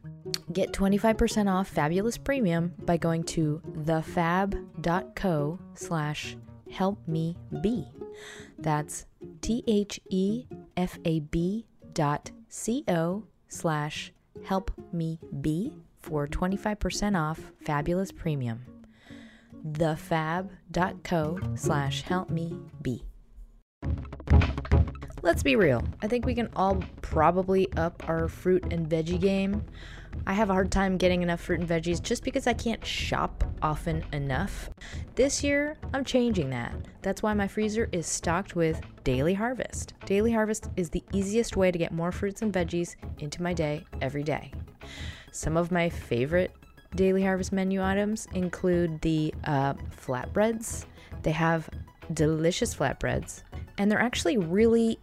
Get 0.53 0.71
25% 0.71 1.51
off 1.51 1.67
Fabulous 1.67 2.19
Premium 2.19 2.71
by 2.85 2.97
going 2.97 3.23
to 3.23 3.59
thefab.co 3.79 5.59
slash 5.73 6.37
help 6.71 6.99
me 7.07 7.35
be. 7.63 7.87
That's 8.59 9.07
T 9.41 9.63
H 9.65 9.99
E 10.11 10.45
F 10.77 10.99
A 11.03 11.21
B 11.21 11.65
dot 11.93 12.29
C 12.47 12.83
O 12.87 13.23
slash 13.47 14.13
help 14.43 14.69
me 14.93 15.19
be 15.41 15.73
for 15.97 16.27
25% 16.27 17.19
off 17.19 17.39
Fabulous 17.65 18.11
Premium. 18.11 18.63
Thefab.co 19.71 21.39
slash 21.55 22.03
help 22.03 22.29
me 22.29 22.55
be. 22.83 23.03
Let's 25.27 25.43
be 25.43 25.57
real. 25.57 25.83
I 26.01 26.07
think 26.07 26.25
we 26.25 26.33
can 26.33 26.49
all 26.55 26.81
probably 27.01 27.67
up 27.75 28.07
our 28.07 28.29
fruit 28.29 28.71
and 28.71 28.87
veggie 28.87 29.19
game. 29.19 29.61
I 30.25 30.31
have 30.31 30.49
a 30.49 30.53
hard 30.53 30.71
time 30.71 30.95
getting 30.95 31.21
enough 31.21 31.41
fruit 31.41 31.59
and 31.59 31.67
veggies 31.67 32.01
just 32.01 32.23
because 32.23 32.47
I 32.47 32.53
can't 32.53 32.83
shop 32.85 33.43
often 33.61 34.05
enough. 34.13 34.69
This 35.15 35.43
year, 35.43 35.75
I'm 35.93 36.05
changing 36.05 36.49
that. 36.51 36.73
That's 37.01 37.21
why 37.21 37.33
my 37.33 37.45
freezer 37.45 37.89
is 37.91 38.07
stocked 38.07 38.55
with 38.55 38.79
Daily 39.03 39.33
Harvest. 39.33 39.95
Daily 40.05 40.31
Harvest 40.31 40.69
is 40.77 40.89
the 40.89 41.03
easiest 41.11 41.57
way 41.57 41.71
to 41.71 41.77
get 41.77 41.91
more 41.91 42.13
fruits 42.13 42.41
and 42.41 42.53
veggies 42.53 42.95
into 43.19 43.43
my 43.43 43.51
day 43.51 43.83
every 43.99 44.23
day. 44.23 44.53
Some 45.33 45.57
of 45.57 45.73
my 45.73 45.89
favorite 45.89 46.55
Daily 46.95 47.21
Harvest 47.21 47.51
menu 47.51 47.83
items 47.83 48.29
include 48.33 49.01
the 49.01 49.33
uh, 49.43 49.73
flatbreads. 49.73 50.85
They 51.23 51.31
have 51.31 51.69
delicious 52.13 52.73
flatbreads, 52.73 53.43
and 53.77 53.91
they're 53.91 53.99
actually 53.99 54.37
really 54.37 54.97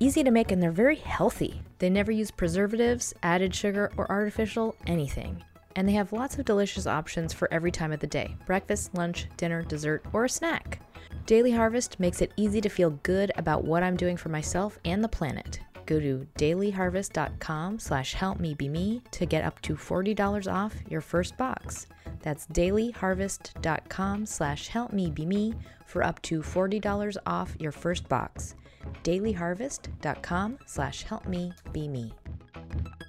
easy 0.00 0.24
to 0.24 0.30
make 0.30 0.50
and 0.50 0.60
they're 0.60 0.72
very 0.72 0.96
healthy. 0.96 1.62
They 1.78 1.90
never 1.90 2.10
use 2.10 2.30
preservatives, 2.30 3.14
added 3.22 3.54
sugar, 3.54 3.92
or 3.96 4.10
artificial 4.10 4.74
anything. 4.86 5.44
And 5.76 5.86
they 5.86 5.92
have 5.92 6.12
lots 6.12 6.36
of 6.36 6.44
delicious 6.44 6.86
options 6.86 7.32
for 7.32 7.52
every 7.52 7.70
time 7.70 7.92
of 7.92 8.00
the 8.00 8.06
day 8.06 8.34
breakfast, 8.46 8.94
lunch, 8.94 9.28
dinner, 9.36 9.62
dessert, 9.62 10.04
or 10.12 10.24
a 10.24 10.28
snack. 10.28 10.80
Daily 11.26 11.52
Harvest 11.52 12.00
makes 12.00 12.22
it 12.22 12.32
easy 12.36 12.60
to 12.60 12.68
feel 12.68 12.90
good 13.02 13.30
about 13.36 13.64
what 13.64 13.82
I'm 13.82 13.96
doing 13.96 14.16
for 14.16 14.30
myself 14.30 14.78
and 14.84 15.04
the 15.04 15.08
planet. 15.08 15.60
Go 15.86 16.00
to 16.00 16.26
dailyharvest.com 16.38 17.78
slash 17.78 18.14
helpmebeme 18.14 19.02
to 19.10 19.26
get 19.26 19.44
up 19.44 19.60
to 19.62 19.74
$40 19.74 20.52
off 20.52 20.74
your 20.88 21.00
first 21.00 21.36
box. 21.36 21.86
That's 22.22 22.46
dailyharvest.com 22.48 24.26
slash 24.26 24.70
helpmebeme 24.70 25.54
for 25.86 26.02
up 26.02 26.22
to 26.22 26.40
$40 26.42 27.16
off 27.26 27.56
your 27.58 27.72
first 27.72 28.08
box 28.08 28.54
dailyharvest.com 29.04 30.58
slash 30.66 31.02
help 31.04 31.26
me 31.26 31.52
be 31.72 31.88
me. 31.88 32.12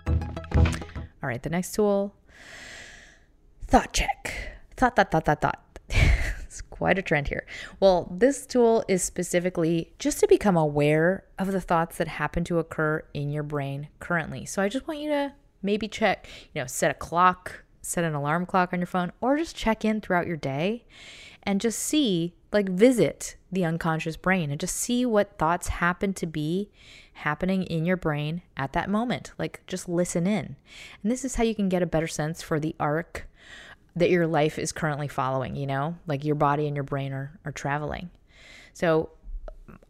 All 0.08 1.30
right, 1.30 1.42
the 1.42 1.50
next 1.50 1.74
tool, 1.74 2.16
thought 3.68 3.94
check. 3.94 4.58
Thought, 4.76 4.96
thought, 4.96 5.12
thought, 5.12 5.26
thought, 5.26 5.42
thought. 5.42 5.80
it's 5.90 6.62
quite 6.62 6.98
a 6.98 7.02
trend 7.02 7.28
here. 7.28 7.46
Well, 7.80 8.12
this 8.12 8.46
tool 8.46 8.84
is 8.88 9.04
specifically 9.04 9.94
just 10.00 10.20
to 10.20 10.28
become 10.28 10.58
aware 10.58 11.26
of 11.38 11.52
the 11.52 11.62
thoughts 11.62 11.98
that 11.98 12.08
happen 12.08 12.44
to 12.46 12.60
occur 12.60 13.04
in 13.14 13.30
your 13.30 13.44
brain 13.44 13.90
currently. 14.00 14.46
So 14.46 14.62
I 14.62 14.70
just 14.70 14.88
want 14.88 15.00
you 15.00 15.10
to 15.10 15.34
maybe 15.62 15.88
check, 15.88 16.28
you 16.54 16.62
know, 16.62 16.68
set 16.68 16.90
a 16.90 16.96
clock, 16.96 17.64
set 17.82 18.04
an 18.04 18.16
alarm 18.16 18.46
clock 18.48 18.74
on 18.74 18.80
your 18.80 18.88
phone, 18.88 19.12
or 19.22 19.38
just 19.38 19.56
check 19.56 19.86
in 19.86 20.02
throughout 20.02 20.26
your 20.26 20.38
day 20.38 20.86
and 21.44 21.62
just 21.62 21.80
see 21.80 22.34
like 22.52 22.70
visit 22.70 23.36
the 23.52 23.66
unconscious 23.66 24.18
brain 24.18 24.52
and 24.52 24.60
just 24.60 24.76
see 24.76 25.06
what 25.06 25.38
thoughts 25.38 25.68
happen 25.70 26.14
to 26.14 26.26
be 26.26 26.70
happening 27.14 27.64
in 27.64 27.86
your 27.86 27.98
brain 27.98 28.42
at 28.58 28.74
that 28.74 28.90
moment. 28.90 29.32
Like 29.38 29.62
just 29.68 29.88
listen 29.88 30.28
in. 30.28 30.56
And 31.02 31.12
this 31.12 31.26
is 31.26 31.36
how 31.36 31.44
you 31.44 31.56
can 31.56 31.70
get 31.70 31.82
a 31.82 31.88
better 31.88 32.08
sense 32.08 32.42
for 32.42 32.60
the 32.60 32.76
arc 32.80 33.28
that 33.96 34.10
your 34.10 34.28
life 34.28 34.58
is 34.58 34.72
currently 34.72 35.08
following, 35.08 35.56
you 35.56 35.68
know? 35.68 35.98
Like 36.08 36.24
your 36.24 36.36
body 36.36 36.68
and 36.68 36.76
your 36.76 36.84
brain 36.84 37.14
are 37.14 37.40
are 37.46 37.52
traveling. 37.52 38.10
So 38.74 39.10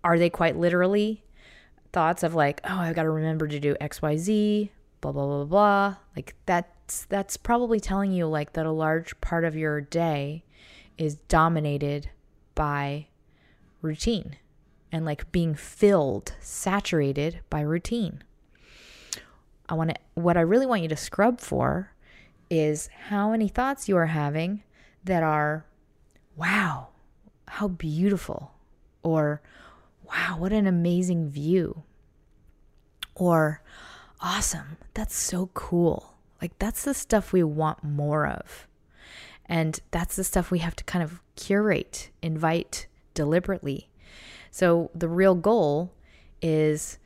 are 0.04 0.18
they 0.18 0.30
quite 0.30 0.58
literally 0.58 1.24
thoughts 1.94 2.24
of 2.24 2.34
like, 2.34 2.62
oh, 2.64 2.78
I've 2.78 2.96
got 2.96 3.04
to 3.04 3.10
remember 3.10 3.48
to 3.48 3.60
do 3.60 3.76
XYZ, 3.82 4.70
blah 5.02 5.12
blah 5.12 5.26
blah 5.26 5.46
blah. 5.46 5.96
Like 6.16 6.36
that's 6.46 7.06
that's 7.06 7.38
probably 7.38 7.80
telling 7.80 8.12
you 8.12 8.28
like 8.28 8.54
that 8.54 8.66
a 8.66 8.72
large 8.72 9.20
part 9.22 9.46
of 9.46 9.56
your 9.56 9.82
day 9.82 10.44
is 11.02 11.16
dominated 11.16 12.12
by 12.54 13.08
routine 13.82 14.36
and 14.92 15.04
like 15.04 15.32
being 15.32 15.56
filled, 15.56 16.36
saturated 16.40 17.40
by 17.50 17.62
routine. 17.62 18.24
I 19.68 19.74
want 19.74 19.90
to 19.90 19.96
what 20.14 20.38
I 20.38 20.42
really 20.42 20.68
want 20.68 20.84
you 20.84 20.90
to 20.90 20.96
scrub 20.96 21.42
for 21.42 21.92
is 22.52 22.88
how 23.08 23.32
many 23.32 23.48
thoughts 23.48 23.90
you 23.90 23.98
are 23.98 24.06
having 24.06 24.62
that 25.04 25.24
are 25.24 25.66
wow, 26.36 26.90
how 27.48 27.68
beautiful 27.68 28.52
or 29.02 29.42
wow, 30.04 30.36
what 30.38 30.54
an 30.54 30.68
amazing 30.68 31.30
view. 31.32 31.82
Or 33.16 33.64
awesome, 34.20 34.78
that's 34.94 35.16
so 35.16 35.50
cool. 35.56 36.14
Like 36.40 36.60
that's 36.60 36.84
the 36.84 36.94
stuff 36.94 37.34
we 37.34 37.42
want 37.42 37.84
more 37.84 38.28
of. 38.28 38.68
And 39.46 39.80
that's 39.92 40.16
the 40.16 40.24
stuff 40.24 40.52
we 40.52 40.60
have 40.60 40.76
to 40.78 40.84
kind 40.84 41.04
of 41.04 41.22
curate, 41.36 42.10
invite 42.22 42.88
deliberately. 43.14 43.90
So 44.50 44.92
the 44.96 45.10
real 45.10 45.36
goal 45.36 45.94
is, 46.42 46.98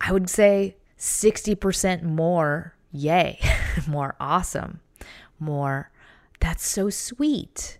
I 0.00 0.12
would 0.12 0.28
say, 0.28 0.76
60% 0.98 2.02
more 2.02 2.74
yay, 2.90 3.38
more 3.88 4.14
awesome, 4.20 4.80
more 5.38 5.90
that's 6.42 6.66
so 6.66 6.90
sweet 6.90 7.78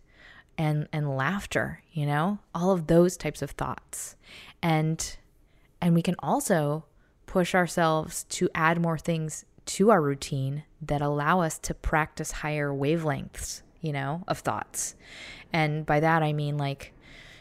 and 0.56 0.86
and 0.92 1.16
laughter 1.16 1.82
you 1.92 2.06
know 2.06 2.38
all 2.54 2.70
of 2.70 2.86
those 2.86 3.16
types 3.16 3.42
of 3.42 3.50
thoughts 3.50 4.16
and 4.62 5.16
and 5.80 5.94
we 5.94 6.02
can 6.02 6.14
also 6.20 6.84
push 7.26 7.56
ourselves 7.56 8.22
to 8.24 8.48
add 8.54 8.80
more 8.80 8.96
things 8.96 9.44
to 9.64 9.90
our 9.90 10.00
routine 10.00 10.62
that 10.80 11.02
allow 11.02 11.40
us 11.40 11.58
to 11.58 11.74
practice 11.74 12.30
higher 12.30 12.70
wavelengths 12.70 13.62
you 13.82 13.92
know 13.92 14.24
of 14.26 14.38
thoughts 14.38 14.94
and 15.52 15.84
by 15.84 16.00
that 16.00 16.22
i 16.22 16.32
mean 16.32 16.56
like 16.56 16.92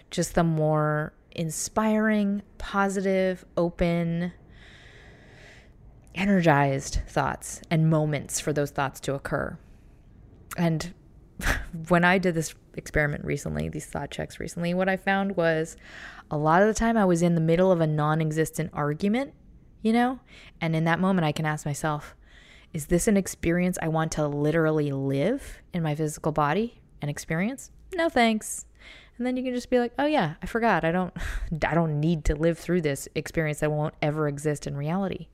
just 0.10 0.36
the 0.36 0.44
more 0.44 1.14
inspiring 1.32 2.42
positive 2.58 3.46
open 3.56 4.34
energized 6.14 7.00
thoughts 7.08 7.62
and 7.72 7.90
moments 7.90 8.40
for 8.40 8.52
those 8.52 8.72
thoughts 8.72 9.00
to 9.00 9.14
occur 9.14 9.58
and 10.58 10.94
when 11.88 12.04
I 12.04 12.18
did 12.18 12.36
this 12.36 12.54
experiment 12.76 13.26
recently, 13.26 13.70
these 13.70 13.86
thought 13.86 14.12
checks 14.12 14.40
recently, 14.40 14.74
what 14.74 14.90
I 14.90 14.98
found 14.98 15.36
was 15.36 15.78
a 16.30 16.38
lot 16.38 16.62
of 16.62 16.68
the 16.68 16.74
time 16.74 16.98
I 16.98 17.06
was 17.06 17.22
in 17.22 17.36
the 17.36 17.42
middle 17.42 17.72
of 17.72 17.82
a 17.82 17.88
non 17.88 18.22
existent 18.22 18.72
argument, 18.74 19.34
you 19.82 19.94
know? 19.94 20.20
And 20.60 20.76
in 20.76 20.84
that 20.86 21.00
moment, 21.00 21.26
I 21.26 21.32
can 21.32 21.46
ask 21.46 21.66
myself, 21.66 22.16
is 22.74 22.88
this 22.88 23.08
an 23.08 23.18
experience 23.18 23.78
I 23.82 23.88
want 23.88 24.12
to 24.14 24.28
literally 24.28 24.92
live 24.92 25.62
in 25.74 25.84
my 25.84 25.96
physical 25.96 26.32
body 26.32 26.80
and 27.02 27.10
experience? 27.10 27.72
No 27.94 28.10
thanks. 28.10 28.66
And 29.18 29.28
then 29.28 29.38
you 29.38 29.44
can 29.44 29.54
just 29.54 29.70
be 29.70 29.80
like, 29.80 29.94
"Oh 30.00 30.06
yeah, 30.06 30.36
I 30.42 30.46
forgot. 30.46 30.84
I 30.84 30.92
don't 30.92 31.14
I 31.68 31.74
don't 31.74 32.00
need 32.00 32.26
to 32.26 32.36
live 32.36 32.58
through 32.58 32.82
this 32.82 33.08
experience 33.16 33.60
that 33.60 33.72
won't 33.72 33.96
ever 34.02 34.28
exist 34.28 34.66
in 34.68 34.76
reality." 34.76 35.28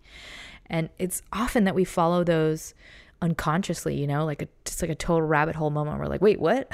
And 0.65 0.89
it's 0.99 1.21
often 1.31 1.63
that 1.63 1.75
we 1.75 1.85
follow 1.85 2.23
those 2.23 2.73
unconsciously, 3.21 3.95
you 3.95 4.05
know, 4.05 4.25
like 4.25 4.41
a, 4.41 4.47
just 4.65 4.81
like 4.81 4.91
a 4.91 4.95
total 4.95 5.25
rabbit 5.25 5.55
hole 5.55 5.69
moment. 5.69 5.99
We're 5.99 6.07
like, 6.07 6.21
wait, 6.21 6.39
what? 6.39 6.69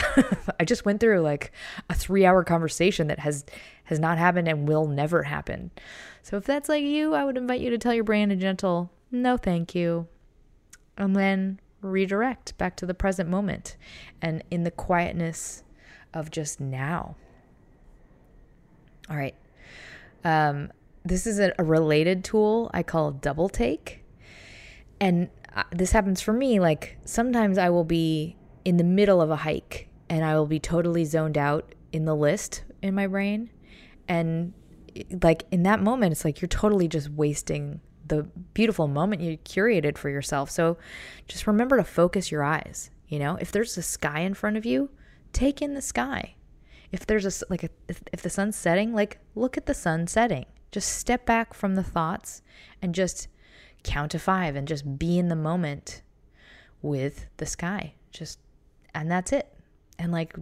I 0.59 0.65
just 0.65 0.83
went 0.85 0.99
through 0.99 1.21
like 1.21 1.51
a 1.89 1.93
three 1.93 2.25
hour 2.25 2.43
conversation 2.43 3.07
that 3.07 3.19
has 3.19 3.45
has 3.85 3.99
not 3.99 4.17
happened 4.17 4.47
and 4.47 4.67
will 4.67 4.87
never 4.87 5.23
happen. 5.23 5.71
So 6.21 6.37
if 6.37 6.45
that's 6.45 6.69
like 6.69 6.83
you, 6.83 7.13
I 7.13 7.25
would 7.25 7.37
invite 7.37 7.61
you 7.61 7.69
to 7.69 7.77
tell 7.77 7.93
your 7.93 8.03
brain 8.03 8.31
a 8.31 8.35
gentle 8.35 8.91
no, 9.15 9.37
thank 9.37 9.75
you, 9.75 10.07
and 10.97 11.15
then 11.15 11.59
redirect 11.81 12.57
back 12.57 12.75
to 12.77 12.85
the 12.85 12.93
present 12.93 13.29
moment 13.29 13.77
and 14.21 14.43
in 14.49 14.63
the 14.63 14.71
quietness 14.71 15.63
of 16.13 16.31
just 16.31 16.59
now. 16.59 17.15
All 19.09 19.17
right. 19.17 19.35
Um, 20.23 20.71
this 21.03 21.27
is 21.27 21.39
a, 21.39 21.53
a 21.59 21.63
related 21.63 22.23
tool 22.23 22.71
I 22.73 22.83
call 22.83 23.11
double 23.11 23.49
take. 23.49 24.03
And 24.99 25.29
this 25.71 25.91
happens 25.91 26.21
for 26.21 26.33
me. 26.33 26.59
Like 26.59 26.97
sometimes 27.03 27.57
I 27.57 27.69
will 27.69 27.83
be 27.83 28.37
in 28.63 28.77
the 28.77 28.83
middle 28.83 29.21
of 29.21 29.29
a 29.29 29.35
hike 29.35 29.89
and 30.09 30.23
I 30.23 30.35
will 30.35 30.45
be 30.45 30.59
totally 30.59 31.05
zoned 31.05 31.37
out 31.37 31.75
in 31.91 32.05
the 32.05 32.15
list 32.15 32.63
in 32.81 32.95
my 32.95 33.07
brain. 33.07 33.49
And 34.07 34.53
like 35.21 35.43
in 35.51 35.63
that 35.63 35.81
moment, 35.81 36.13
it's 36.13 36.23
like 36.23 36.41
you're 36.41 36.47
totally 36.47 36.87
just 36.87 37.09
wasting 37.09 37.81
the 38.17 38.23
beautiful 38.53 38.87
moment 38.87 39.21
you 39.21 39.37
curated 39.37 39.97
for 39.97 40.09
yourself. 40.09 40.49
So 40.49 40.77
just 41.27 41.47
remember 41.47 41.77
to 41.77 41.83
focus 41.83 42.31
your 42.31 42.43
eyes. 42.43 42.89
You 43.07 43.19
know, 43.19 43.37
if 43.39 43.51
there's 43.51 43.77
a 43.77 43.81
sky 43.81 44.19
in 44.19 44.33
front 44.33 44.57
of 44.57 44.65
you, 44.65 44.89
take 45.31 45.61
in 45.61 45.73
the 45.73 45.81
sky. 45.81 46.35
If 46.91 47.05
there's 47.05 47.25
a 47.25 47.45
like 47.49 47.63
a, 47.63 47.69
if, 47.87 48.01
if 48.11 48.21
the 48.21 48.29
sun's 48.29 48.55
setting, 48.55 48.93
like 48.93 49.19
look 49.35 49.57
at 49.57 49.65
the 49.65 49.73
sun 49.73 50.07
setting. 50.07 50.45
Just 50.71 50.97
step 50.97 51.25
back 51.25 51.53
from 51.53 51.75
the 51.75 51.83
thoughts 51.83 52.41
and 52.81 52.95
just 52.95 53.27
count 53.83 54.11
to 54.11 54.19
five 54.19 54.55
and 54.55 54.67
just 54.67 54.97
be 54.97 55.19
in 55.19 55.27
the 55.27 55.35
moment 55.35 56.01
with 56.81 57.27
the 57.37 57.45
sky. 57.45 57.93
Just, 58.11 58.39
and 58.95 59.09
that's 59.09 59.31
it. 59.31 59.53
And 59.99 60.11
like, 60.11 60.35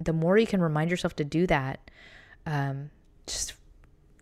the 0.00 0.12
more 0.12 0.38
you 0.38 0.46
can 0.46 0.62
remind 0.62 0.90
yourself 0.90 1.14
to 1.16 1.24
do 1.24 1.46
that, 1.48 1.90
um, 2.46 2.90
just 3.26 3.54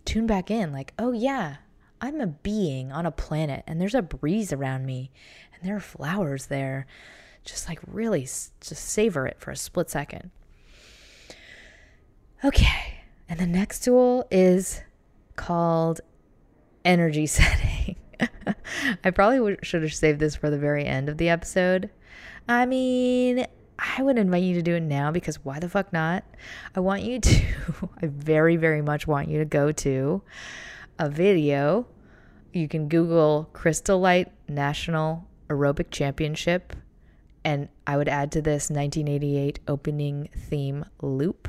tune 0.05 0.27
back 0.27 0.51
in. 0.51 0.73
Like, 0.73 0.95
oh 0.99 1.13
yeah, 1.13 1.57
I'm 2.03 2.21
a 2.21 2.27
being 2.27 2.91
on 2.91 3.07
a 3.07 3.13
planet 3.13 3.63
and 3.69 3.81
there's 3.81 3.95
a 3.95 4.03
breeze 4.03 4.53
around 4.53 4.85
me 4.85 5.13
and 5.55 5.63
there 5.63 5.77
are 5.77 5.81
flowers 5.81 6.47
there. 6.47 6.87
Just 7.45 7.69
like 7.69 7.79
really 7.87 8.23
just 8.23 8.75
savor 8.75 9.27
it 9.27 9.39
for 9.39 9.53
a 9.53 9.57
split 9.57 9.89
second. 9.89 10.31
Okay. 12.45 13.05
And 13.29 13.39
the 13.39 13.47
next 13.47 13.85
tool 13.85 14.27
is 14.33 14.83
called 15.37 16.01
energy 16.85 17.27
setting. 17.29 17.97
I 19.05 19.11
probably 19.11 19.57
should 19.63 19.83
have 19.83 19.95
saved 19.95 20.19
this 20.19 20.35
for 20.35 20.51
the 20.51 20.59
very 20.59 20.85
end 20.85 21.09
of 21.09 21.19
the 21.19 21.29
episode. 21.29 21.89
I 22.49 22.67
mean, 22.67 23.47
I 23.79 24.03
would 24.03 24.19
invite 24.19 24.43
you 24.43 24.55
to 24.55 24.63
do 24.63 24.75
it 24.75 24.83
now 24.83 25.13
because 25.13 25.45
why 25.45 25.61
the 25.61 25.69
fuck 25.69 25.93
not? 25.93 26.25
I 26.75 26.81
want 26.81 27.03
you 27.03 27.21
to, 27.21 27.43
I 28.03 28.07
very, 28.07 28.57
very 28.57 28.83
much 28.83 29.07
want 29.07 29.29
you 29.29 29.39
to 29.39 29.45
go 29.45 29.71
to 29.71 30.23
a 30.99 31.09
video. 31.09 31.87
You 32.53 32.69
can 32.69 32.89
Google 32.89 33.49
Crystal 33.53 33.99
Light 33.99 34.31
National 34.49 35.27
Aerobic 35.49 35.91
Championship, 35.91 36.75
and 37.45 37.69
I 37.87 37.97
would 37.97 38.09
add 38.09 38.31
to 38.33 38.43
this 38.43 38.71
1988 38.71 39.61
opening 39.67 40.29
theme 40.35 40.85
loop 41.01 41.49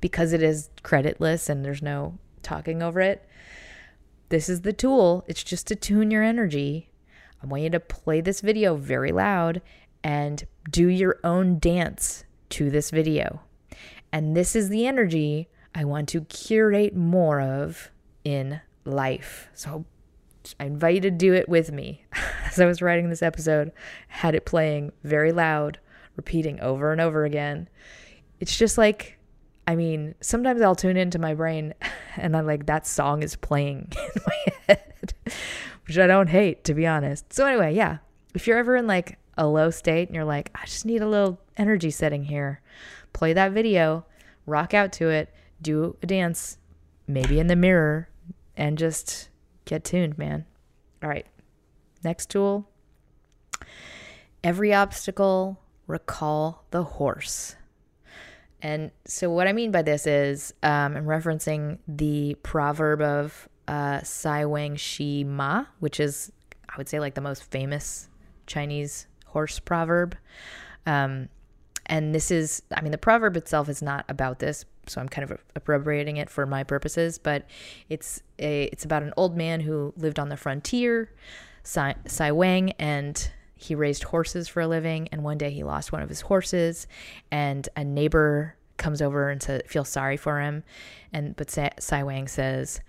because 0.00 0.32
it 0.32 0.42
is 0.42 0.70
creditless 0.82 1.48
and 1.48 1.64
there's 1.64 1.82
no 1.82 2.18
talking 2.42 2.82
over 2.82 3.00
it. 3.00 3.28
This 4.28 4.48
is 4.48 4.62
the 4.62 4.72
tool. 4.72 5.24
It's 5.26 5.44
just 5.44 5.66
to 5.68 5.76
tune 5.76 6.10
your 6.10 6.22
energy. 6.22 6.90
I 7.42 7.46
want 7.46 7.62
you 7.62 7.70
to 7.70 7.80
play 7.80 8.20
this 8.20 8.40
video 8.40 8.76
very 8.76 9.12
loud 9.12 9.60
and 10.02 10.44
do 10.70 10.88
your 10.88 11.18
own 11.24 11.58
dance 11.58 12.24
to 12.50 12.70
this 12.70 12.90
video. 12.90 13.40
And 14.12 14.36
this 14.36 14.54
is 14.54 14.68
the 14.68 14.86
energy 14.86 15.48
I 15.74 15.84
want 15.84 16.08
to 16.10 16.20
curate 16.22 16.94
more 16.94 17.40
of 17.40 17.90
in 18.24 18.60
life. 18.84 19.48
So 19.54 19.84
I 20.60 20.66
invite 20.66 20.96
you 20.96 21.00
to 21.02 21.10
do 21.10 21.34
it 21.34 21.48
with 21.48 21.72
me. 21.72 22.04
As 22.46 22.60
I 22.60 22.66
was 22.66 22.82
writing 22.82 23.08
this 23.08 23.22
episode, 23.22 23.72
had 24.08 24.34
it 24.34 24.46
playing 24.46 24.92
very 25.02 25.32
loud, 25.32 25.78
repeating 26.16 26.60
over 26.60 26.92
and 26.92 27.00
over 27.00 27.24
again. 27.24 27.68
It's 28.40 28.56
just 28.56 28.78
like 28.78 29.18
I 29.66 29.76
mean, 29.76 30.14
sometimes 30.20 30.60
I'll 30.60 30.74
tune 30.74 30.96
into 30.96 31.18
my 31.18 31.34
brain 31.34 31.74
and 32.16 32.36
I'm 32.36 32.46
like, 32.46 32.66
that 32.66 32.86
song 32.86 33.22
is 33.22 33.36
playing 33.36 33.92
in 34.14 34.22
my 34.26 34.54
head, 34.68 35.14
which 35.86 35.98
I 35.98 36.06
don't 36.06 36.28
hate, 36.28 36.64
to 36.64 36.74
be 36.74 36.86
honest. 36.86 37.32
So, 37.32 37.46
anyway, 37.46 37.74
yeah, 37.74 37.98
if 38.34 38.46
you're 38.46 38.58
ever 38.58 38.76
in 38.76 38.86
like 38.86 39.18
a 39.36 39.46
low 39.46 39.70
state 39.70 40.08
and 40.08 40.14
you're 40.14 40.24
like, 40.24 40.50
I 40.54 40.66
just 40.66 40.84
need 40.84 41.02
a 41.02 41.08
little 41.08 41.40
energy 41.56 41.90
setting 41.90 42.24
here, 42.24 42.60
play 43.12 43.32
that 43.32 43.52
video, 43.52 44.04
rock 44.46 44.74
out 44.74 44.92
to 44.94 45.08
it, 45.08 45.32
do 45.62 45.96
a 46.02 46.06
dance, 46.06 46.58
maybe 47.06 47.40
in 47.40 47.46
the 47.46 47.56
mirror, 47.56 48.08
and 48.56 48.78
just 48.78 49.28
get 49.64 49.84
tuned, 49.84 50.18
man. 50.18 50.44
All 51.02 51.08
right, 51.08 51.26
next 52.02 52.30
tool 52.30 52.68
every 54.44 54.74
obstacle, 54.74 55.58
recall 55.86 56.64
the 56.70 56.84
horse. 56.84 57.56
And 58.62 58.92
so, 59.04 59.30
what 59.30 59.48
I 59.48 59.52
mean 59.52 59.72
by 59.72 59.82
this 59.82 60.06
is, 60.06 60.54
um, 60.62 60.96
I'm 60.96 61.06
referencing 61.06 61.78
the 61.88 62.36
proverb 62.42 63.00
of 63.00 63.48
uh, 63.66 64.02
Sai 64.02 64.44
Wang 64.44 64.76
Shi 64.76 65.24
Ma, 65.24 65.66
which 65.80 65.98
is, 65.98 66.30
I 66.68 66.76
would 66.76 66.88
say, 66.88 67.00
like 67.00 67.14
the 67.14 67.20
most 67.20 67.42
famous 67.42 68.08
Chinese 68.46 69.06
horse 69.26 69.58
proverb. 69.58 70.16
Um, 70.86 71.28
and 71.86 72.14
this 72.14 72.30
is, 72.30 72.62
I 72.74 72.80
mean, 72.80 72.92
the 72.92 72.98
proverb 72.98 73.36
itself 73.36 73.68
is 73.68 73.82
not 73.82 74.06
about 74.08 74.38
this, 74.38 74.64
so 74.88 75.00
I'm 75.00 75.08
kind 75.08 75.30
of 75.30 75.38
appropriating 75.54 76.16
it 76.16 76.30
for 76.30 76.46
my 76.46 76.64
purposes. 76.64 77.18
But 77.18 77.46
it's 77.88 78.22
a, 78.38 78.64
it's 78.64 78.84
about 78.84 79.02
an 79.02 79.12
old 79.16 79.36
man 79.36 79.60
who 79.60 79.92
lived 79.96 80.18
on 80.18 80.28
the 80.28 80.36
frontier, 80.36 81.10
Sai, 81.62 82.30
Wang, 82.32 82.72
and 82.72 83.30
he 83.54 83.74
raised 83.74 84.04
horses 84.04 84.48
for 84.48 84.60
a 84.60 84.66
living, 84.66 85.08
and 85.10 85.22
one 85.22 85.38
day 85.38 85.50
he 85.50 85.62
lost 85.62 85.92
one 85.92 86.02
of 86.02 86.08
his 86.08 86.22
horses, 86.22 86.86
and 87.30 87.68
a 87.76 87.84
neighbor 87.84 88.56
comes 88.76 89.00
over 89.00 89.30
and 89.30 89.42
says, 89.42 89.62
feels 89.66 89.88
sorry 89.88 90.16
for 90.16 90.40
him. 90.40 90.64
And 91.12 91.36
but 91.36 91.50
Sai 91.50 92.02
Wang 92.02 92.28
says, 92.28 92.80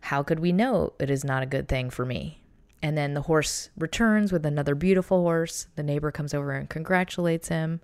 "How 0.00 0.22
could 0.22 0.40
we 0.40 0.50
know 0.50 0.94
it 0.98 1.10
is 1.10 1.24
not 1.24 1.42
a 1.42 1.46
good 1.46 1.68
thing 1.68 1.90
for 1.90 2.04
me?" 2.06 2.42
And 2.82 2.96
then 2.96 3.14
the 3.14 3.22
horse 3.22 3.70
returns 3.76 4.32
with 4.32 4.44
another 4.44 4.74
beautiful 4.74 5.22
horse. 5.22 5.68
The 5.76 5.82
neighbor 5.82 6.10
comes 6.10 6.34
over 6.34 6.52
and 6.52 6.68
congratulates 6.68 7.48
him. 7.48 7.80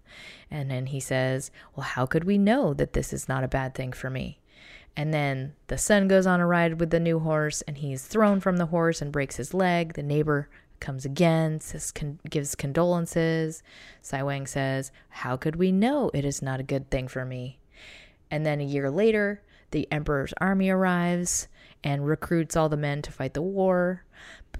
And 0.50 0.70
then 0.70 0.86
he 0.86 1.00
says, 1.00 1.50
Well, 1.74 1.84
how 1.84 2.06
could 2.06 2.24
we 2.24 2.38
know 2.38 2.74
that 2.74 2.92
this 2.92 3.12
is 3.12 3.28
not 3.28 3.44
a 3.44 3.48
bad 3.48 3.74
thing 3.74 3.92
for 3.92 4.10
me? 4.10 4.38
And 4.96 5.12
then 5.12 5.54
the 5.68 5.78
son 5.78 6.08
goes 6.08 6.26
on 6.26 6.40
a 6.40 6.46
ride 6.46 6.78
with 6.78 6.90
the 6.90 7.00
new 7.00 7.18
horse 7.20 7.62
and 7.62 7.78
he's 7.78 8.04
thrown 8.04 8.40
from 8.40 8.58
the 8.58 8.66
horse 8.66 9.00
and 9.00 9.10
breaks 9.10 9.36
his 9.36 9.54
leg. 9.54 9.94
The 9.94 10.02
neighbor 10.02 10.50
comes 10.80 11.04
again, 11.04 11.60
says, 11.60 11.90
con- 11.90 12.20
gives 12.28 12.54
condolences. 12.54 13.62
Sai 14.02 14.22
Wang 14.22 14.46
says, 14.46 14.92
How 15.08 15.36
could 15.36 15.56
we 15.56 15.72
know 15.72 16.10
it 16.12 16.24
is 16.24 16.42
not 16.42 16.60
a 16.60 16.64
good 16.64 16.90
thing 16.90 17.08
for 17.08 17.24
me? 17.24 17.58
And 18.30 18.44
then 18.44 18.60
a 18.60 18.64
year 18.64 18.90
later, 18.90 19.42
the 19.70 19.88
emperor's 19.90 20.34
army 20.38 20.68
arrives 20.68 21.48
and 21.84 22.06
recruits 22.06 22.56
all 22.56 22.68
the 22.68 22.76
men 22.76 23.02
to 23.02 23.12
fight 23.12 23.34
the 23.34 23.42
war. 23.42 24.04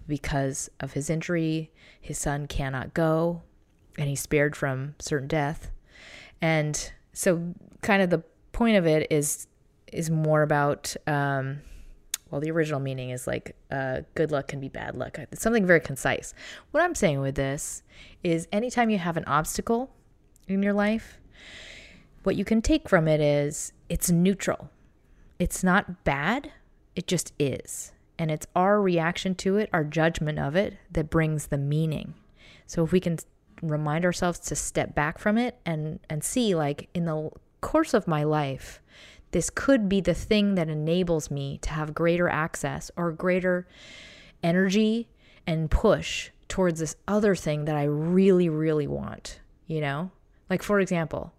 Because 0.09 0.69
of 0.81 0.95
his 0.95 1.09
injury, 1.09 1.71
his 2.01 2.19
son 2.19 2.47
cannot 2.47 2.95
go. 2.95 3.43
and 3.99 4.09
he's 4.09 4.21
spared 4.21 4.57
from 4.57 4.95
certain 4.99 5.29
death. 5.29 5.71
And 6.41 6.93
so, 7.13 7.55
kind 7.83 8.03
of 8.03 8.11
the 8.11 8.23
point 8.53 8.77
of 8.77 8.87
it 8.87 9.07
is 9.11 9.47
is 9.93 10.11
more 10.11 10.43
about 10.43 10.97
um, 11.07 11.61
well, 12.33 12.41
the 12.41 12.51
original 12.51 12.81
meaning 12.81 13.11
is 13.11 13.27
like 13.27 13.55
uh, 13.71 14.01
good 14.15 14.33
luck 14.33 14.49
can 14.49 14.59
be 14.59 14.71
bad 14.71 14.97
luck. 14.97 15.19
It's 15.19 15.43
something 15.43 15.67
very 15.67 15.81
concise. 15.81 16.33
What 16.71 16.83
I'm 16.83 16.95
saying 16.95 17.21
with 17.21 17.35
this 17.35 17.83
is 18.25 18.49
anytime 18.51 18.89
you 18.89 18.99
have 18.99 19.19
an 19.19 19.25
obstacle 19.27 19.91
in 20.49 20.63
your 20.63 20.73
life, 20.73 21.21
what 22.23 22.37
you 22.37 22.45
can 22.45 22.63
take 22.63 22.89
from 22.89 23.07
it 23.07 23.21
is 23.21 23.75
it's 23.91 24.11
neutral. 24.11 24.71
It's 25.39 25.63
not 25.63 26.05
bad, 26.05 26.51
it 26.95 27.07
just 27.07 27.33
is. 27.39 27.93
And 28.19 28.31
it's 28.31 28.47
our 28.55 28.81
reaction 28.81 29.35
to 29.37 29.57
it, 29.57 29.71
our 29.73 29.85
judgment 29.85 30.39
of 30.39 30.55
it, 30.55 30.77
that 30.91 31.11
brings 31.11 31.47
the 31.47 31.59
meaning. 31.59 32.15
So 32.67 32.85
if 32.85 32.93
we 32.93 33.01
can 33.01 33.19
remind 33.63 34.05
ourselves 34.05 34.39
to 34.41 34.57
step 34.57 34.95
back 34.95 35.19
from 35.19 35.39
it 35.39 35.59
and, 35.65 36.01
and 36.09 36.23
see, 36.23 36.55
like, 36.55 36.89
in 36.95 37.07
the 37.07 37.31
course 37.61 37.95
of 37.95 38.07
my 38.07 38.23
life, 38.23 38.81
this 39.31 39.51
could 39.51 39.89
be 39.89 40.01
the 40.01 40.15
thing 40.15 40.55
that 40.57 40.69
enables 40.69 41.31
me 41.31 41.59
to 41.63 41.71
have 41.71 41.95
greater 41.95 42.29
access 42.29 42.91
or 42.97 43.13
greater 43.13 43.67
energy 44.43 45.09
and 45.47 45.71
push 45.71 46.31
towards 46.49 46.81
this 46.81 46.97
other 47.09 47.35
thing 47.35 47.65
that 47.65 47.77
I 47.77 47.85
really, 47.85 48.49
really 48.49 48.87
want, 48.87 49.41
you 49.67 49.81
know? 49.81 50.11
Like, 50.51 50.63
for 50.63 50.81
example, 50.81 51.33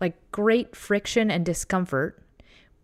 like 0.00 0.16
great 0.32 0.76
friction 0.76 1.30
and 1.30 1.44
discomfort 1.46 2.22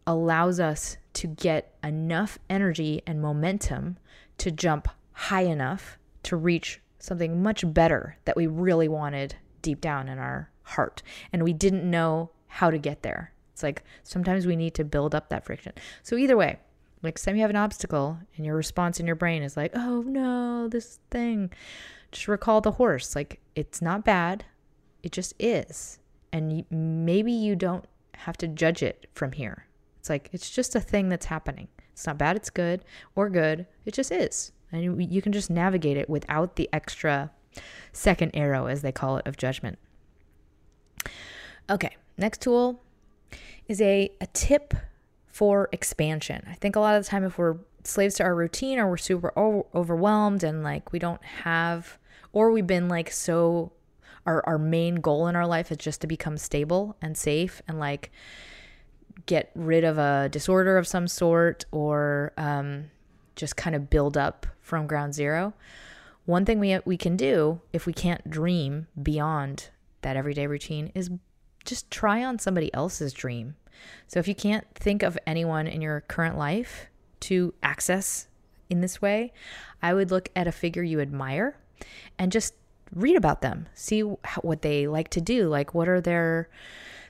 allows 0.07 0.59
us 0.59 0.97
to 1.17 1.27
get 1.27 1.75
enough 1.83 2.39
energy 2.51 3.03
and 3.07 3.23
momentum 3.23 3.97
to 4.37 4.51
jump 4.51 4.87
high 5.12 5.45
enough 5.45 5.99
to 6.23 6.37
reach 6.37 6.81
something 6.99 7.43
much 7.43 7.64
better 7.73 8.19
that 8.27 8.37
we 8.37 8.47
really 8.47 8.87
wanted 8.87 9.35
deep 9.62 9.81
down 9.81 10.11
in 10.11 10.19
our 10.19 10.51
heart. 10.62 11.03
And 11.33 11.43
we 11.43 11.55
didn't 11.55 11.89
know 11.89 12.31
how 12.49 12.71
to 12.71 12.77
get 12.77 13.03
there. 13.03 13.33
It's 13.53 13.62
like 13.62 13.83
sometimes 14.03 14.47
we 14.47 14.57
need 14.57 14.75
to 14.75 14.85
build 14.85 15.14
up 15.14 15.31
that 15.31 15.47
friction. 15.47 15.73
So 16.03 16.17
either 16.17 16.37
way, 16.37 16.59
next 17.03 17.25
time 17.25 17.37
you 17.37 17.41
have 17.41 17.51
an 17.51 17.57
obstacle 17.57 18.19
and 18.37 18.45
your 18.45 18.55
response 18.55 19.01
in 19.01 19.07
your 19.07 19.17
brain 19.17 19.43
is 19.43 19.57
like, 19.57 19.73
oh 19.75 20.03
no, 20.03 20.69
this 20.69 20.99
thing, 21.11 21.51
just 22.12 22.29
recall 22.29 22.61
the 22.61 22.73
horse. 22.73 23.17
Like 23.17 23.41
it's 23.55 23.81
not 23.81 24.05
bad, 24.05 24.45
it 25.03 25.12
just 25.12 25.33
is. 25.39 25.99
And 26.31 26.67
maybe 26.71 27.33
you 27.33 27.57
don't 27.57 27.87
have 28.17 28.37
to 28.39 28.49
judge 28.49 28.83
it 28.83 29.09
from 29.14 29.33
here. 29.33 29.66
It's 30.07 30.11
like, 30.11 30.29
it's 30.33 30.51
just 30.51 30.77
a 30.77 30.81
thing 30.81 31.09
that's 31.09 31.27
happening. 31.27 31.67
It's 31.91 32.07
not 32.07 32.17
bad, 32.17 32.37
it's 32.37 32.49
good 32.49 32.85
or 33.17 33.29
good. 33.29 33.67
It 33.85 33.93
just 33.93 34.13
is. 34.13 34.53
And 34.71 35.03
you 35.03 35.21
can 35.21 35.33
just 35.33 35.51
navigate 35.51 35.97
it 35.97 36.09
without 36.09 36.55
the 36.55 36.69
extra 36.73 37.33
second 37.93 38.31
arrow, 38.33 38.67
as 38.67 38.83
they 38.83 38.93
call 38.93 39.17
it, 39.17 39.27
of 39.27 39.37
judgment. 39.37 39.81
Okay, 41.69 41.97
next 42.17 42.41
tool 42.41 42.81
is 43.67 43.81
a, 43.81 44.13
a 44.21 44.29
tip 44.29 44.75
for 45.27 45.69
expansion. 45.73 46.47
I 46.49 46.55
think 46.55 46.77
a 46.77 46.81
lot 46.81 46.95
of 46.95 47.03
the 47.03 47.11
time, 47.11 47.25
if 47.25 47.37
we're 47.37 47.57
slaves 47.83 48.15
to 48.17 48.23
our 48.23 48.37
routine 48.37 48.79
or 48.79 48.89
we're 48.89 48.99
super 48.99 49.37
o- 49.37 49.67
overwhelmed 49.75 50.45
and 50.45 50.63
like 50.63 50.93
we 50.93 51.01
don't 51.01 51.25
have, 51.43 51.99
or 52.33 52.53
we've 52.53 52.65
been 52.65 52.89
like 52.89 53.11
so, 53.11 53.73
our, 54.25 54.41
our 54.47 54.59
main 54.59 54.97
goal 54.97 55.27
in 55.27 55.35
our 55.35 55.49
life 55.49 55.73
is 55.73 55.79
just 55.79 56.01
to 56.03 56.07
become 56.07 56.39
stable 56.39 56.97
and 57.03 57.19
safe 57.19 57.61
and 57.67 57.81
like 57.81 58.13
get 59.25 59.51
rid 59.55 59.85
of 59.85 59.99
a 59.99 60.29
disorder 60.31 60.77
of 60.77 60.87
some 60.87 61.09
sort 61.09 61.64
or 61.73 62.33
um, 62.37 62.91
just 63.35 63.57
kind 63.57 63.75
of 63.75 63.89
build 63.89 64.17
up 64.17 64.47
from 64.61 64.87
ground 64.87 65.14
zero. 65.14 65.55
One 66.27 66.45
thing 66.45 66.61
we, 66.61 66.79
we 66.85 66.97
can 66.97 67.17
do 67.17 67.61
if 67.73 67.87
we 67.87 67.93
can't 67.93 68.29
dream 68.29 68.89
beyond 69.01 69.71
that 70.03 70.17
everyday 70.17 70.47
routine 70.47 70.93
is 70.95 71.11
just 71.64 71.91
try 71.91 72.25
on 72.25 72.39
somebody 72.39 72.73
else's 72.75 73.12
dream. 73.12 73.57
So 74.07 74.19
if 74.19 74.29
you 74.29 74.35
can't 74.35 74.67
think 74.75 75.03
of 75.03 75.19
anyone 75.27 75.67
in 75.67 75.81
your 75.81 76.03
current 76.03 76.37
life 76.37 76.87
to 77.21 77.55
access 77.62 78.29
in 78.69 78.81
this 78.81 79.01
way, 79.01 79.33
I 79.83 79.95
would 79.95 80.11
look 80.11 80.29
at 80.35 80.47
a 80.47 80.53
figure 80.53 80.83
you 80.83 81.01
admire 81.01 81.57
and 82.19 82.33
just 82.33 82.55
read 82.95 83.17
about 83.17 83.41
them. 83.41 83.67
See 83.75 84.01
what 84.01 84.62
they 84.62 84.87
like 84.87 85.09
to 85.11 85.21
do. 85.21 85.49
Like 85.49 85.75
what 85.75 85.89
are 85.89 86.01
their 86.01 86.49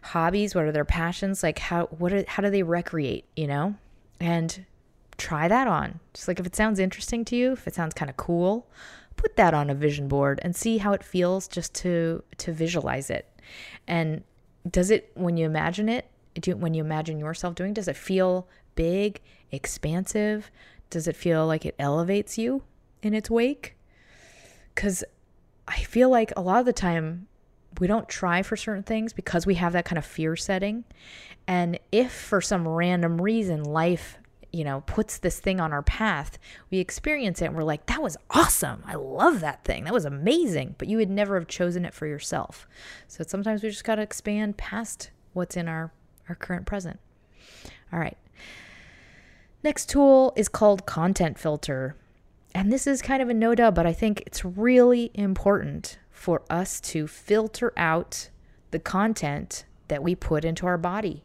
hobbies? 0.06 0.54
What 0.54 0.64
are 0.64 0.72
their 0.72 0.84
passions? 0.84 1.42
Like 1.42 1.58
how 1.58 1.86
what 1.86 2.12
are, 2.12 2.24
how 2.26 2.42
do 2.42 2.50
they 2.50 2.62
recreate, 2.62 3.24
you 3.36 3.46
know? 3.46 3.74
And 4.20 4.64
try 5.18 5.48
that 5.48 5.66
on. 5.66 6.00
Just 6.14 6.28
like 6.28 6.40
if 6.40 6.46
it 6.46 6.56
sounds 6.56 6.78
interesting 6.78 7.24
to 7.26 7.36
you, 7.36 7.52
if 7.52 7.66
it 7.66 7.74
sounds 7.74 7.94
kind 7.94 8.10
of 8.10 8.16
cool, 8.16 8.66
put 9.16 9.36
that 9.36 9.54
on 9.54 9.70
a 9.70 9.74
vision 9.74 10.08
board 10.08 10.40
and 10.42 10.54
see 10.54 10.78
how 10.78 10.92
it 10.92 11.02
feels 11.02 11.48
just 11.48 11.74
to 11.74 12.22
to 12.38 12.52
visualize 12.52 13.10
it. 13.10 13.28
And 13.86 14.22
does 14.70 14.90
it 14.90 15.10
when 15.14 15.36
you 15.36 15.46
imagine 15.46 15.88
it 15.88 16.10
do, 16.34 16.56
when 16.56 16.74
you 16.74 16.82
imagine 16.82 17.18
yourself 17.18 17.54
doing 17.54 17.72
does 17.72 17.88
it 17.88 17.96
feel 17.96 18.48
big 18.74 19.20
expansive 19.50 20.50
does 20.90 21.08
it 21.08 21.16
feel 21.16 21.46
like 21.46 21.64
it 21.64 21.74
elevates 21.78 22.36
you 22.36 22.62
in 23.02 23.14
its 23.14 23.30
wake 23.30 23.76
because 24.74 25.04
i 25.68 25.76
feel 25.78 26.08
like 26.08 26.32
a 26.36 26.40
lot 26.40 26.60
of 26.60 26.66
the 26.66 26.72
time 26.72 27.26
we 27.80 27.86
don't 27.86 28.08
try 28.08 28.42
for 28.42 28.56
certain 28.56 28.82
things 28.82 29.12
because 29.12 29.46
we 29.46 29.54
have 29.54 29.72
that 29.72 29.84
kind 29.84 29.98
of 29.98 30.04
fear 30.04 30.36
setting. 30.36 30.84
And 31.46 31.78
if 31.92 32.12
for 32.12 32.40
some 32.40 32.66
random 32.66 33.20
reason 33.20 33.62
life 33.62 34.18
you 34.52 34.64
know 34.64 34.80
puts 34.82 35.18
this 35.18 35.38
thing 35.38 35.60
on 35.60 35.72
our 35.72 35.82
path 35.82 36.38
we 36.70 36.78
experience 36.78 37.42
it 37.42 37.46
and 37.46 37.56
we're 37.56 37.62
like 37.62 37.86
that 37.86 38.02
was 38.02 38.16
awesome. 38.30 38.82
I 38.86 38.94
love 38.94 39.40
that 39.40 39.64
thing. 39.64 39.84
That 39.84 39.92
was 39.92 40.04
amazing. 40.04 40.76
But 40.78 40.88
you 40.88 40.96
would 40.96 41.10
never 41.10 41.38
have 41.38 41.48
chosen 41.48 41.84
it 41.84 41.94
for 41.94 42.06
yourself. 42.06 42.66
So 43.08 43.24
sometimes 43.26 43.62
we 43.62 43.68
just 43.68 43.84
got 43.84 43.96
to 43.96 44.02
expand 44.02 44.56
past 44.56 45.10
what's 45.32 45.56
in 45.56 45.68
our 45.68 45.92
our 46.28 46.34
current 46.34 46.66
present. 46.66 46.98
All 47.92 47.98
right. 47.98 48.16
Next 49.62 49.88
tool 49.88 50.32
is 50.36 50.48
called 50.48 50.86
content 50.86 51.38
filter. 51.38 51.96
And 52.54 52.72
this 52.72 52.86
is 52.86 53.02
kind 53.02 53.20
of 53.20 53.28
a 53.28 53.34
no 53.34 53.54
dub 53.54 53.74
but 53.74 53.84
i 53.84 53.92
think 53.92 54.22
it's 54.24 54.42
really 54.42 55.10
important 55.12 55.98
for 56.26 56.42
us 56.50 56.80
to 56.80 57.06
filter 57.06 57.72
out 57.76 58.30
the 58.72 58.80
content 58.80 59.64
that 59.86 60.02
we 60.02 60.12
put 60.12 60.44
into 60.44 60.66
our 60.66 60.76
body 60.76 61.22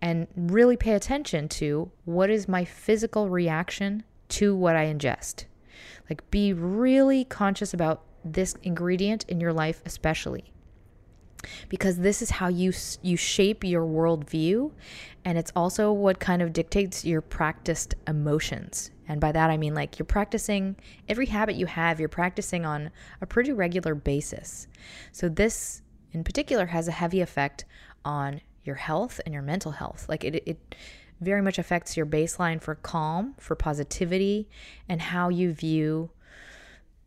and 0.00 0.26
really 0.34 0.78
pay 0.78 0.94
attention 0.94 1.46
to 1.46 1.92
what 2.06 2.30
is 2.30 2.48
my 2.48 2.64
physical 2.64 3.28
reaction 3.28 4.02
to 4.30 4.56
what 4.56 4.76
I 4.76 4.86
ingest. 4.86 5.44
Like, 6.08 6.30
be 6.30 6.54
really 6.54 7.22
conscious 7.22 7.74
about 7.74 8.02
this 8.24 8.54
ingredient 8.62 9.26
in 9.28 9.42
your 9.42 9.52
life, 9.52 9.82
especially 9.84 10.54
because 11.68 11.98
this 11.98 12.22
is 12.22 12.30
how 12.30 12.48
you 12.48 12.72
you 13.02 13.18
shape 13.18 13.62
your 13.62 13.84
worldview, 13.84 14.72
and 15.24 15.36
it's 15.36 15.52
also 15.54 15.92
what 15.92 16.20
kind 16.20 16.42
of 16.42 16.52
dictates 16.52 17.04
your 17.04 17.20
practiced 17.20 17.94
emotions. 18.06 18.90
And 19.08 19.20
by 19.20 19.32
that 19.32 19.50
I 19.50 19.56
mean 19.56 19.74
like 19.74 19.98
you're 19.98 20.06
practicing 20.06 20.76
every 21.08 21.26
habit 21.26 21.56
you 21.56 21.66
have, 21.66 22.00
you're 22.00 22.08
practicing 22.08 22.64
on 22.64 22.90
a 23.20 23.26
pretty 23.26 23.52
regular 23.52 23.94
basis. 23.94 24.68
So 25.12 25.28
this 25.28 25.82
in 26.12 26.24
particular 26.24 26.66
has 26.66 26.88
a 26.88 26.92
heavy 26.92 27.20
effect 27.20 27.64
on 28.04 28.40
your 28.64 28.76
health 28.76 29.20
and 29.24 29.32
your 29.32 29.42
mental 29.42 29.72
health. 29.72 30.06
Like 30.08 30.24
it, 30.24 30.42
it 30.46 30.74
very 31.20 31.42
much 31.42 31.58
affects 31.58 31.96
your 31.96 32.06
baseline 32.06 32.60
for 32.60 32.74
calm, 32.74 33.34
for 33.38 33.54
positivity, 33.54 34.48
and 34.88 35.00
how 35.00 35.28
you 35.28 35.52
view 35.52 36.10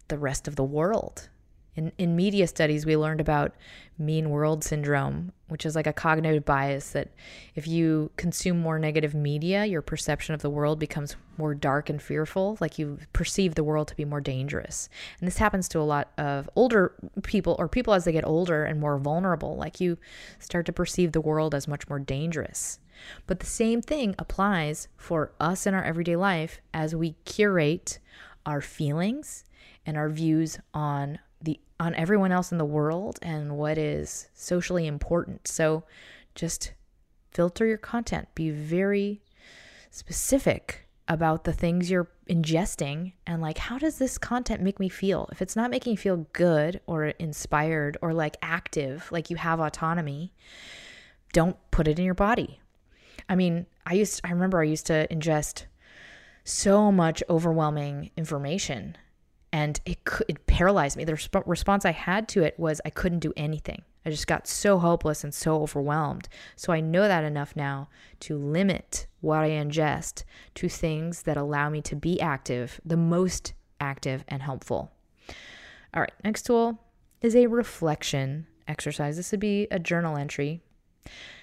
the 0.07 0.17
rest 0.17 0.47
of 0.47 0.55
the 0.55 0.63
world. 0.63 1.29
In, 1.75 1.91
in 1.97 2.15
media 2.15 2.45
studies, 2.47 2.85
we 2.85 2.95
learned 2.95 3.19
about 3.19 3.53
mean 3.97 4.29
world 4.29 4.63
syndrome, 4.63 5.31
which 5.47 5.65
is 5.65 5.75
like 5.75 5.87
a 5.87 5.93
cognitive 5.93 6.45
bias 6.45 6.91
that 6.91 7.09
if 7.55 7.67
you 7.67 8.11
consume 8.15 8.59
more 8.59 8.77
negative 8.77 9.15
media, 9.15 9.65
your 9.65 9.81
perception 9.81 10.35
of 10.35 10.41
the 10.41 10.49
world 10.49 10.77
becomes 10.77 11.15
more 11.37 11.55
dark 11.55 11.89
and 11.89 12.01
fearful. 12.01 12.57
Like 12.59 12.77
you 12.77 12.99
perceive 13.11 13.55
the 13.55 13.63
world 13.63 13.87
to 13.87 13.95
be 13.95 14.05
more 14.05 14.21
dangerous. 14.21 14.87
And 15.19 15.27
this 15.27 15.37
happens 15.37 15.67
to 15.69 15.79
a 15.79 15.81
lot 15.81 16.11
of 16.17 16.49
older 16.55 16.93
people 17.23 17.55
or 17.57 17.67
people 17.67 17.93
as 17.93 18.05
they 18.05 18.11
get 18.11 18.25
older 18.25 18.65
and 18.65 18.79
more 18.79 18.97
vulnerable. 18.97 19.55
Like 19.55 19.79
you 19.79 19.97
start 20.39 20.65
to 20.67 20.73
perceive 20.73 21.11
the 21.11 21.21
world 21.21 21.55
as 21.55 21.67
much 21.67 21.89
more 21.89 21.99
dangerous. 21.99 22.79
But 23.25 23.39
the 23.39 23.45
same 23.45 23.81
thing 23.81 24.15
applies 24.19 24.87
for 24.95 25.31
us 25.39 25.65
in 25.65 25.73
our 25.73 25.83
everyday 25.83 26.15
life 26.15 26.61
as 26.73 26.95
we 26.95 27.15
curate 27.25 27.99
our 28.45 28.61
feelings 28.61 29.43
and 29.85 29.97
our 29.97 30.09
views 30.09 30.59
on 30.73 31.19
the 31.43 31.59
on 31.79 31.93
everyone 31.95 32.31
else 32.31 32.51
in 32.51 32.57
the 32.57 32.65
world 32.65 33.19
and 33.21 33.57
what 33.57 33.77
is 33.77 34.27
socially 34.33 34.87
important. 34.87 35.47
So 35.47 35.83
just 36.33 36.73
filter 37.31 37.65
your 37.65 37.77
content. 37.77 38.27
Be 38.35 38.49
very 38.49 39.21
specific 39.91 40.87
about 41.07 41.43
the 41.43 41.53
things 41.53 41.91
you're 41.91 42.09
ingesting 42.29 43.11
and 43.27 43.41
like 43.41 43.57
how 43.57 43.77
does 43.77 43.97
this 43.97 44.17
content 44.17 44.61
make 44.61 44.79
me 44.79 44.87
feel? 44.87 45.27
If 45.31 45.41
it's 45.41 45.55
not 45.55 45.69
making 45.69 45.91
you 45.91 45.97
feel 45.97 46.25
good 46.31 46.79
or 46.85 47.07
inspired 47.07 47.97
or 48.01 48.13
like 48.13 48.37
active, 48.41 49.11
like 49.11 49.29
you 49.29 49.35
have 49.35 49.59
autonomy, 49.59 50.31
don't 51.33 51.57
put 51.71 51.87
it 51.87 51.99
in 51.99 52.05
your 52.05 52.13
body. 52.13 52.61
I 53.27 53.35
mean, 53.35 53.65
I 53.85 53.95
used 53.95 54.21
I 54.23 54.31
remember 54.31 54.61
I 54.61 54.65
used 54.65 54.85
to 54.87 55.07
ingest 55.09 55.65
so 56.45 56.91
much 56.91 57.23
overwhelming 57.29 58.11
information 58.15 58.97
and 59.53 59.79
it 59.85 59.99
it 60.27 60.45
paralyzed 60.47 60.97
me. 60.97 61.05
The 61.05 61.13
resp- 61.13 61.43
response 61.45 61.85
I 61.85 61.91
had 61.91 62.27
to 62.29 62.43
it 62.43 62.59
was 62.59 62.81
I 62.83 62.89
couldn't 62.89 63.19
do 63.19 63.31
anything. 63.37 63.83
I 64.05 64.09
just 64.09 64.27
got 64.27 64.47
so 64.47 64.79
hopeless 64.79 65.23
and 65.23 65.33
so 65.33 65.61
overwhelmed. 65.61 66.27
So 66.57 66.73
I 66.73 66.81
know 66.81 67.07
that 67.07 67.23
enough 67.23 67.55
now 67.55 67.87
to 68.21 68.37
limit 68.37 69.07
what 69.21 69.39
I 69.39 69.51
ingest 69.51 70.23
to 70.55 70.67
things 70.67 71.21
that 71.21 71.37
allow 71.37 71.69
me 71.69 71.81
to 71.83 71.95
be 71.95 72.19
active, 72.19 72.81
the 72.83 72.97
most 72.97 73.53
active 73.79 74.25
and 74.27 74.41
helpful. 74.41 74.91
All 75.93 76.01
right, 76.01 76.11
next 76.23 76.47
tool 76.47 76.81
is 77.21 77.35
a 77.35 77.47
reflection 77.47 78.47
exercise. 78.67 79.15
This 79.15 79.31
would 79.31 79.39
be 79.39 79.67
a 79.69 79.79
journal 79.79 80.17
entry. 80.17 80.61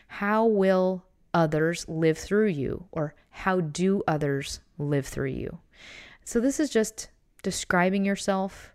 How 0.09 0.45
will 0.45 1.05
others 1.33 1.89
live 1.89 2.19
through 2.19 2.49
you? 2.49 2.87
Or 2.91 3.15
how 3.31 3.61
do 3.61 4.03
others 4.09 4.61
live 4.79 5.07
through 5.07 5.31
you? 5.31 5.61
So 6.25 6.41
this 6.41 6.59
is 6.59 6.69
just 6.69 7.09
describing 7.43 8.05
yourself 8.05 8.73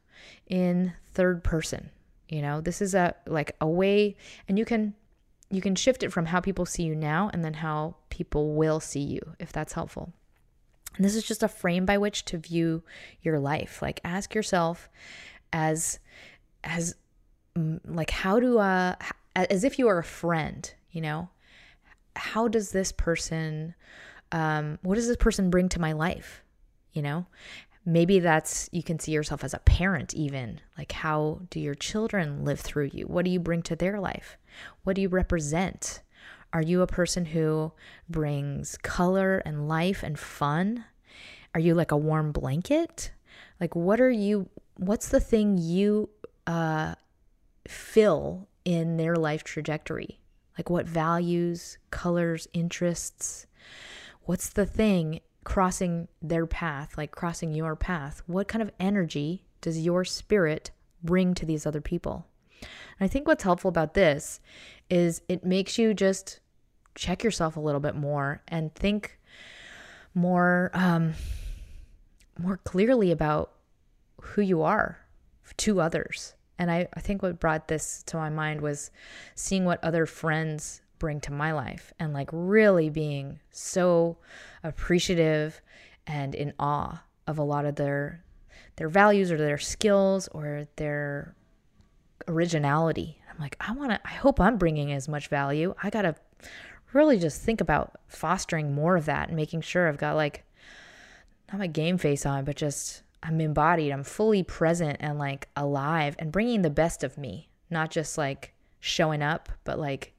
in 0.47 0.93
third 1.11 1.43
person. 1.43 1.89
You 2.29 2.41
know, 2.41 2.61
this 2.61 2.81
is 2.81 2.95
a 2.95 3.15
like 3.27 3.55
a 3.61 3.67
way 3.67 4.15
and 4.47 4.57
you 4.57 4.65
can 4.65 4.95
you 5.51 5.61
can 5.61 5.75
shift 5.75 6.03
it 6.03 6.11
from 6.11 6.25
how 6.25 6.39
people 6.39 6.65
see 6.65 6.83
you 6.83 6.95
now 6.95 7.29
and 7.33 7.43
then 7.45 7.53
how 7.55 7.95
people 8.09 8.53
will 8.55 8.79
see 8.79 9.01
you 9.01 9.35
if 9.39 9.51
that's 9.51 9.73
helpful. 9.73 10.11
And 10.95 11.05
this 11.05 11.15
is 11.15 11.23
just 11.23 11.43
a 11.43 11.47
frame 11.47 11.85
by 11.85 11.97
which 11.97 12.25
to 12.25 12.37
view 12.37 12.83
your 13.21 13.39
life. 13.39 13.81
Like 13.81 13.99
ask 14.03 14.33
yourself 14.33 14.89
as 15.53 15.99
as 16.63 16.95
mm, 17.57 17.79
like 17.85 18.09
how 18.09 18.39
do 18.39 18.57
uh 18.57 18.95
as 19.35 19.63
if 19.63 19.77
you 19.77 19.87
are 19.87 19.99
a 19.99 20.03
friend, 20.03 20.73
you 20.91 21.01
know? 21.01 21.29
How 22.15 22.47
does 22.47 22.71
this 22.71 22.91
person 22.91 23.75
um 24.31 24.79
what 24.81 24.95
does 24.95 25.07
this 25.07 25.17
person 25.17 25.49
bring 25.49 25.69
to 25.69 25.81
my 25.81 25.91
life? 25.91 26.41
You 26.93 27.01
know? 27.01 27.25
Maybe 27.85 28.19
that's 28.19 28.67
you 28.71 28.81
can 28.81 28.99
see 28.99 29.11
yourself 29.11 29.43
as 29.43 29.53
a 29.53 29.59
parent, 29.59 30.13
even. 30.15 30.59
Like, 30.77 30.91
how 30.91 31.41
do 31.51 31.59
your 31.59 31.75
children 31.75 32.43
live 32.43 32.59
through 32.59 32.89
you? 32.93 33.05
What 33.05 33.25
do 33.25 33.31
you 33.31 33.39
bring 33.39 33.61
to 33.63 33.75
their 33.75 33.99
life? 33.99 34.37
What 34.83 34.95
do 34.95 35.03
you 35.03 35.09
represent? 35.09 36.01
Are 36.51 36.61
you 36.61 36.81
a 36.81 36.87
person 36.87 37.25
who 37.25 37.73
brings 38.09 38.77
color 38.77 39.39
and 39.45 39.67
life 39.67 40.03
and 40.03 40.17
fun? 40.17 40.85
Are 41.53 41.59
you 41.59 41.75
like 41.75 41.91
a 41.91 41.97
warm 41.97 42.31
blanket? 42.31 43.11
Like, 43.59 43.75
what 43.75 44.01
are 44.01 44.09
you, 44.09 44.49
what's 44.77 45.09
the 45.09 45.19
thing 45.19 45.57
you 45.57 46.09
uh, 46.47 46.95
fill 47.67 48.47
in 48.63 48.97
their 48.97 49.15
life 49.15 49.43
trajectory? 49.43 50.19
Like, 50.57 50.69
what 50.69 50.87
values, 50.87 51.77
colors, 51.91 52.47
interests? 52.53 53.45
What's 54.23 54.49
the 54.49 54.65
thing 54.65 55.19
crossing 55.45 56.09
their 56.21 56.45
path, 56.45 56.97
like 56.97 57.11
crossing 57.11 57.53
your 57.53 57.77
path, 57.77 58.21
what 58.27 58.49
kind 58.49 58.61
of 58.61 58.71
energy 58.79 59.45
does 59.61 59.79
your 59.79 60.03
spirit 60.03 60.71
bring 61.01 61.33
to 61.35 61.45
these 61.45 61.65
other 61.65 61.79
people? 61.79 62.25
And 62.61 63.05
I 63.05 63.07
think 63.07 63.27
what's 63.27 63.43
helpful 63.43 63.69
about 63.69 63.93
this 63.93 64.41
is 64.89 65.21
it 65.29 65.45
makes 65.45 65.77
you 65.77 65.93
just 65.93 66.41
check 66.95 67.23
yourself 67.23 67.55
a 67.55 67.61
little 67.61 67.79
bit 67.79 67.95
more 67.95 68.41
and 68.47 68.73
think 68.75 69.19
more 70.13 70.71
um, 70.73 71.13
more 72.39 72.57
clearly 72.57 73.11
about 73.11 73.51
who 74.21 74.41
you 74.41 74.61
are 74.61 74.99
to 75.57 75.79
others. 75.79 76.33
And 76.57 76.71
I, 76.71 76.87
I 76.93 76.99
think 77.01 77.21
what 77.21 77.39
brought 77.39 77.67
this 77.67 78.01
to 78.07 78.17
my 78.17 78.29
mind 78.29 78.61
was 78.61 78.91
seeing 79.35 79.65
what 79.65 79.83
other 79.83 80.05
friends 80.05 80.81
bring 80.99 81.19
to 81.21 81.33
my 81.33 81.51
life 81.51 81.93
and 81.99 82.13
like 82.13 82.29
really 82.31 82.89
being 82.89 83.39
so 83.51 84.17
appreciative 84.63 85.61
and 86.07 86.35
in 86.35 86.53
awe 86.59 87.03
of 87.27 87.37
a 87.37 87.43
lot 87.43 87.65
of 87.65 87.75
their 87.75 88.23
their 88.77 88.89
values 88.89 89.31
or 89.31 89.37
their 89.37 89.57
skills 89.57 90.27
or 90.29 90.67
their 90.75 91.35
originality. 92.27 93.19
I'm 93.31 93.39
like, 93.39 93.55
I 93.59 93.71
want 93.73 93.91
to 93.91 93.99
I 94.05 94.13
hope 94.13 94.39
I'm 94.39 94.57
bringing 94.57 94.91
as 94.91 95.07
much 95.07 95.27
value. 95.27 95.73
I 95.81 95.89
got 95.89 96.03
to 96.03 96.15
really 96.93 97.19
just 97.19 97.41
think 97.41 97.61
about 97.61 97.99
fostering 98.07 98.73
more 98.73 98.95
of 98.95 99.05
that 99.05 99.27
and 99.27 99.35
making 99.35 99.61
sure 99.61 99.87
I've 99.87 99.97
got 99.97 100.15
like 100.15 100.43
not 101.51 101.59
my 101.59 101.67
game 101.67 101.97
face 101.97 102.25
on, 102.25 102.45
but 102.45 102.55
just 102.55 103.03
I'm 103.21 103.41
embodied, 103.41 103.91
I'm 103.91 104.03
fully 104.03 104.43
present 104.43 104.97
and 104.99 105.17
like 105.19 105.49
alive 105.55 106.15
and 106.19 106.31
bringing 106.31 106.61
the 106.61 106.69
best 106.69 107.03
of 107.03 107.17
me, 107.17 107.49
not 107.69 107.91
just 107.91 108.17
like 108.17 108.53
showing 108.79 109.21
up, 109.21 109.49
but 109.63 109.79
like 109.79 110.13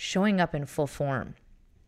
showing 0.00 0.40
up 0.40 0.54
in 0.54 0.64
full 0.64 0.86
form, 0.86 1.34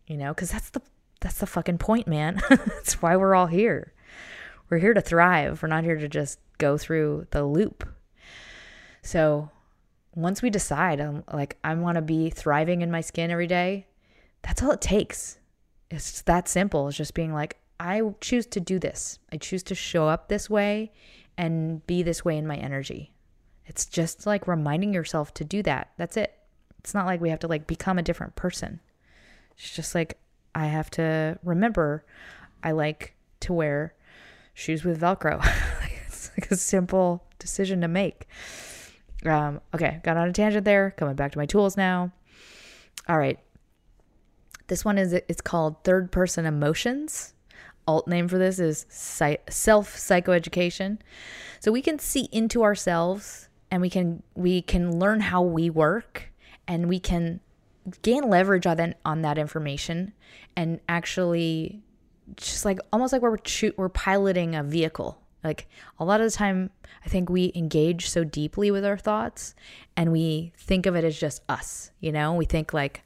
you 0.05 0.17
know, 0.17 0.35
because 0.35 0.51
that's 0.51 0.71
the 0.71 0.83
that's 1.21 1.39
the 1.39 1.47
fucking 1.47 1.79
point, 1.79 2.09
man. 2.09 2.43
that's 2.49 3.01
why 3.01 3.17
we're 3.17 3.37
all 3.37 3.47
here. 3.47 3.93
We're 4.69 4.79
here 4.79 4.95
to 4.95 5.01
thrive. 5.01 5.63
We're 5.63 5.69
not 5.69 5.85
here 5.85 5.97
to 5.97 6.09
just 6.09 6.41
go 6.59 6.77
through 6.77 7.29
the 7.31 7.45
loop. 7.45 7.89
So 9.03 9.51
once 10.17 10.43
we 10.43 10.51
decide, 10.51 11.01
um, 11.01 11.23
like, 11.33 11.57
I 11.63 11.73
want 11.75 11.97
to 11.97 12.03
be 12.03 12.31
thriving 12.31 12.83
in 12.83 12.91
my 12.91 13.01
skin 13.01 13.31
every 13.31 13.47
day, 13.47 13.87
that's 14.43 14.61
all 14.61 14.73
it 14.73 14.81
takes. 14.81 15.39
It's 15.89 16.23
that 16.23 16.49
simple. 16.49 16.89
It's 16.89 16.97
just 16.97 17.15
being 17.15 17.33
like, 17.33 17.59
I 17.79 18.03
choose 18.21 18.47
to 18.47 18.61
do 18.61 18.81
this. 18.81 19.21
I 19.33 19.37
choose 19.37 19.63
to 19.65 19.75
show 19.77 20.09
up 20.09 20.29
this 20.29 20.51
way 20.51 20.91
and 21.39 21.87
be 21.87 22.03
this 22.03 22.25
way 22.25 22.37
in 22.39 22.47
my 22.47 22.57
energy. 22.57 23.13
It's 23.67 23.87
just 23.87 24.27
like 24.27 24.49
reminding 24.49 24.95
yourself 24.95 25.33
to 25.35 25.45
do 25.45 25.63
that. 25.63 25.91
That's 25.97 26.17
it. 26.17 26.40
It's 26.81 26.95
not 26.95 27.05
like 27.05 27.21
we 27.21 27.29
have 27.29 27.41
to 27.41 27.47
like 27.47 27.67
become 27.67 27.99
a 27.99 28.03
different 28.03 28.37
person. 28.37 28.81
It's 29.57 29.75
just 29.75 29.95
like 29.95 30.19
I 30.55 30.67
have 30.67 30.91
to 30.93 31.39
remember 31.45 32.05
I 32.63 32.73
like 32.73 33.15
to 33.41 33.53
wear 33.53 33.95
shoes 34.55 34.83
with 34.83 35.01
Velcro. 35.01 35.45
it's 36.07 36.31
like 36.37 36.51
a 36.51 36.57
simple 36.57 37.23
decision 37.39 37.83
to 37.83 37.89
make. 37.89 38.27
Um, 39.27 39.61
okay, 39.75 40.01
got 40.03 40.17
on 40.17 40.29
a 40.29 40.33
tangent 40.33 40.65
there. 40.65 40.95
Coming 40.97 41.17
back 41.17 41.33
to 41.33 41.39
my 41.39 41.47
tools 41.47 41.77
now. 41.77 42.13
All 43.09 43.19
right. 43.19 43.39
This 44.69 44.85
one 44.85 44.97
is 44.97 45.13
it's 45.13 45.43
called 45.43 45.85
third 45.85 46.11
person 46.11 46.47
emotions. 46.47 47.35
Alt 47.87 48.09
name 48.09 48.27
for 48.29 48.39
this 48.39 48.59
is 48.59 48.87
self 48.89 49.97
psychoeducation. 49.97 50.99
So 51.59 51.73
we 51.73 51.83
can 51.83 51.99
see 51.99 52.29
into 52.33 52.63
ourselves 52.63 53.51
and 53.71 53.83
we 53.83 53.91
can 53.91 54.23
we 54.35 54.63
can 54.63 54.99
learn 54.99 55.21
how 55.21 55.43
we 55.43 55.69
work 55.69 56.30
and 56.71 56.89
we 56.89 57.01
can 57.01 57.41
gain 58.03 58.31
leverage 58.31 58.65
on 58.65 58.77
that, 58.77 58.99
on 59.05 59.23
that 59.23 59.39
information 59.39 60.13
and 60.57 60.79
actually 60.89 61.83
just 62.37 62.65
like 62.65 62.79
almost 62.93 63.13
like 63.13 63.23
we're 63.23 63.39
we're 63.77 63.89
piloting 63.89 64.55
a 64.55 64.63
vehicle. 64.63 65.21
Like 65.43 65.69
a 65.99 66.05
lot 66.05 66.21
of 66.21 66.31
the 66.31 66.37
time 66.37 66.71
i 67.05 67.09
think 67.09 67.29
we 67.31 67.51
engage 67.55 68.11
so 68.11 68.25
deeply 68.25 68.71
with 68.71 68.85
our 68.85 68.99
thoughts 68.99 69.55
and 69.97 70.13
we 70.13 70.53
think 70.55 70.85
of 70.85 70.95
it 70.95 71.03
as 71.03 71.19
just 71.19 71.43
us 71.49 71.91
you 71.99 72.13
know? 72.13 72.35
We 72.35 72.45
think 72.45 72.73
like 72.73 73.03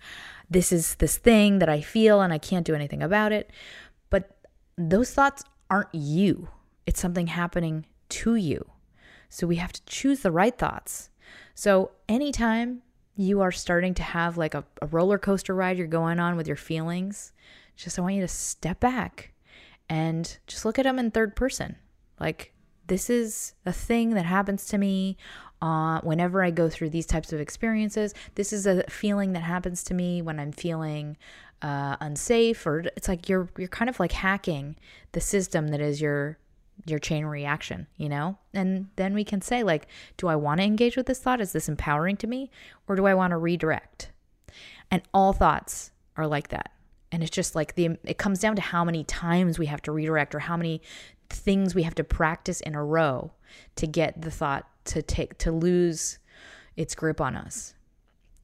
this 0.50 0.70
is 0.70 0.96
this 0.96 1.16
thing 1.16 1.60
that 1.60 1.70
i 1.70 1.80
feel 1.80 2.20
and 2.20 2.32
i 2.32 2.38
can't 2.38 2.66
do 2.66 2.74
anything 2.74 3.02
about 3.02 3.32
it. 3.32 3.50
But 4.10 4.36
those 4.76 5.10
thoughts 5.10 5.42
aren't 5.70 5.94
you. 5.94 6.48
It's 6.86 7.00
something 7.00 7.28
happening 7.28 7.86
to 8.10 8.34
you. 8.34 8.68
So 9.30 9.46
we 9.46 9.56
have 9.56 9.72
to 9.72 9.82
choose 9.86 10.20
the 10.20 10.30
right 10.30 10.56
thoughts. 10.56 11.08
So 11.54 11.92
anytime 12.08 12.82
you 13.16 13.40
are 13.40 13.52
starting 13.52 13.94
to 13.94 14.02
have 14.02 14.36
like 14.36 14.54
a, 14.54 14.64
a 14.82 14.86
roller 14.86 15.18
coaster 15.18 15.54
ride 15.54 15.78
you're 15.78 15.86
going 15.86 16.18
on 16.18 16.36
with 16.36 16.46
your 16.46 16.56
feelings, 16.56 17.32
just 17.76 17.98
I 17.98 18.02
want 18.02 18.14
you 18.14 18.20
to 18.22 18.28
step 18.28 18.80
back 18.80 19.32
and 19.88 20.38
just 20.46 20.64
look 20.64 20.78
at 20.78 20.84
them 20.84 20.98
in 20.98 21.10
third 21.10 21.36
person. 21.36 21.76
Like, 22.18 22.52
this 22.86 23.08
is 23.08 23.54
a 23.64 23.72
thing 23.72 24.10
that 24.10 24.26
happens 24.26 24.66
to 24.66 24.78
me 24.78 25.16
uh, 25.62 26.00
whenever 26.02 26.42
I 26.42 26.50
go 26.50 26.68
through 26.68 26.90
these 26.90 27.06
types 27.06 27.32
of 27.32 27.40
experiences. 27.40 28.14
This 28.34 28.52
is 28.52 28.66
a 28.66 28.84
feeling 28.90 29.32
that 29.32 29.42
happens 29.42 29.82
to 29.84 29.94
me 29.94 30.20
when 30.20 30.38
I'm 30.38 30.52
feeling 30.52 31.16
uh, 31.62 31.96
unsafe, 32.00 32.66
or 32.66 32.80
it's 32.96 33.08
like 33.08 33.28
you're 33.28 33.48
you're 33.56 33.68
kind 33.68 33.88
of 33.88 33.98
like 33.98 34.12
hacking 34.12 34.76
the 35.12 35.20
system 35.20 35.68
that 35.68 35.80
is 35.80 36.00
your 36.00 36.38
your 36.86 36.98
chain 36.98 37.24
reaction, 37.24 37.86
you 37.96 38.08
know? 38.08 38.38
And 38.52 38.88
then 38.96 39.14
we 39.14 39.24
can 39.24 39.40
say, 39.40 39.62
like, 39.62 39.86
do 40.16 40.28
I 40.28 40.36
want 40.36 40.60
to 40.60 40.66
engage 40.66 40.96
with 40.96 41.06
this 41.06 41.20
thought? 41.20 41.40
Is 41.40 41.52
this 41.52 41.68
empowering 41.68 42.16
to 42.18 42.26
me? 42.26 42.50
Or 42.88 42.96
do 42.96 43.06
I 43.06 43.14
want 43.14 43.30
to 43.30 43.36
redirect? 43.36 44.10
And 44.90 45.02
all 45.12 45.32
thoughts 45.32 45.90
are 46.16 46.26
like 46.26 46.48
that. 46.48 46.70
And 47.10 47.22
it's 47.22 47.30
just 47.30 47.54
like 47.54 47.74
the 47.74 47.96
it 48.04 48.18
comes 48.18 48.40
down 48.40 48.56
to 48.56 48.62
how 48.62 48.84
many 48.84 49.04
times 49.04 49.58
we 49.58 49.66
have 49.66 49.82
to 49.82 49.92
redirect 49.92 50.34
or 50.34 50.40
how 50.40 50.56
many 50.56 50.82
things 51.30 51.74
we 51.74 51.84
have 51.84 51.94
to 51.94 52.04
practice 52.04 52.60
in 52.60 52.74
a 52.74 52.84
row 52.84 53.32
to 53.76 53.86
get 53.86 54.20
the 54.20 54.30
thought 54.30 54.68
to 54.86 55.00
take 55.00 55.38
to 55.38 55.52
lose 55.52 56.18
its 56.76 56.94
grip 56.94 57.20
on 57.20 57.36
us. 57.36 57.74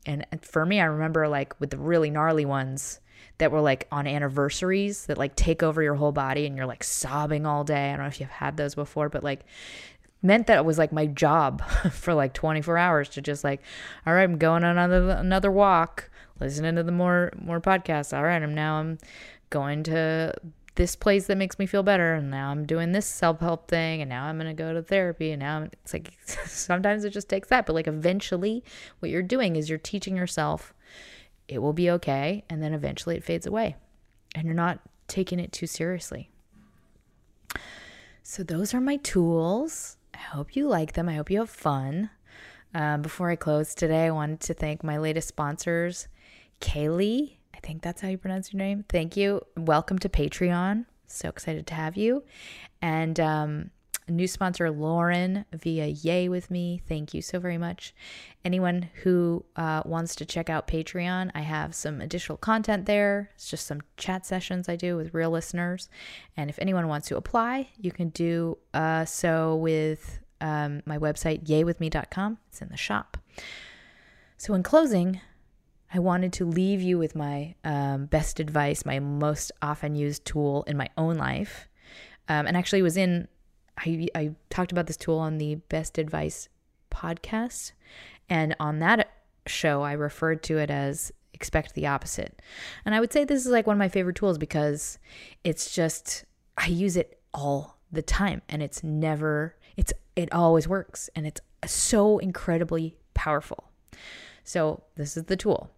And 0.06 0.24
for 0.40 0.64
me, 0.64 0.80
I 0.80 0.84
remember 0.84 1.28
like 1.28 1.58
with 1.60 1.70
the 1.70 1.78
really 1.78 2.10
gnarly 2.10 2.44
ones, 2.44 3.00
that 3.38 3.50
were 3.50 3.60
like 3.60 3.86
on 3.90 4.06
anniversaries 4.06 5.06
that 5.06 5.18
like 5.18 5.34
take 5.36 5.62
over 5.62 5.82
your 5.82 5.94
whole 5.94 6.12
body 6.12 6.46
and 6.46 6.56
you're 6.56 6.66
like 6.66 6.84
sobbing 6.84 7.46
all 7.46 7.64
day. 7.64 7.88
I 7.88 7.96
don't 7.96 8.00
know 8.00 8.06
if 8.06 8.20
you've 8.20 8.30
had 8.30 8.56
those 8.56 8.74
before, 8.74 9.08
but 9.08 9.24
like 9.24 9.44
meant 10.22 10.46
that 10.46 10.58
it 10.58 10.64
was 10.64 10.78
like 10.78 10.92
my 10.92 11.06
job 11.06 11.62
for 11.90 12.14
like 12.14 12.34
24 12.34 12.76
hours 12.76 13.08
to 13.10 13.22
just 13.22 13.44
like, 13.44 13.62
all 14.06 14.14
right, 14.14 14.22
I'm 14.22 14.38
going 14.38 14.64
on 14.64 14.76
another 14.76 15.10
another 15.10 15.50
walk, 15.50 16.10
listening 16.38 16.76
to 16.76 16.82
the 16.82 16.92
more 16.92 17.32
more 17.40 17.60
podcasts. 17.60 18.16
All 18.16 18.24
right, 18.24 18.42
I'm 18.42 18.54
now 18.54 18.76
I'm 18.76 18.98
going 19.50 19.82
to 19.84 20.34
this 20.76 20.96
place 20.96 21.26
that 21.26 21.36
makes 21.36 21.58
me 21.58 21.66
feel 21.66 21.82
better 21.82 22.14
and 22.14 22.30
now 22.30 22.50
i'm 22.50 22.64
doing 22.64 22.92
this 22.92 23.04
self-help 23.04 23.68
thing 23.68 24.00
and 24.00 24.08
now 24.08 24.24
i'm 24.24 24.38
going 24.38 24.46
to 24.46 24.54
go 24.54 24.72
to 24.72 24.80
therapy 24.80 25.32
and 25.32 25.40
now 25.40 25.58
I'm, 25.58 25.64
it's 25.64 25.92
like 25.92 26.16
sometimes 26.46 27.04
it 27.04 27.10
just 27.10 27.28
takes 27.28 27.48
that 27.48 27.66
but 27.66 27.74
like 27.74 27.86
eventually 27.86 28.64
what 29.00 29.10
you're 29.10 29.22
doing 29.22 29.56
is 29.56 29.68
you're 29.68 29.78
teaching 29.78 30.16
yourself 30.16 30.72
it 31.50 31.60
will 31.60 31.72
be 31.72 31.90
okay 31.90 32.44
and 32.48 32.62
then 32.62 32.72
eventually 32.72 33.16
it 33.16 33.24
fades 33.24 33.46
away 33.46 33.76
and 34.34 34.44
you're 34.44 34.54
not 34.54 34.80
taking 35.08 35.40
it 35.40 35.52
too 35.52 35.66
seriously 35.66 36.30
so 38.22 38.42
those 38.42 38.72
are 38.72 38.80
my 38.80 38.96
tools 38.96 39.96
i 40.14 40.18
hope 40.18 40.54
you 40.54 40.66
like 40.66 40.92
them 40.92 41.08
i 41.08 41.14
hope 41.14 41.30
you 41.30 41.40
have 41.40 41.50
fun 41.50 42.10
um, 42.74 43.02
before 43.02 43.30
i 43.30 43.36
close 43.36 43.74
today 43.74 44.06
i 44.06 44.10
wanted 44.10 44.40
to 44.40 44.54
thank 44.54 44.84
my 44.84 44.96
latest 44.98 45.28
sponsors 45.28 46.08
kaylee 46.60 47.36
I 47.62 47.66
think 47.66 47.82
that's 47.82 48.00
how 48.00 48.08
you 48.08 48.16
pronounce 48.16 48.52
your 48.52 48.58
name. 48.58 48.86
Thank 48.88 49.18
you. 49.18 49.42
Welcome 49.54 49.98
to 49.98 50.08
Patreon. 50.08 50.86
So 51.06 51.28
excited 51.28 51.66
to 51.66 51.74
have 51.74 51.96
you. 51.96 52.24
And 52.80 53.20
um, 53.20 53.70
new 54.10 54.26
sponsor, 54.26 54.70
Lauren, 54.70 55.44
via 55.52 55.86
Yay 55.86 56.28
with 56.28 56.50
Me. 56.50 56.80
Thank 56.88 57.14
you 57.14 57.22
so 57.22 57.38
very 57.38 57.58
much. 57.58 57.94
Anyone 58.44 58.90
who 59.02 59.44
uh, 59.56 59.82
wants 59.84 60.14
to 60.16 60.24
check 60.24 60.48
out 60.48 60.66
Patreon, 60.66 61.30
I 61.34 61.40
have 61.40 61.74
some 61.74 62.00
additional 62.00 62.38
content 62.38 62.86
there. 62.86 63.30
It's 63.34 63.50
just 63.50 63.66
some 63.66 63.80
chat 63.96 64.26
sessions 64.26 64.68
I 64.68 64.76
do 64.76 64.96
with 64.96 65.14
real 65.14 65.30
listeners. 65.30 65.88
And 66.36 66.50
if 66.50 66.58
anyone 66.58 66.88
wants 66.88 67.08
to 67.08 67.16
apply, 67.16 67.68
you 67.78 67.92
can 67.92 68.08
do 68.10 68.58
uh, 68.74 69.04
so 69.04 69.56
with 69.56 70.20
um, 70.40 70.82
my 70.86 70.98
website, 70.98 71.44
yaywithme.com. 71.44 72.38
It's 72.48 72.62
in 72.62 72.68
the 72.68 72.76
shop. 72.76 73.16
So, 74.36 74.54
in 74.54 74.62
closing, 74.62 75.20
I 75.92 75.98
wanted 75.98 76.32
to 76.34 76.46
leave 76.46 76.80
you 76.80 76.98
with 76.98 77.14
my 77.14 77.54
um, 77.64 78.06
best 78.06 78.40
advice, 78.40 78.84
my 78.86 79.00
most 79.00 79.52
often 79.60 79.94
used 79.94 80.24
tool 80.24 80.64
in 80.66 80.76
my 80.76 80.88
own 80.96 81.16
life. 81.16 81.68
Um, 82.28 82.46
and 82.46 82.56
actually, 82.56 82.82
was 82.82 82.96
in, 82.96 83.28
I, 83.80 84.08
I 84.14 84.30
talked 84.50 84.72
about 84.72 84.86
this 84.86 84.96
tool 84.96 85.18
on 85.18 85.38
the 85.38 85.56
Best 85.56 85.98
Advice 85.98 86.48
podcast. 86.90 87.72
And 88.28 88.54
on 88.60 88.78
that 88.80 89.10
show, 89.46 89.82
I 89.82 89.92
referred 89.92 90.42
to 90.44 90.58
it 90.58 90.70
as 90.70 91.12
expect 91.32 91.74
the 91.74 91.86
opposite. 91.86 92.40
And 92.84 92.94
I 92.94 93.00
would 93.00 93.12
say 93.12 93.24
this 93.24 93.46
is 93.46 93.52
like 93.52 93.66
one 93.66 93.74
of 93.74 93.78
my 93.78 93.88
favorite 93.88 94.16
tools 94.16 94.38
because 94.38 94.98
it's 95.42 95.74
just, 95.74 96.24
I 96.58 96.66
use 96.66 96.96
it 96.96 97.18
all 97.32 97.78
the 97.90 98.02
time 98.02 98.42
and 98.48 98.62
it's 98.62 98.84
never, 98.84 99.56
it's, 99.76 99.92
it 100.16 100.32
always 100.32 100.68
works 100.68 101.08
and 101.16 101.26
it's 101.26 101.40
so 101.66 102.18
incredibly 102.18 102.96
powerful. 103.14 103.70
So, 104.44 104.82
this 104.96 105.16
is 105.16 105.24
the 105.24 105.36
tool 105.36 105.70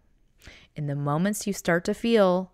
in 0.77 0.87
the 0.87 0.95
moments 0.95 1.47
you 1.47 1.53
start 1.53 1.85
to 1.85 1.95
feel 1.95 2.53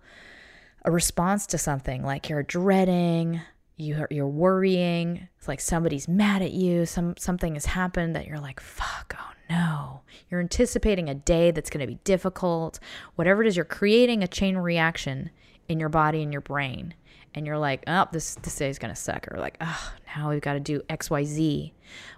a 0.84 0.90
response 0.90 1.46
to 1.46 1.58
something 1.58 2.02
like 2.02 2.28
you're 2.28 2.42
dreading, 2.42 3.40
you're, 3.78 4.08
you're 4.10 4.28
worrying, 4.28 5.28
it's 5.38 5.48
like 5.48 5.60
somebody's 5.60 6.08
mad 6.08 6.42
at 6.42 6.52
you, 6.52 6.84
some 6.84 7.16
something 7.16 7.54
has 7.54 7.66
happened 7.66 8.14
that 8.14 8.26
you're 8.26 8.40
like, 8.40 8.60
fuck, 8.60 9.16
oh 9.18 9.32
no. 9.48 10.00
You're 10.30 10.40
anticipating 10.40 11.08
a 11.08 11.14
day 11.14 11.50
that's 11.50 11.70
going 11.70 11.80
to 11.80 11.86
be 11.86 11.98
difficult. 12.04 12.78
Whatever 13.14 13.42
it 13.42 13.48
is, 13.48 13.56
you're 13.56 13.64
creating 13.64 14.22
a 14.22 14.28
chain 14.28 14.58
reaction 14.58 15.30
in 15.68 15.80
your 15.80 15.88
body 15.88 16.22
and 16.22 16.32
your 16.32 16.42
brain. 16.42 16.94
And 17.34 17.46
you're 17.46 17.58
like, 17.58 17.84
oh, 17.86 18.06
this 18.10 18.34
this 18.36 18.56
day 18.56 18.68
is 18.68 18.78
gonna 18.78 18.96
suck, 18.96 19.28
or 19.30 19.38
like, 19.38 19.58
oh, 19.60 19.92
now 20.16 20.30
we've 20.30 20.40
got 20.40 20.54
to 20.54 20.60
do 20.60 20.82
X, 20.88 21.10
Y, 21.10 21.24
Z. 21.24 21.72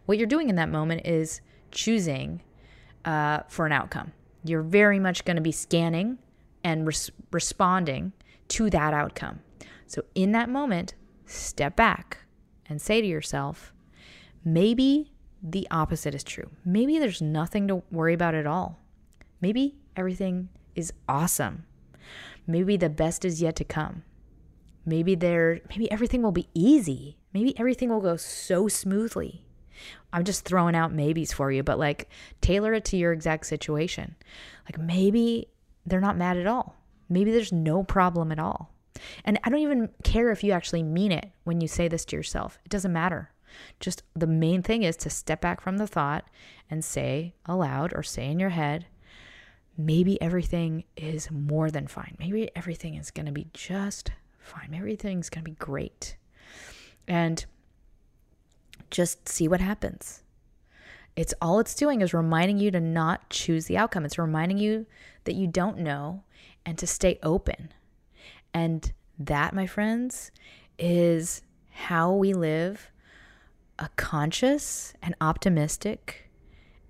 What 0.06 0.18
you're 0.18 0.26
doing 0.26 0.48
in 0.48 0.56
that 0.56 0.70
moment 0.70 1.04
is 1.04 1.40
choosing 1.72 2.42
uh, 3.04 3.40
for 3.48 3.66
an 3.66 3.72
outcome 3.72 4.12
you're 4.44 4.62
very 4.62 4.98
much 4.98 5.24
going 5.24 5.36
to 5.36 5.42
be 5.42 5.52
scanning 5.52 6.18
and 6.64 6.86
res- 6.86 7.10
responding 7.30 8.12
to 8.48 8.70
that 8.70 8.94
outcome. 8.94 9.40
So, 9.86 10.04
in 10.14 10.32
that 10.32 10.48
moment, 10.48 10.94
step 11.30 11.76
back 11.76 12.18
and 12.68 12.80
say 12.80 13.00
to 13.00 13.06
yourself, 13.06 13.72
maybe 14.44 15.12
the 15.42 15.66
opposite 15.70 16.14
is 16.14 16.24
true. 16.24 16.50
Maybe 16.64 16.98
there's 16.98 17.22
nothing 17.22 17.68
to 17.68 17.82
worry 17.90 18.14
about 18.14 18.34
at 18.34 18.46
all. 18.46 18.78
Maybe 19.40 19.76
everything 19.96 20.48
is 20.74 20.92
awesome. 21.08 21.64
Maybe 22.46 22.76
the 22.76 22.90
best 22.90 23.24
is 23.24 23.40
yet 23.40 23.56
to 23.56 23.64
come. 23.64 24.02
Maybe 24.84 25.14
there 25.14 25.60
maybe 25.70 25.90
everything 25.90 26.22
will 26.22 26.32
be 26.32 26.48
easy. 26.54 27.16
Maybe 27.32 27.58
everything 27.58 27.90
will 27.90 28.00
go 28.00 28.16
so 28.16 28.68
smoothly. 28.68 29.44
I'm 30.12 30.24
just 30.24 30.44
throwing 30.44 30.74
out 30.74 30.92
maybes 30.92 31.32
for 31.32 31.52
you, 31.52 31.62
but 31.62 31.78
like 31.78 32.08
tailor 32.40 32.74
it 32.74 32.84
to 32.86 32.96
your 32.96 33.12
exact 33.12 33.46
situation. 33.46 34.16
Like 34.66 34.78
maybe 34.78 35.48
they're 35.86 36.00
not 36.00 36.16
mad 36.16 36.36
at 36.36 36.46
all. 36.46 36.76
Maybe 37.08 37.30
there's 37.30 37.52
no 37.52 37.82
problem 37.82 38.32
at 38.32 38.38
all. 38.38 38.72
And 39.24 39.38
I 39.44 39.50
don't 39.50 39.60
even 39.60 39.90
care 40.02 40.30
if 40.30 40.44
you 40.44 40.52
actually 40.52 40.82
mean 40.82 41.12
it 41.12 41.30
when 41.44 41.60
you 41.60 41.68
say 41.68 41.88
this 41.88 42.04
to 42.06 42.16
yourself. 42.16 42.58
It 42.64 42.70
doesn't 42.70 42.92
matter. 42.92 43.30
Just 43.80 44.02
the 44.14 44.26
main 44.26 44.62
thing 44.62 44.82
is 44.82 44.96
to 44.98 45.10
step 45.10 45.40
back 45.40 45.60
from 45.60 45.78
the 45.78 45.86
thought 45.86 46.24
and 46.70 46.84
say 46.84 47.34
aloud 47.46 47.92
or 47.94 48.02
say 48.02 48.26
in 48.30 48.38
your 48.38 48.50
head, 48.50 48.86
maybe 49.76 50.20
everything 50.20 50.84
is 50.96 51.30
more 51.30 51.70
than 51.70 51.86
fine. 51.86 52.16
Maybe 52.18 52.50
everything 52.54 52.94
is 52.94 53.10
going 53.10 53.26
to 53.26 53.32
be 53.32 53.48
just 53.52 54.12
fine. 54.38 54.68
Maybe 54.70 54.78
everything's 54.78 55.30
going 55.30 55.44
to 55.44 55.50
be 55.50 55.56
great. 55.56 56.16
And 57.08 57.44
just 58.90 59.28
see 59.28 59.48
what 59.48 59.60
happens. 59.60 60.22
It's 61.16 61.34
all 61.40 61.58
it's 61.58 61.74
doing 61.74 62.00
is 62.00 62.14
reminding 62.14 62.58
you 62.58 62.70
to 62.70 62.80
not 62.80 63.30
choose 63.30 63.66
the 63.66 63.76
outcome. 63.76 64.04
It's 64.04 64.18
reminding 64.18 64.58
you 64.58 64.86
that 65.24 65.34
you 65.34 65.46
don't 65.46 65.78
know 65.78 66.22
and 66.64 66.78
to 66.78 66.86
stay 66.86 67.18
open. 67.22 67.72
And 68.52 68.92
that, 69.18 69.54
my 69.54 69.66
friends, 69.66 70.30
is 70.78 71.42
how 71.70 72.12
we 72.12 72.32
live 72.34 72.90
a 73.78 73.88
conscious 73.96 74.92
and 75.02 75.14
optimistic 75.20 76.30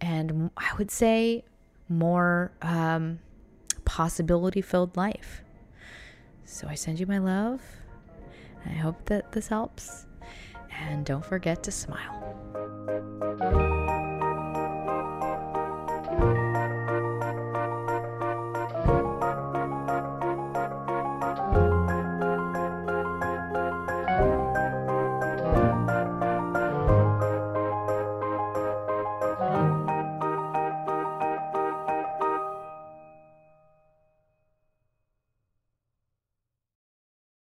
and 0.00 0.50
I 0.56 0.70
would 0.78 0.90
say 0.90 1.44
more 1.88 2.52
um, 2.62 3.18
possibility 3.84 4.62
filled 4.62 4.96
life. 4.96 5.42
So 6.44 6.66
I 6.68 6.74
send 6.74 6.98
you 6.98 7.06
my 7.06 7.18
love. 7.18 7.60
I 8.64 8.70
hope 8.70 9.06
that 9.06 9.32
this 9.32 9.48
helps. 9.48 10.06
And 10.70 11.04
don't 11.04 11.24
forget 11.24 11.62
to 11.64 11.70
smile. 11.70 12.36